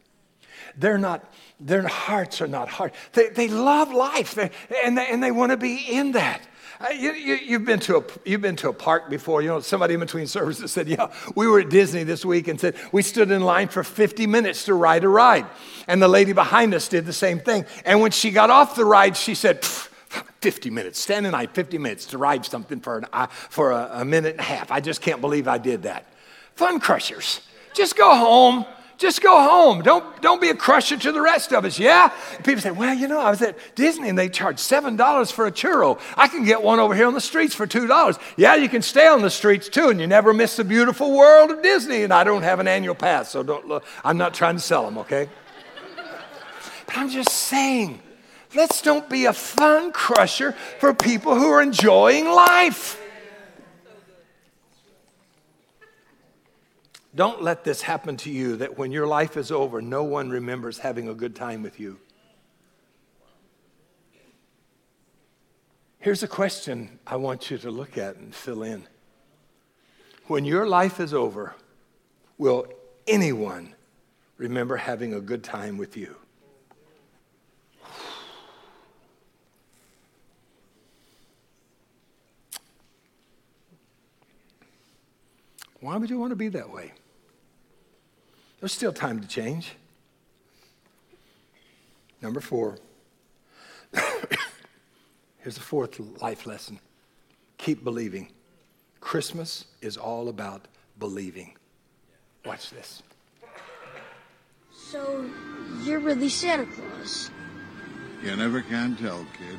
They're 0.76 0.98
not, 0.98 1.24
their 1.58 1.86
hearts 1.86 2.40
are 2.40 2.48
not 2.48 2.68
hard. 2.68 2.92
They, 3.12 3.28
they 3.28 3.48
love 3.48 3.92
life 3.92 4.38
and 4.38 4.98
they, 4.98 5.06
and 5.08 5.22
they 5.22 5.30
want 5.30 5.50
to 5.50 5.56
be 5.56 5.76
in 5.88 6.12
that. 6.12 6.42
Uh, 6.80 6.88
you, 6.94 7.12
have 7.12 7.42
you, 7.42 7.58
been 7.58 7.78
to 7.78 7.98
a, 7.98 8.04
you've 8.24 8.40
been 8.40 8.56
to 8.56 8.70
a 8.70 8.72
park 8.72 9.10
before. 9.10 9.42
You 9.42 9.48
know, 9.48 9.60
somebody 9.60 9.92
in 9.92 10.00
between 10.00 10.26
services 10.26 10.72
said, 10.72 10.88
Yeah, 10.88 11.12
we 11.34 11.46
were 11.46 11.60
at 11.60 11.68
Disney 11.68 12.04
this 12.04 12.24
week 12.24 12.48
and 12.48 12.58
said, 12.58 12.74
We 12.90 13.02
stood 13.02 13.30
in 13.30 13.42
line 13.42 13.68
for 13.68 13.84
50 13.84 14.26
minutes 14.26 14.64
to 14.64 14.72
ride 14.72 15.04
a 15.04 15.08
ride. 15.08 15.44
And 15.86 16.00
the 16.00 16.08
lady 16.08 16.32
behind 16.32 16.72
us 16.72 16.88
did 16.88 17.04
the 17.04 17.12
same 17.12 17.38
thing. 17.38 17.66
And 17.84 18.00
when 18.00 18.12
she 18.12 18.30
got 18.30 18.48
off 18.48 18.76
the 18.76 18.86
ride, 18.86 19.14
she 19.18 19.34
said, 19.34 19.62
50 19.62 20.70
minutes, 20.70 20.98
stand 20.98 21.26
in 21.26 21.32
line 21.32 21.48
50 21.48 21.76
minutes 21.76 22.06
to 22.06 22.18
ride 22.18 22.46
something 22.46 22.80
for, 22.80 22.98
an, 22.98 23.06
uh, 23.12 23.26
for 23.26 23.72
a, 23.72 23.90
a 24.00 24.04
minute 24.04 24.32
and 24.32 24.40
a 24.40 24.44
half. 24.44 24.72
I 24.72 24.80
just 24.80 25.02
can't 25.02 25.20
believe 25.20 25.48
I 25.48 25.58
did 25.58 25.82
that. 25.82 26.06
Fun 26.54 26.80
crushers. 26.80 27.42
Just 27.74 27.96
go 27.96 28.16
home 28.16 28.64
just 29.00 29.22
go 29.22 29.42
home. 29.42 29.80
Don't, 29.82 30.20
don't 30.20 30.40
be 30.40 30.50
a 30.50 30.54
crusher 30.54 30.96
to 30.98 31.10
the 31.10 31.22
rest 31.22 31.52
of 31.52 31.64
us, 31.64 31.78
yeah? 31.78 32.12
People 32.44 32.60
say, 32.60 32.70
well, 32.70 32.94
you 32.94 33.08
know, 33.08 33.18
I 33.18 33.30
was 33.30 33.40
at 33.40 33.56
Disney 33.74 34.10
and 34.10 34.18
they 34.18 34.28
charge 34.28 34.58
$7 34.58 35.32
for 35.32 35.46
a 35.46 35.52
churro. 35.52 35.98
I 36.16 36.28
can 36.28 36.44
get 36.44 36.62
one 36.62 36.78
over 36.78 36.94
here 36.94 37.06
on 37.06 37.14
the 37.14 37.20
streets 37.20 37.54
for 37.54 37.66
$2. 37.66 38.20
Yeah, 38.36 38.56
you 38.56 38.68
can 38.68 38.82
stay 38.82 39.06
on 39.08 39.22
the 39.22 39.30
streets 39.30 39.70
too, 39.70 39.88
and 39.88 40.00
you 40.00 40.06
never 40.06 40.34
miss 40.34 40.56
the 40.56 40.64
beautiful 40.64 41.16
world 41.16 41.50
of 41.50 41.62
Disney. 41.62 42.02
And 42.02 42.12
I 42.12 42.24
don't 42.24 42.42
have 42.42 42.60
an 42.60 42.68
annual 42.68 42.94
pass, 42.94 43.30
so 43.30 43.42
don't 43.42 43.66
look. 43.66 43.84
I'm 44.04 44.18
not 44.18 44.34
trying 44.34 44.56
to 44.56 44.62
sell 44.62 44.84
them, 44.84 44.98
okay? 44.98 45.30
But 46.84 46.96
I'm 46.96 47.08
just 47.08 47.30
saying, 47.30 48.00
let's 48.54 48.82
don't 48.82 49.08
be 49.08 49.24
a 49.24 49.32
fun 49.32 49.92
crusher 49.92 50.52
for 50.78 50.92
people 50.92 51.34
who 51.34 51.48
are 51.48 51.62
enjoying 51.62 52.26
life. 52.26 53.00
Don't 57.20 57.42
let 57.42 57.64
this 57.64 57.82
happen 57.82 58.16
to 58.16 58.30
you 58.30 58.56
that 58.56 58.78
when 58.78 58.92
your 58.92 59.06
life 59.06 59.36
is 59.36 59.52
over, 59.52 59.82
no 59.82 60.02
one 60.02 60.30
remembers 60.30 60.78
having 60.78 61.06
a 61.06 61.12
good 61.12 61.36
time 61.36 61.62
with 61.62 61.78
you. 61.78 61.98
Here's 65.98 66.22
a 66.22 66.26
question 66.26 66.98
I 67.06 67.16
want 67.16 67.50
you 67.50 67.58
to 67.58 67.70
look 67.70 67.98
at 67.98 68.16
and 68.16 68.34
fill 68.34 68.62
in. 68.62 68.86
When 70.28 70.46
your 70.46 70.66
life 70.66 70.98
is 70.98 71.12
over, 71.12 71.54
will 72.38 72.66
anyone 73.06 73.74
remember 74.38 74.78
having 74.78 75.12
a 75.12 75.20
good 75.20 75.44
time 75.44 75.76
with 75.76 75.98
you? 75.98 76.16
Why 85.80 85.98
would 85.98 86.08
you 86.08 86.18
want 86.18 86.30
to 86.30 86.36
be 86.36 86.48
that 86.48 86.70
way? 86.70 86.94
There's 88.60 88.72
still 88.72 88.92
time 88.92 89.20
to 89.20 89.26
change. 89.26 89.72
Number 92.20 92.40
four. 92.40 92.78
Here's 95.38 95.54
the 95.54 95.60
fourth 95.60 95.98
life 96.20 96.46
lesson 96.46 96.78
keep 97.56 97.84
believing. 97.84 98.28
Christmas 99.00 99.66
is 99.82 99.96
all 99.96 100.28
about 100.28 100.66
believing. 100.98 101.56
Watch 102.44 102.70
this. 102.70 103.02
So, 104.72 105.28
you're 105.82 106.00
really 106.00 106.28
Santa 106.28 106.66
Claus? 106.66 107.30
You 108.22 108.34
never 108.36 108.62
can 108.62 108.96
tell, 108.96 109.26
kid. 109.38 109.58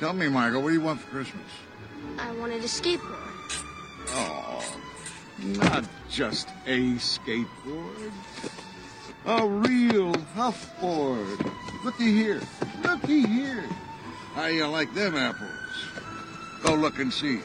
Tell 0.00 0.12
me, 0.12 0.28
Michael, 0.28 0.62
what 0.62 0.68
do 0.68 0.74
you 0.74 0.80
want 0.80 1.00
for 1.00 1.10
Christmas? 1.10 1.46
I 2.18 2.32
wanted 2.32 2.62
a 2.62 2.66
skateboard. 2.66 3.64
Oh, 4.08 4.80
not 5.44 5.84
just 6.10 6.48
a 6.66 6.94
skateboard. 6.94 8.12
A 9.26 9.46
real 9.46 10.14
huffboard. 10.34 11.38
Looky 11.84 12.12
here. 12.12 12.40
Looky 12.84 13.26
here. 13.26 13.64
How 14.34 14.46
you 14.46 14.66
like 14.66 14.92
them 14.94 15.16
apples? 15.16 15.50
Go 16.62 16.74
look 16.74 16.98
and 16.98 17.12
see. 17.12 17.40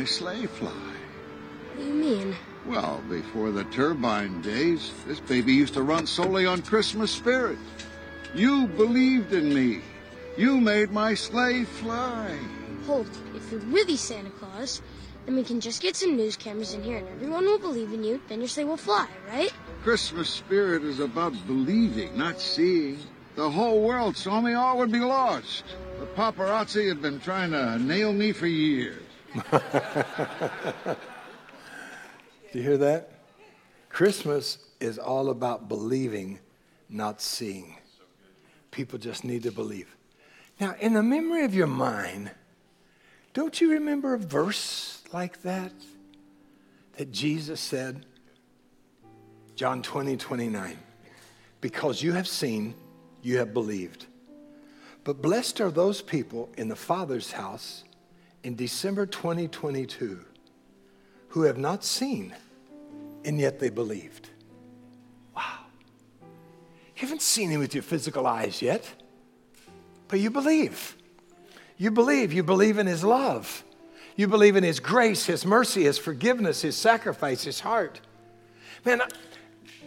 My 0.00 0.06
sleigh 0.06 0.46
fly. 0.46 0.70
What 0.70 1.76
do 1.76 1.84
you 1.84 1.92
mean? 1.92 2.34
Well, 2.64 3.02
before 3.10 3.50
the 3.50 3.64
turbine 3.64 4.40
days, 4.40 4.94
this 5.06 5.20
baby 5.20 5.52
used 5.52 5.74
to 5.74 5.82
run 5.82 6.06
solely 6.06 6.46
on 6.46 6.62
Christmas 6.62 7.10
spirit. 7.10 7.58
You 8.34 8.66
believed 8.66 9.34
in 9.34 9.52
me. 9.52 9.82
You 10.38 10.58
made 10.58 10.90
my 10.90 11.12
sleigh 11.12 11.64
fly. 11.64 12.34
Hold, 12.86 13.10
if 13.34 13.52
you're 13.52 13.60
really 13.60 13.98
Santa 13.98 14.30
Claus, 14.30 14.80
then 15.26 15.36
we 15.36 15.44
can 15.44 15.60
just 15.60 15.82
get 15.82 15.96
some 15.96 16.16
news 16.16 16.34
cameras 16.34 16.72
in 16.72 16.82
here 16.82 16.96
and 16.96 17.06
everyone 17.08 17.44
will 17.44 17.58
believe 17.58 17.92
in 17.92 18.02
you, 18.02 18.22
then 18.28 18.38
your 18.40 18.48
sleigh 18.48 18.64
will 18.64 18.78
fly, 18.78 19.06
right? 19.28 19.52
Christmas 19.82 20.30
spirit 20.30 20.82
is 20.82 21.00
about 21.00 21.34
believing, 21.46 22.16
not 22.16 22.40
seeing. 22.40 22.96
The 23.36 23.50
whole 23.50 23.82
world 23.82 24.16
saw 24.16 24.40
me, 24.40 24.54
all 24.54 24.78
would 24.78 24.92
be 24.92 25.00
lost. 25.00 25.64
The 25.98 26.06
paparazzi 26.06 26.88
have 26.88 27.02
been 27.02 27.20
trying 27.20 27.50
to 27.50 27.78
nail 27.78 28.14
me 28.14 28.32
for 28.32 28.46
years. 28.46 29.09
Do 29.34 29.38
you 32.52 32.62
hear 32.62 32.78
that? 32.78 33.10
Christmas 33.88 34.58
is 34.80 34.98
all 34.98 35.30
about 35.30 35.68
believing, 35.68 36.38
not 36.88 37.20
seeing. 37.20 37.76
People 38.70 38.98
just 38.98 39.24
need 39.24 39.42
to 39.44 39.52
believe. 39.52 39.94
Now, 40.58 40.74
in 40.80 40.94
the 40.94 41.02
memory 41.02 41.44
of 41.44 41.54
your 41.54 41.66
mind, 41.66 42.30
don't 43.32 43.60
you 43.60 43.72
remember 43.72 44.14
a 44.14 44.18
verse 44.18 45.02
like 45.12 45.42
that? 45.42 45.72
That 46.96 47.12
Jesus 47.12 47.60
said, 47.60 48.04
John 49.54 49.82
20, 49.82 50.16
29, 50.16 50.78
because 51.60 52.02
you 52.02 52.12
have 52.12 52.26
seen, 52.26 52.74
you 53.22 53.38
have 53.38 53.54
believed. 53.54 54.06
But 55.04 55.22
blessed 55.22 55.60
are 55.60 55.70
those 55.70 56.02
people 56.02 56.50
in 56.56 56.68
the 56.68 56.76
Father's 56.76 57.32
house 57.32 57.84
in 58.42 58.56
December 58.56 59.06
2022 59.06 60.24
who 61.28 61.42
have 61.42 61.58
not 61.58 61.84
seen, 61.84 62.34
and 63.24 63.38
yet 63.38 63.60
they 63.60 63.70
believed. 63.70 64.28
Wow. 65.34 65.60
You 66.96 67.02
haven't 67.02 67.22
seen 67.22 67.50
him 67.50 67.60
with 67.60 67.74
your 67.74 67.82
physical 67.82 68.26
eyes 68.26 68.60
yet, 68.60 68.84
but 70.08 70.18
you 70.20 70.30
believe. 70.30 70.96
You 71.76 71.90
believe. 71.90 72.32
You 72.32 72.42
believe 72.42 72.78
in 72.78 72.86
his 72.86 73.04
love. 73.04 73.64
You 74.16 74.28
believe 74.28 74.56
in 74.56 74.64
his 74.64 74.80
grace, 74.80 75.26
his 75.26 75.46
mercy, 75.46 75.84
his 75.84 75.98
forgiveness, 75.98 76.62
his 76.62 76.76
sacrifice, 76.76 77.44
his 77.44 77.60
heart. 77.60 78.00
Man, 78.84 79.00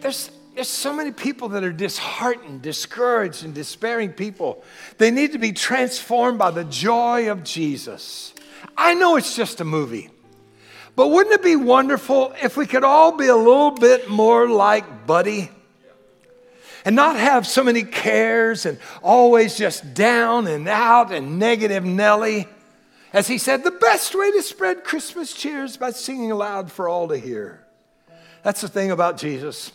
there's, 0.00 0.30
there's 0.54 0.68
so 0.68 0.92
many 0.92 1.12
people 1.12 1.50
that 1.50 1.62
are 1.62 1.72
disheartened, 1.72 2.62
discouraged, 2.62 3.44
and 3.44 3.54
despairing 3.54 4.12
people. 4.12 4.64
They 4.98 5.10
need 5.10 5.32
to 5.32 5.38
be 5.38 5.52
transformed 5.52 6.38
by 6.38 6.50
the 6.50 6.64
joy 6.64 7.30
of 7.30 7.44
Jesus. 7.44 8.33
I 8.76 8.94
know 8.94 9.16
it's 9.16 9.36
just 9.36 9.60
a 9.60 9.64
movie, 9.64 10.10
but 10.96 11.08
wouldn't 11.08 11.34
it 11.34 11.42
be 11.42 11.56
wonderful 11.56 12.34
if 12.42 12.56
we 12.56 12.66
could 12.66 12.84
all 12.84 13.16
be 13.16 13.26
a 13.26 13.36
little 13.36 13.72
bit 13.72 14.08
more 14.08 14.48
like 14.48 15.06
Buddy? 15.06 15.50
And 16.84 16.94
not 16.94 17.16
have 17.16 17.46
so 17.46 17.64
many 17.64 17.82
cares 17.82 18.66
and 18.66 18.78
always 19.02 19.56
just 19.56 19.94
down 19.94 20.46
and 20.46 20.68
out 20.68 21.12
and 21.12 21.38
negative 21.38 21.82
Nelly. 21.84 22.46
As 23.12 23.26
he 23.26 23.38
said, 23.38 23.64
the 23.64 23.70
best 23.70 24.14
way 24.14 24.30
to 24.32 24.42
spread 24.42 24.84
Christmas 24.84 25.32
cheer 25.32 25.64
is 25.64 25.78
by 25.78 25.92
singing 25.92 26.30
aloud 26.30 26.70
for 26.70 26.88
all 26.88 27.08
to 27.08 27.16
hear. 27.16 27.64
That's 28.42 28.60
the 28.60 28.68
thing 28.68 28.90
about 28.90 29.16
Jesus. 29.16 29.72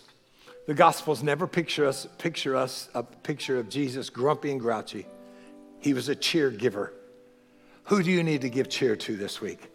The 0.67 0.75
Gospels 0.75 1.23
never 1.23 1.47
picture 1.47 1.87
us, 1.87 2.07
picture 2.19 2.55
us 2.55 2.89
a 2.93 3.01
picture 3.01 3.57
of 3.57 3.69
Jesus 3.69 4.11
grumpy 4.11 4.51
and 4.51 4.59
grouchy. 4.59 5.07
He 5.79 5.95
was 5.95 6.09
a 6.09 6.15
cheer 6.15 6.51
giver. 6.51 6.93
Who 7.89 8.03
do 8.03 8.11
you 8.11 8.21
need 8.21 8.41
to 8.41 8.49
give 8.49 8.69
cheer 8.69 8.95
to 8.95 9.15
this 9.15 9.41
week? 9.41 9.67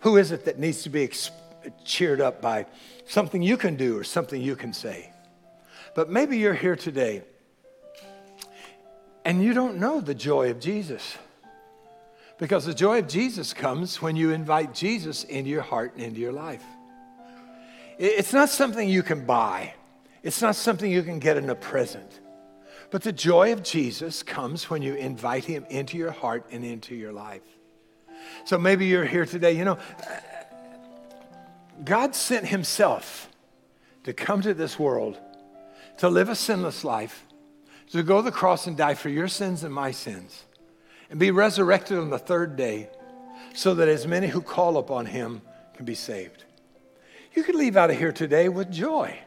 Who 0.00 0.16
is 0.16 0.32
it 0.32 0.44
that 0.46 0.58
needs 0.58 0.82
to 0.82 0.90
be 0.90 1.08
cheered 1.84 2.20
up 2.20 2.42
by 2.42 2.66
something 3.06 3.40
you 3.40 3.56
can 3.56 3.76
do 3.76 3.96
or 3.96 4.02
something 4.02 4.42
you 4.42 4.56
can 4.56 4.72
say? 4.72 5.12
But 5.94 6.10
maybe 6.10 6.38
you're 6.38 6.54
here 6.54 6.74
today 6.74 7.22
and 9.24 9.44
you 9.44 9.54
don't 9.54 9.76
know 9.76 10.00
the 10.00 10.14
joy 10.14 10.50
of 10.50 10.58
Jesus. 10.58 11.16
Because 12.38 12.66
the 12.66 12.74
joy 12.74 12.98
of 12.98 13.08
Jesus 13.08 13.54
comes 13.54 14.02
when 14.02 14.16
you 14.16 14.32
invite 14.32 14.74
Jesus 14.74 15.22
into 15.22 15.48
your 15.48 15.62
heart 15.62 15.94
and 15.94 16.02
into 16.02 16.20
your 16.20 16.32
life. 16.32 16.64
It's 17.96 18.32
not 18.32 18.48
something 18.48 18.88
you 18.88 19.04
can 19.04 19.24
buy, 19.24 19.74
it's 20.24 20.42
not 20.42 20.56
something 20.56 20.90
you 20.90 21.04
can 21.04 21.20
get 21.20 21.36
in 21.36 21.48
a 21.48 21.54
present. 21.54 22.20
But 22.96 23.02
the 23.02 23.12
joy 23.12 23.52
of 23.52 23.62
Jesus 23.62 24.22
comes 24.22 24.70
when 24.70 24.80
you 24.80 24.94
invite 24.94 25.44
him 25.44 25.66
into 25.68 25.98
your 25.98 26.12
heart 26.12 26.46
and 26.50 26.64
into 26.64 26.94
your 26.94 27.12
life. 27.12 27.42
So 28.46 28.56
maybe 28.56 28.86
you're 28.86 29.04
here 29.04 29.26
today, 29.26 29.52
you 29.52 29.66
know, 29.66 29.76
God 31.84 32.14
sent 32.14 32.46
himself 32.46 33.28
to 34.04 34.14
come 34.14 34.40
to 34.40 34.54
this 34.54 34.78
world, 34.78 35.20
to 35.98 36.08
live 36.08 36.30
a 36.30 36.34
sinless 36.34 36.84
life, 36.84 37.26
to 37.90 38.02
go 38.02 38.16
to 38.16 38.22
the 38.22 38.32
cross 38.32 38.66
and 38.66 38.78
die 38.78 38.94
for 38.94 39.10
your 39.10 39.28
sins 39.28 39.62
and 39.62 39.74
my 39.74 39.90
sins, 39.90 40.46
and 41.10 41.20
be 41.20 41.30
resurrected 41.30 41.98
on 41.98 42.08
the 42.08 42.18
third 42.18 42.56
day 42.56 42.88
so 43.52 43.74
that 43.74 43.88
as 43.88 44.06
many 44.06 44.28
who 44.28 44.40
call 44.40 44.78
upon 44.78 45.04
him 45.04 45.42
can 45.74 45.84
be 45.84 45.94
saved. 45.94 46.44
You 47.34 47.42
could 47.42 47.56
leave 47.56 47.76
out 47.76 47.90
of 47.90 47.98
here 47.98 48.12
today 48.12 48.48
with 48.48 48.72
joy. 48.72 49.18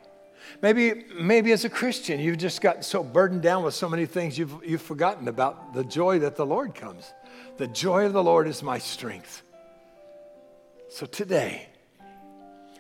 Maybe, 0.62 1.05
maybe 1.18 1.53
as 1.53 1.64
a 1.64 1.70
Christian, 1.70 2.20
you've 2.20 2.38
just 2.38 2.60
gotten 2.60 2.84
so 2.84 3.01
burdened 3.01 3.41
down 3.41 3.64
with 3.64 3.74
so 3.74 3.88
many 3.88 4.05
things 4.05 4.38
you've, 4.38 4.53
you've 4.66 4.82
forgotten 4.82 5.30
about 5.30 5.74
the 5.74 5.86
joy 5.86 6.20
that 6.20 6.36
the 6.36 6.45
Lord 6.45 6.76
comes. 6.76 7.14
The 7.57 7.68
joy 7.68 8.05
of 8.05 8.14
the 8.14 8.24
Lord 8.24 8.47
is 8.47 8.62
my 8.62 8.78
strength. 8.78 9.41
So 10.89 11.05
today, 11.05 11.70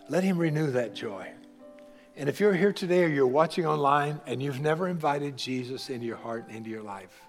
let 0.09 0.23
Him 0.23 0.37
renew 0.37 0.71
that 0.71 0.93
joy. 0.93 1.31
And 2.17 2.27
if 2.27 2.41
you're 2.41 2.53
here 2.53 2.73
today 2.73 3.05
or 3.05 3.07
you're 3.07 3.25
watching 3.27 3.65
online 3.65 4.19
and 4.25 4.43
you've 4.43 4.59
never 4.59 4.89
invited 4.89 5.37
Jesus 5.37 5.89
into 5.89 6.05
your 6.05 6.17
heart 6.17 6.47
and 6.47 6.57
into 6.57 6.69
your 6.69 6.83
life, 6.83 7.21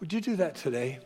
would 0.00 0.12
you 0.12 0.20
do 0.20 0.34
that 0.36 0.56
today? 0.56 0.98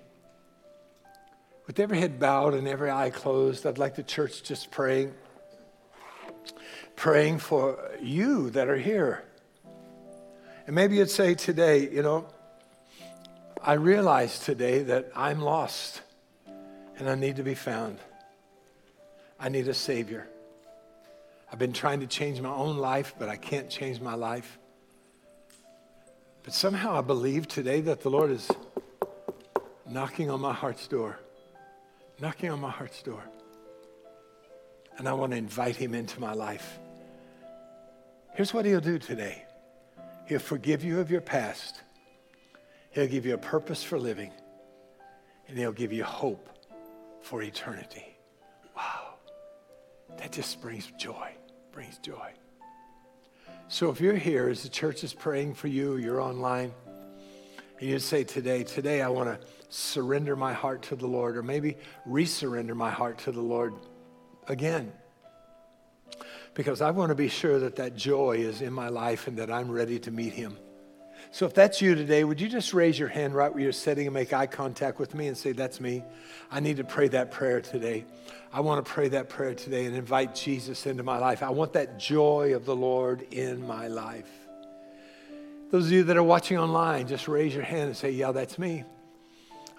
With 1.67 1.79
every 1.79 1.99
head 1.99 2.19
bowed 2.19 2.55
and 2.55 2.67
every 2.67 2.91
eye 2.91 3.11
closed, 3.11 3.67
I'd 3.67 3.77
like 3.77 3.95
the 3.95 4.03
church 4.03 4.43
just 4.43 4.71
praying 4.71 5.13
praying 7.01 7.39
for 7.39 7.79
you 8.03 8.51
that 8.51 8.69
are 8.69 8.77
here. 8.77 9.25
And 10.67 10.77
maybe 10.77 10.97
you'd 10.97 11.09
say 11.09 11.35
today, 11.35 11.89
you 11.89 12.03
know, 12.03 12.27
I 13.63 13.73
realize 13.73 14.39
today 14.39 14.83
that 14.83 15.11
I'm 15.17 15.41
lost 15.41 16.03
and 16.99 17.09
I 17.09 17.15
need 17.15 17.37
to 17.37 17.43
be 17.43 17.55
found. 17.55 17.99
I 19.41 19.49
need 19.49 19.67
a 19.67 19.73
Savior. 19.73 20.29
I've 21.51 21.59
been 21.59 21.73
trying 21.73 22.01
to 22.01 22.07
change 22.07 22.39
my 22.43 22.51
own 22.51 22.77
life, 22.77 23.15
but 23.19 23.31
I 23.31 23.37
can't 23.37 23.71
change 23.71 23.99
my 23.99 24.15
life. 24.15 24.59
But 26.43 26.53
somehow 26.53 26.99
I 26.99 27.01
believe 27.01 27.49
today 27.49 27.81
that 27.81 28.03
the 28.03 28.11
Lord 28.11 28.31
is 28.31 28.47
knocking 29.89 30.29
on 30.29 30.43
my 30.43 30.53
heart's 30.53 30.87
door, 30.87 31.19
knocking 32.21 32.51
on 32.51 32.61
my 32.61 32.71
heart's 32.71 33.03
door. 33.03 33.25
And 34.99 35.09
I 35.09 35.15
want 35.15 35.33
to 35.33 35.39
invite 35.39 35.77
Him 35.77 35.95
into 35.95 36.21
my 36.21 36.35
life. 36.35 36.79
Here's 38.35 38.55
what 38.55 38.65
he'll 38.65 38.81
do 38.81 38.99
today 38.99 39.45
He'll 40.27 40.39
forgive 40.39 40.85
you 40.85 41.01
of 41.01 41.11
your 41.11 41.21
past, 41.21 41.81
He'll 42.91 43.07
give 43.07 43.27
you 43.27 43.35
a 43.35 43.39
purpose 43.39 43.83
for 43.83 43.99
living, 43.99 44.33
and 45.49 45.59
He'll 45.59 45.73
give 45.73 45.93
you 45.93 46.05
hope 46.05 46.49
for 47.21 47.43
eternity. 47.43 48.17
Wow. 48.77 49.15
That 50.19 50.33
just 50.33 50.61
brings 50.61 50.87
joy, 50.99 51.33
brings 51.73 51.99
joy. 51.99 52.31
So 53.69 53.91
if 53.91 54.01
you're 54.01 54.17
here 54.17 54.49
as 54.49 54.63
the 54.63 54.69
church 54.69 55.05
is 55.05 55.13
praying 55.13 55.55
for 55.55 55.69
you, 55.69 55.97
you're 55.97 56.21
online, 56.21 56.73
and 57.79 57.89
you 57.89 57.99
say 57.99 58.25
today, 58.25 58.65
today 58.65 59.03
I 59.03 59.09
want 59.09 59.29
to 59.29 59.47
surrender 59.69 60.35
my 60.35 60.53
heart 60.53 60.83
to 60.83 60.97
the 60.97 61.07
Lord, 61.07 61.37
or 61.37 61.43
maybe 61.43 61.77
resurrender 62.09 62.75
my 62.75 62.91
heart 62.91 63.19
to 63.19 63.33
the 63.33 63.41
Lord 63.41 63.75
again 64.49 64.93
because 66.55 66.81
I 66.81 66.91
want 66.91 67.11
to 67.11 67.15
be 67.15 67.29
sure 67.29 67.59
that 67.61 67.77
that 67.77 67.97
joy 67.97 68.39
is 68.39 68.61
in 68.61 68.73
my 68.73 68.89
life 68.89 69.27
and 69.27 69.39
that 69.39 69.51
I'm 69.51 69.71
ready 69.71 69.99
to 70.01 70.11
meet 70.11 70.33
Him. 70.33 70.57
So 71.33 71.47
if 71.47 71.55
that's 71.55 71.81
you 71.81 71.95
today, 71.95 72.25
would 72.25 72.41
you 72.41 72.49
just 72.49 72.75
raise 72.75 72.99
your 72.99 73.09
hand 73.09 73.35
right 73.35 73.53
where 73.53 73.63
you're 73.63 73.73
sitting 73.73 74.07
and 74.07 74.15
make 74.15 74.33
eye 74.33 74.47
contact 74.47 74.99
with 74.99 75.15
me 75.15 75.29
and 75.29 75.37
say, 75.37 75.53
That's 75.53 75.81
me. 75.81 76.03
I 76.51 76.61
need 76.61 76.79
to 76.79 76.85
pray 76.85 77.09
that 77.09 77.31
prayer 77.31 77.61
today. 77.61 78.05
I 78.53 78.61
want 78.61 78.85
to 78.85 78.91
pray 78.91 79.09
that 79.09 79.29
prayer 79.29 79.55
today 79.55 79.87
and 79.87 79.95
invite 79.95 80.35
Jesus 80.35 80.87
into 80.87 81.05
my 81.05 81.19
life. 81.19 81.43
I 81.43 81.51
want 81.51 81.75
that 81.75 81.99
joy 81.99 82.55
of 82.55 82.65
the 82.65 82.75
Lord 82.75 83.23
in 83.31 83.65
my 83.65 83.87
life. 83.87 84.29
Those 85.71 85.87
of 85.87 85.93
you 85.93 86.03
that 86.05 86.17
are 86.17 86.23
watching 86.23 86.59
online, 86.59 87.07
just 87.07 87.29
raise 87.29 87.55
your 87.55 87.63
hand 87.65 87.89
and 87.89 87.97
say, 87.97 88.11
Yeah, 88.11 88.33
that's 88.33 88.59
me. 88.59 88.85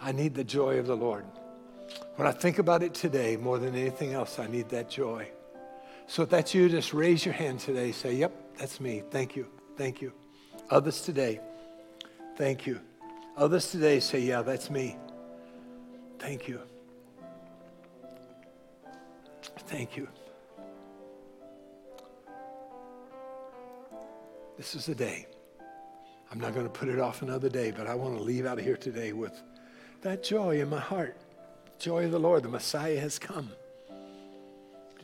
I 0.01 0.13
need 0.13 0.34
the 0.34 0.45
joy 0.45 0.80
of 0.80 0.88
the 0.88 0.95
Lord. 0.95 1.26
When 2.15 2.28
I 2.28 2.32
think 2.32 2.59
about 2.59 2.82
it 2.82 2.93
today, 2.93 3.36
more 3.36 3.59
than 3.59 3.76
anything 3.76 4.13
else, 4.13 4.39
I 4.39 4.47
need 4.47 4.69
that 4.69 4.89
joy. 4.89 5.30
So 6.12 6.24
if 6.24 6.30
that's 6.30 6.53
you, 6.53 6.68
just 6.68 6.93
raise 6.93 7.24
your 7.24 7.34
hand 7.34 7.62
today. 7.62 7.93
Say, 7.93 8.16
Yep, 8.16 8.57
that's 8.57 8.82
me. 8.82 9.01
Thank 9.12 9.38
you. 9.38 9.47
Thank 9.78 10.01
you. 10.01 10.12
Others 10.70 11.03
today, 11.03 11.39
thank 12.36 12.68
you. 12.68 12.82
Others 13.38 13.72
today 13.72 14.01
say, 14.01 14.20
Yeah, 14.20 14.41
that's 14.41 14.70
me. 14.70 14.97
Thank 16.20 16.49
you. 16.49 16.59
Thank 19.68 19.95
you. 19.95 20.09
This 24.57 24.76
is 24.76 24.88
the 24.88 24.95
day. 24.95 25.28
I'm 26.30 26.41
not 26.41 26.53
going 26.53 26.66
to 26.66 26.70
put 26.74 26.89
it 26.89 26.99
off 26.99 27.22
another 27.22 27.47
day, 27.47 27.72
but 27.72 27.88
I 27.88 27.95
want 27.95 28.18
to 28.18 28.22
leave 28.22 28.45
out 28.45 28.59
of 28.59 28.66
here 28.66 28.76
today 28.76 29.14
with 29.14 29.41
that 30.01 30.26
joy 30.26 30.59
in 30.59 30.70
my 30.70 30.82
heart. 30.82 31.16
Joy 31.80 32.03
of 32.03 32.12
the 32.12 32.20
Lord, 32.20 32.43
the 32.43 32.49
Messiah 32.49 32.99
has 32.99 33.18
come 33.18 33.51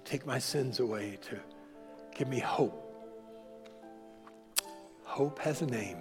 take 0.07 0.25
my 0.25 0.39
sins 0.39 0.79
away, 0.79 1.17
to 1.29 1.37
give 2.15 2.29
me 2.29 2.39
hope. 2.39 2.83
Hope 5.03 5.37
has 5.39 5.61
a 5.61 5.65
name, 5.65 5.97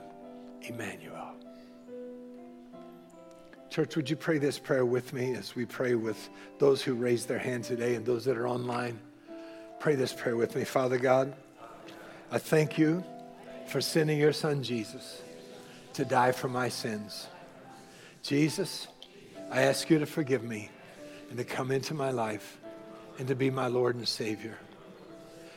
Emmanuel. 0.62 1.32
Church, 3.68 3.96
would 3.96 4.08
you 4.08 4.14
pray 4.14 4.38
this 4.38 4.60
prayer 4.60 4.86
with 4.86 5.12
me 5.12 5.34
as 5.34 5.56
we 5.56 5.64
pray 5.64 5.96
with 5.96 6.28
those 6.58 6.82
who 6.82 6.94
raised 6.94 7.26
their 7.26 7.38
hand 7.38 7.64
today 7.64 7.96
and 7.96 8.06
those 8.06 8.24
that 8.26 8.38
are 8.38 8.46
online? 8.46 8.98
Pray 9.80 9.96
this 9.96 10.12
prayer 10.12 10.36
with 10.36 10.54
me. 10.54 10.62
Father 10.64 10.98
God, 10.98 11.34
I 12.30 12.38
thank 12.38 12.78
you 12.78 13.02
for 13.66 13.80
sending 13.80 14.18
your 14.18 14.32
son 14.32 14.62
Jesus 14.62 15.20
to 15.94 16.04
die 16.04 16.30
for 16.30 16.48
my 16.48 16.68
sins. 16.68 17.26
Jesus, 18.22 18.86
I 19.50 19.62
ask 19.62 19.90
you 19.90 19.98
to 19.98 20.06
forgive 20.06 20.44
me 20.44 20.70
and 21.28 21.38
to 21.38 21.44
come 21.44 21.72
into 21.72 21.92
my 21.92 22.12
life 22.12 22.58
and 23.18 23.28
to 23.28 23.34
be 23.34 23.50
my 23.50 23.66
Lord 23.66 23.96
and 23.96 24.06
Savior. 24.06 24.58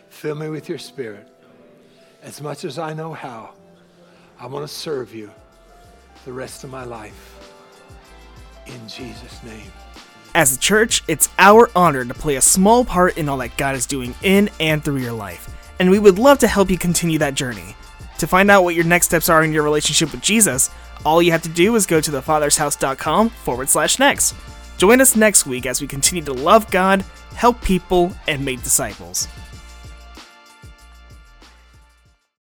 Fill 0.10 0.36
me 0.36 0.50
with 0.50 0.70
your 0.70 0.78
Spirit. 0.78 1.28
As 2.22 2.42
much 2.42 2.66
as 2.66 2.78
I 2.80 2.94
know 2.94 3.14
how, 3.14 3.52
I 4.40 4.48
want 4.48 4.68
to 4.68 4.74
serve 4.74 5.14
you 5.14 5.32
the 6.26 6.34
rest 6.34 6.64
of 6.64 6.70
my 6.70 6.84
life. 6.84 7.36
In 8.66 8.88
Jesus' 8.88 9.42
name, 9.44 9.72
As 10.36 10.56
a 10.56 10.60
church, 10.60 11.04
it's 11.08 11.30
our 11.40 11.72
honor 11.76 12.06
to 12.06 12.14
play 12.14 12.36
a 12.36 12.42
small 12.42 12.86
part 12.86 13.18
in 13.18 13.28
all 13.28 13.38
that 13.38 13.58
God 13.58 13.76
is 13.76 13.86
doing 13.88 14.14
in 14.22 14.50
and 14.60 14.84
through 14.84 14.98
your 14.98 15.14
life, 15.14 15.50
and 15.80 15.90
we 15.90 15.98
would 15.98 16.20
love 16.20 16.38
to 16.40 16.48
help 16.48 16.70
you 16.70 16.78
continue 16.78 17.18
that 17.20 17.34
journey. 17.34 17.76
To 18.20 18.28
find 18.28 18.52
out 18.52 18.64
what 18.64 18.76
your 18.76 18.84
next 18.84 19.08
steps 19.08 19.30
are 19.30 19.44
in 19.44 19.52
your 19.52 19.64
relationship 19.64 20.12
with 20.12 20.22
Jesus, 20.22 20.70
all 21.06 21.22
you 21.22 21.32
have 21.32 21.42
to 21.44 21.50
do 21.50 21.76
is 21.76 21.86
go 21.86 22.00
to 22.02 22.12
thefathershouse.com 22.12 23.30
forward 23.30 23.70
slash 23.70 23.98
next. 23.98 24.36
Join 24.78 25.02
us 25.02 25.16
next 25.16 25.46
week 25.46 25.66
as 25.66 25.82
we 25.82 25.88
continue 25.88 26.24
to 26.24 26.34
love 26.34 26.70
God, 26.70 27.04
help 27.40 27.62
people, 27.62 28.12
and 28.28 28.44
make 28.44 28.62
disciples. 28.64 29.28